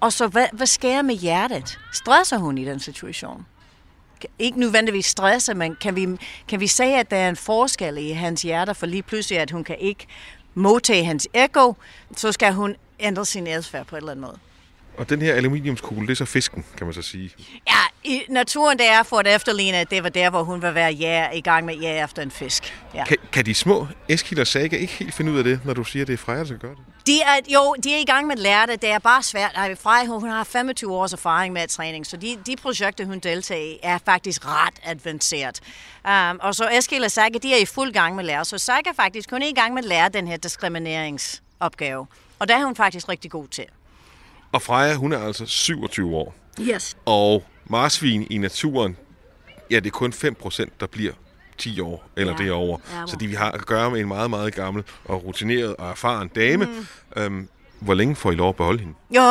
Og 0.00 0.12
så 0.12 0.26
hvad, 0.26 0.46
hvad 0.52 0.66
sker 0.66 1.02
med 1.02 1.14
hjertet? 1.14 1.78
Stresser 1.92 2.38
hun 2.38 2.58
i 2.58 2.64
den 2.64 2.80
situation? 2.80 3.46
Ikke 4.38 4.60
nødvendigvis 4.60 5.06
stresse, 5.06 5.54
men 5.54 5.76
kan 5.80 5.96
vi, 5.96 6.08
kan 6.48 6.60
vi 6.60 6.66
sige, 6.66 6.98
at 6.98 7.10
der 7.10 7.16
er 7.16 7.28
en 7.28 7.36
forskel 7.36 7.98
i 7.98 8.10
hans 8.10 8.42
hjerter, 8.42 8.72
for 8.72 8.86
lige 8.86 9.02
pludselig, 9.02 9.38
at 9.38 9.50
hun 9.50 9.64
kan 9.64 9.76
ikke 9.78 10.06
modtage 10.54 11.04
hans 11.04 11.28
ego, 11.34 11.72
så 12.16 12.32
skal 12.32 12.52
hun 12.52 12.76
ændre 13.00 13.24
sin 13.24 13.46
adfærd 13.46 13.86
på 13.86 13.96
et 13.96 14.00
eller 14.00 14.12
andet 14.12 14.26
måde. 14.26 14.38
Og 14.98 15.10
den 15.10 15.22
her 15.22 15.34
aluminiumskugle, 15.34 16.06
det 16.06 16.12
er 16.12 16.16
så 16.16 16.24
fisken, 16.24 16.64
kan 16.76 16.86
man 16.86 16.94
så 16.94 17.02
sige. 17.02 17.30
Ja, 17.68 18.10
i 18.10 18.22
naturen 18.28 18.78
det 18.78 18.86
er 18.86 19.02
for 19.02 19.18
at 19.18 19.26
efterligne, 19.26 19.78
at 19.78 19.90
det 19.90 20.02
var 20.02 20.08
der, 20.08 20.30
hvor 20.30 20.42
hun 20.42 20.62
vil 20.62 20.74
være 20.74 20.92
ja, 20.92 21.30
i 21.30 21.40
gang 21.40 21.66
med 21.66 21.74
ja 21.74 22.04
efter 22.04 22.22
en 22.22 22.30
fisk. 22.30 22.74
Ja. 22.94 23.04
Kan, 23.04 23.16
kan 23.32 23.46
de 23.46 23.54
små 23.54 23.86
Eskil 24.08 24.40
og 24.40 24.46
Saga 24.46 24.76
ikke 24.76 24.92
helt 24.92 25.14
finde 25.14 25.32
ud 25.32 25.38
af 25.38 25.44
det, 25.44 25.60
når 25.64 25.74
du 25.74 25.84
siger, 25.84 26.02
at 26.02 26.06
det 26.06 26.12
er 26.12 26.18
Freja, 26.18 26.44
der 26.44 26.56
gøre 26.56 26.70
det? 26.70 27.06
De 27.06 27.20
er, 27.20 27.40
jo, 27.48 27.74
de 27.84 27.94
er 27.94 27.98
i 27.98 28.04
gang 28.04 28.26
med 28.26 28.36
at 28.36 28.42
lære 28.42 28.66
det. 28.66 28.82
Det 28.82 28.90
er 28.90 28.98
bare 28.98 29.22
svært. 29.22 29.78
Freja, 29.78 30.06
hun 30.06 30.28
har 30.28 30.44
25 30.44 30.94
års 30.94 31.12
erfaring 31.12 31.52
med 31.52 31.68
træning, 31.68 32.06
så 32.06 32.16
de, 32.16 32.38
de 32.46 32.56
projekter, 32.56 33.04
hun 33.04 33.18
deltager 33.18 33.64
i, 33.64 33.78
er 33.82 33.98
faktisk 34.04 34.46
ret 34.46 34.74
advanceret. 34.84 35.60
Um, 36.04 36.40
og 36.42 36.54
så 36.54 36.68
Eskil 36.72 37.04
og 37.04 37.10
Saga, 37.10 37.38
de 37.38 37.54
er 37.54 37.58
i 37.58 37.64
fuld 37.64 37.92
gang 37.92 38.14
med 38.14 38.24
at 38.24 38.26
lære. 38.26 38.44
Så 38.44 38.58
Saga 38.58 38.90
faktisk, 38.96 39.30
hun 39.30 39.42
er 39.42 39.46
i 39.46 39.52
gang 39.52 39.74
med 39.74 39.82
at 39.82 39.88
lære 39.88 40.08
den 40.08 40.28
her 40.28 40.36
diskrimineringsopgave. 40.36 42.06
Og 42.38 42.48
det 42.48 42.56
er 42.56 42.64
hun 42.64 42.76
faktisk 42.76 43.08
rigtig 43.08 43.30
god 43.30 43.48
til. 43.48 43.64
Og 44.54 44.62
Freja, 44.62 44.94
hun 44.94 45.12
er 45.12 45.18
altså 45.18 45.46
27 45.46 46.16
år. 46.16 46.34
Yes. 46.60 46.96
Og 47.04 47.44
marsvin 47.64 48.26
i 48.30 48.38
naturen, 48.38 48.96
ja, 49.70 49.76
det 49.76 49.86
er 49.86 49.90
kun 49.90 50.12
5%, 50.12 50.64
der 50.80 50.86
bliver 50.86 51.12
10 51.58 51.80
år 51.80 52.04
eller 52.16 52.34
ja. 52.38 52.44
derovre. 52.44 52.80
Ja, 52.92 53.06
så 53.06 53.16
de 53.16 53.26
vi 53.26 53.34
har 53.34 53.50
at 53.50 53.66
gøre 53.66 53.90
med 53.90 54.00
en 54.00 54.08
meget, 54.08 54.30
meget 54.30 54.54
gammel 54.54 54.84
og 55.04 55.24
rutineret 55.24 55.76
og 55.76 55.90
erfaren 55.90 56.28
dame. 56.28 56.64
Mm. 56.64 56.86
Øhm, 57.22 57.48
hvor 57.80 57.94
længe 57.94 58.16
får 58.16 58.30
I 58.30 58.34
lov 58.34 58.48
at 58.48 58.56
beholde 58.56 58.80
hende? 58.80 58.94
Jo, 59.10 59.22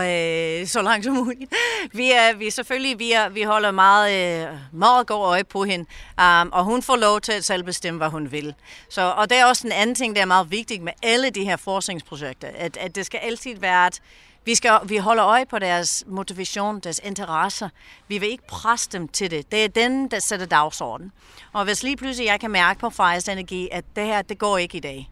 øh, 0.00 0.66
så 0.66 0.82
langt 0.82 1.04
som 1.04 1.14
muligt. 1.14 1.52
Vi 1.92 2.10
er, 2.10 2.36
vi 2.36 2.50
selvfølgelig, 2.50 2.98
vi, 2.98 3.12
er, 3.12 3.28
vi 3.28 3.42
holder 3.42 3.70
meget, 3.70 4.42
øh, 4.42 4.56
meget 4.72 5.06
god 5.06 5.24
øje 5.26 5.44
på 5.44 5.64
hende, 5.64 5.84
um, 6.20 6.52
og 6.52 6.64
hun 6.64 6.82
får 6.82 6.96
lov 6.96 7.20
til 7.20 7.32
at 7.32 7.44
selv 7.44 7.64
bestemme, 7.64 7.98
hvad 7.98 8.08
hun 8.08 8.32
vil. 8.32 8.54
Så, 8.88 9.02
og 9.16 9.30
det 9.30 9.38
er 9.38 9.46
også 9.46 9.66
en 9.66 9.72
anden 9.72 9.94
ting, 9.94 10.16
der 10.16 10.22
er 10.22 10.26
meget 10.26 10.50
vigtigt 10.50 10.82
med 10.82 10.92
alle 11.02 11.30
de 11.30 11.44
her 11.44 11.56
forskningsprojekter, 11.56 12.48
at, 12.54 12.76
at 12.76 12.94
det 12.94 13.06
skal 13.06 13.20
altid 13.22 13.58
være, 13.58 13.86
at 13.86 14.00
vi, 14.44 14.54
skal, 14.54 14.78
vi 14.84 14.96
holder 14.96 15.24
øje 15.24 15.46
på 15.46 15.58
deres 15.58 16.04
motivation, 16.06 16.80
deres 16.80 17.00
interesser. 17.04 17.68
Vi 18.08 18.18
vil 18.18 18.28
ikke 18.28 18.46
presse 18.46 18.88
dem 18.92 19.08
til 19.08 19.30
det. 19.30 19.52
Det 19.52 19.64
er 19.64 19.68
den, 19.68 20.10
der 20.10 20.18
sætter 20.18 20.46
dagsordenen. 20.46 21.12
Og 21.52 21.64
hvis 21.64 21.82
lige 21.82 21.96
pludselig 21.96 22.26
jeg 22.26 22.40
kan 22.40 22.50
mærke 22.50 22.80
på 22.80 22.90
Frejas 22.90 23.28
energi, 23.28 23.68
at 23.72 23.84
det 23.96 24.06
her, 24.06 24.22
det 24.22 24.38
går 24.38 24.58
ikke 24.58 24.76
i 24.76 24.80
dag. 24.80 25.10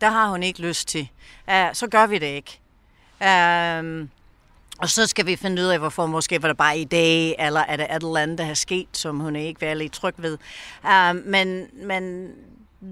Der 0.00 0.10
har 0.10 0.28
hun 0.28 0.42
ikke 0.42 0.60
lyst 0.60 0.88
til. 0.88 1.08
Uh, 1.48 1.54
så 1.72 1.86
gør 1.86 2.06
vi 2.06 2.18
det 2.18 2.26
ikke. 2.26 2.60
Um, 3.80 4.10
og 4.78 4.88
så 4.88 5.06
skal 5.06 5.26
vi 5.26 5.36
finde 5.36 5.62
ud 5.62 5.66
af, 5.66 5.78
hvorfor 5.78 6.06
måske 6.06 6.42
var 6.42 6.48
det 6.48 6.56
bare 6.56 6.78
i 6.78 6.84
dag, 6.84 7.34
eller 7.38 7.60
er 7.60 7.76
det 7.76 7.86
et 7.90 7.94
eller 7.94 8.16
andet, 8.16 8.38
der 8.38 8.44
har 8.44 8.54
sket, 8.54 8.88
som 8.92 9.20
hun 9.20 9.36
ikke 9.36 9.66
er 9.66 9.74
lidt 9.74 9.92
tryg 9.92 10.14
ved. 10.18 10.38
Uh, 10.84 11.16
men, 11.26 11.66
men 11.72 12.30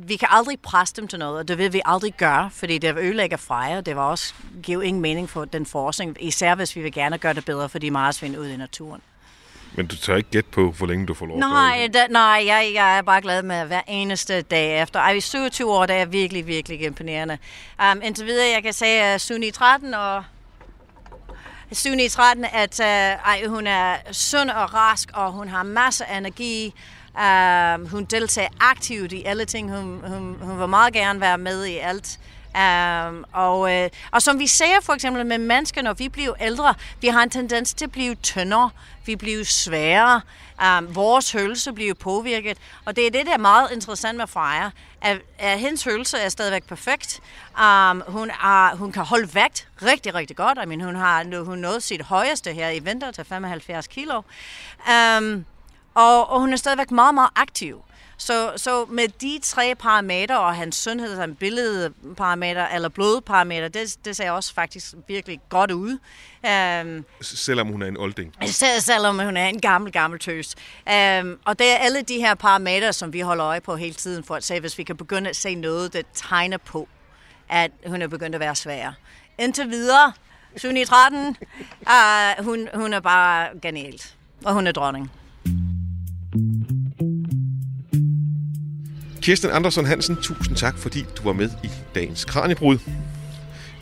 vi 0.06 0.16
kan 0.16 0.28
aldrig 0.30 0.60
presse 0.60 0.94
dem 0.96 1.08
til 1.08 1.18
noget, 1.18 1.38
og 1.38 1.48
det 1.48 1.58
vil 1.58 1.72
vi 1.72 1.80
aldrig 1.84 2.14
gøre, 2.14 2.50
fordi 2.52 2.78
det 2.78 2.98
ødelægger 2.98 3.36
Freja, 3.36 3.80
det 3.80 3.96
var 3.96 4.02
også 4.02 4.34
giver 4.62 4.82
ingen 4.82 5.00
mening 5.00 5.30
for 5.30 5.44
den 5.44 5.66
forskning, 5.66 6.16
især 6.20 6.54
hvis 6.54 6.76
vi 6.76 6.82
vil 6.82 6.92
gerne 6.92 7.18
gøre 7.18 7.34
det 7.34 7.44
bedre 7.44 7.68
for 7.68 7.78
de 7.78 7.90
marsvin 7.90 8.38
ud 8.38 8.46
i 8.46 8.56
naturen. 8.56 9.00
Men 9.76 9.86
du 9.86 9.96
tør 9.96 10.16
ikke 10.16 10.30
gætte 10.30 10.50
på, 10.50 10.70
hvor 10.70 10.86
længe 10.86 11.06
du 11.06 11.14
får 11.14 11.26
lov 11.26 11.38
Nej, 11.38 11.88
da, 11.94 12.06
nej 12.06 12.42
jeg, 12.46 12.70
jeg 12.74 12.98
er 12.98 13.02
bare 13.02 13.20
glad 13.20 13.42
med 13.42 13.66
hver 13.66 13.80
eneste 13.88 14.42
dag 14.42 14.82
efter. 14.82 15.00
Ej, 15.00 15.20
27 15.20 15.72
år, 15.72 15.86
det 15.86 15.96
er 15.96 16.04
virkelig, 16.04 16.46
virkelig 16.46 16.82
imponerende. 16.82 17.38
Um, 17.92 18.02
indtil 18.02 18.26
videre, 18.26 18.48
jeg 18.54 18.62
kan 18.62 18.72
sige, 18.72 19.02
at 19.02 19.20
Suni 19.20 19.50
13 19.50 19.94
og 19.94 20.24
Suni 21.72 22.08
13, 22.08 22.44
at 22.44 22.80
uh, 22.80 22.86
ej, 22.86 23.46
hun 23.46 23.66
er 23.66 23.96
sund 24.12 24.50
og 24.50 24.74
rask, 24.74 25.10
og 25.14 25.32
hun 25.32 25.48
har 25.48 25.62
masser 25.62 26.04
af 26.04 26.18
energi. 26.18 26.74
Um, 27.18 27.86
hun 27.86 28.04
deltager 28.04 28.48
aktivt 28.60 29.12
i 29.12 29.24
alle 29.24 29.44
ting. 29.44 29.70
Hun, 29.70 30.00
hun, 30.06 30.36
hun 30.40 30.60
vil 30.60 30.68
meget 30.68 30.92
gerne 30.92 31.20
være 31.20 31.38
med 31.38 31.64
i 31.64 31.76
alt. 31.78 32.18
Um, 32.54 33.24
og, 33.32 33.74
øh, 33.74 33.90
og 34.10 34.22
som 34.22 34.38
vi 34.38 34.46
ser 34.46 34.80
for 34.82 34.92
eksempel 34.92 35.26
med 35.26 35.38
mennesker, 35.38 35.82
når 35.82 35.92
vi 35.92 36.08
bliver 36.08 36.34
ældre, 36.40 36.74
vi 37.00 37.08
har 37.08 37.22
en 37.22 37.30
tendens 37.30 37.74
til 37.74 37.84
at 37.84 37.92
blive 37.92 38.14
tyndere, 38.14 38.70
vi 39.06 39.16
bliver 39.16 39.44
sværere, 39.44 40.20
um, 40.78 40.94
vores 40.94 41.32
hølse 41.32 41.72
bliver 41.72 41.94
påvirket. 41.94 42.58
Og 42.84 42.96
det 42.96 43.06
er 43.06 43.10
det, 43.10 43.26
der 43.26 43.32
er 43.32 43.38
meget 43.38 43.70
interessant 43.72 44.18
med 44.18 44.26
Freja, 44.26 44.70
at, 45.00 45.20
at 45.38 45.58
hendes 45.58 45.84
hølse 45.84 46.18
er 46.18 46.28
stadigvæk 46.28 46.64
perfekt. 46.64 47.20
Um, 47.58 48.02
hun, 48.08 48.30
er, 48.30 48.76
hun 48.76 48.92
kan 48.92 49.02
holde 49.02 49.34
vægt 49.34 49.68
rigtig, 49.82 50.14
rigtig 50.14 50.36
godt. 50.36 50.58
I 50.64 50.66
mean, 50.66 50.80
hun 50.80 50.96
har 50.96 51.44
hun 51.44 51.58
nået 51.58 51.82
sit 51.82 52.02
højeste 52.02 52.52
her 52.52 52.70
i 52.70 52.78
vinter 52.78 53.10
til 53.10 53.24
75 53.24 53.86
kilo. 53.86 54.22
Um, 55.18 55.44
og, 55.94 56.30
og 56.30 56.40
hun 56.40 56.52
er 56.52 56.56
stadigvæk 56.56 56.90
meget, 56.90 57.14
meget 57.14 57.30
aktiv. 57.36 57.82
Så, 58.16 58.52
så 58.56 58.84
med 58.84 59.08
de 59.08 59.38
tre 59.42 59.74
parametre, 59.78 60.40
og 60.40 60.54
hans 60.54 60.76
sundhed, 60.76 61.16
som 61.16 61.34
billedparameter 61.34 62.68
eller 62.68 62.88
blodparameter, 62.88 63.68
det, 63.68 63.96
det 64.04 64.16
ser 64.16 64.30
også 64.30 64.54
faktisk 64.54 64.94
virkelig 65.08 65.40
godt 65.48 65.70
ud. 65.70 65.98
Um, 66.80 67.04
selvom 67.20 67.68
hun 67.68 67.82
er 67.82 67.86
en 67.86 67.96
olding? 67.96 68.34
Selv, 68.46 68.80
selvom 68.80 69.18
hun 69.18 69.36
er 69.36 69.46
en 69.46 69.60
gammel, 69.60 69.92
gammel 69.92 70.20
tøs. 70.20 70.54
Um, 70.86 71.38
og 71.44 71.58
det 71.58 71.72
er 71.72 71.76
alle 71.76 72.02
de 72.02 72.16
her 72.16 72.34
parametre, 72.34 72.92
som 72.92 73.12
vi 73.12 73.20
holder 73.20 73.46
øje 73.46 73.60
på 73.60 73.76
hele 73.76 73.94
tiden, 73.94 74.24
for 74.24 74.34
at 74.34 74.44
se, 74.44 74.60
hvis 74.60 74.78
vi 74.78 74.82
kan 74.82 74.96
begynde 74.96 75.30
at 75.30 75.36
se 75.36 75.54
noget, 75.54 75.92
der 75.92 76.02
tegner 76.14 76.58
på, 76.58 76.88
at 77.48 77.70
hun 77.86 78.02
er 78.02 78.06
begyndt 78.06 78.34
at 78.34 78.40
være 78.40 78.54
svær. 78.54 78.92
Indtil 79.38 79.70
videre, 79.70 80.12
7 80.56 80.70
i 80.70 80.84
13. 80.84 81.36
Uh, 81.80 82.44
hun, 82.44 82.68
hun 82.74 82.92
er 82.92 83.00
bare 83.00 83.48
genialt. 83.62 84.14
Og 84.44 84.54
hun 84.54 84.66
er 84.66 84.72
dronning. 84.72 85.10
Kirsten 89.24 89.50
Andersen 89.50 89.86
Hansen, 89.86 90.16
tusind 90.16 90.56
tak, 90.56 90.78
fordi 90.78 91.04
du 91.16 91.22
var 91.22 91.32
med 91.32 91.50
i 91.62 91.70
dagens 91.94 92.24
Kranjebrud. 92.24 92.78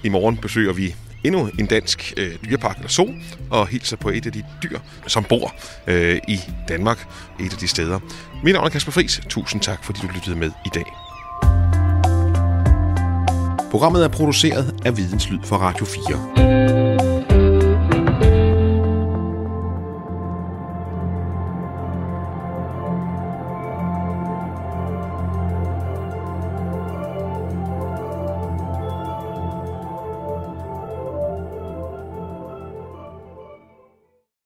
I 0.04 0.08
morgen 0.08 0.36
besøger 0.36 0.72
vi 0.72 0.94
endnu 1.24 1.50
en 1.58 1.66
dansk 1.66 2.14
øh, 2.16 2.34
dyrepark 2.44 2.76
eller 2.76 2.88
zoo, 2.88 3.14
og 3.50 3.66
hilser 3.66 3.96
på 3.96 4.08
et 4.08 4.26
af 4.26 4.32
de 4.32 4.42
dyr, 4.62 4.78
som 5.06 5.24
bor 5.24 5.54
øh, 5.86 6.20
i 6.28 6.40
Danmark, 6.68 7.08
et 7.40 7.52
af 7.52 7.58
de 7.58 7.68
steder. 7.68 7.98
Mit 8.44 8.54
navn 8.54 8.66
er 8.66 8.70
Kasper 8.70 8.92
Friis. 8.92 9.20
Tusind 9.28 9.60
tak, 9.60 9.84
fordi 9.84 10.00
du 10.00 10.08
lyttede 10.14 10.36
med 10.36 10.50
i 10.66 10.68
dag. 10.74 10.84
Programmet 13.70 14.04
er 14.04 14.08
produceret 14.08 14.74
af 14.84 14.96
Videnslyd 14.96 15.38
for 15.44 15.56
Radio 15.56 15.84
4. 15.84 16.81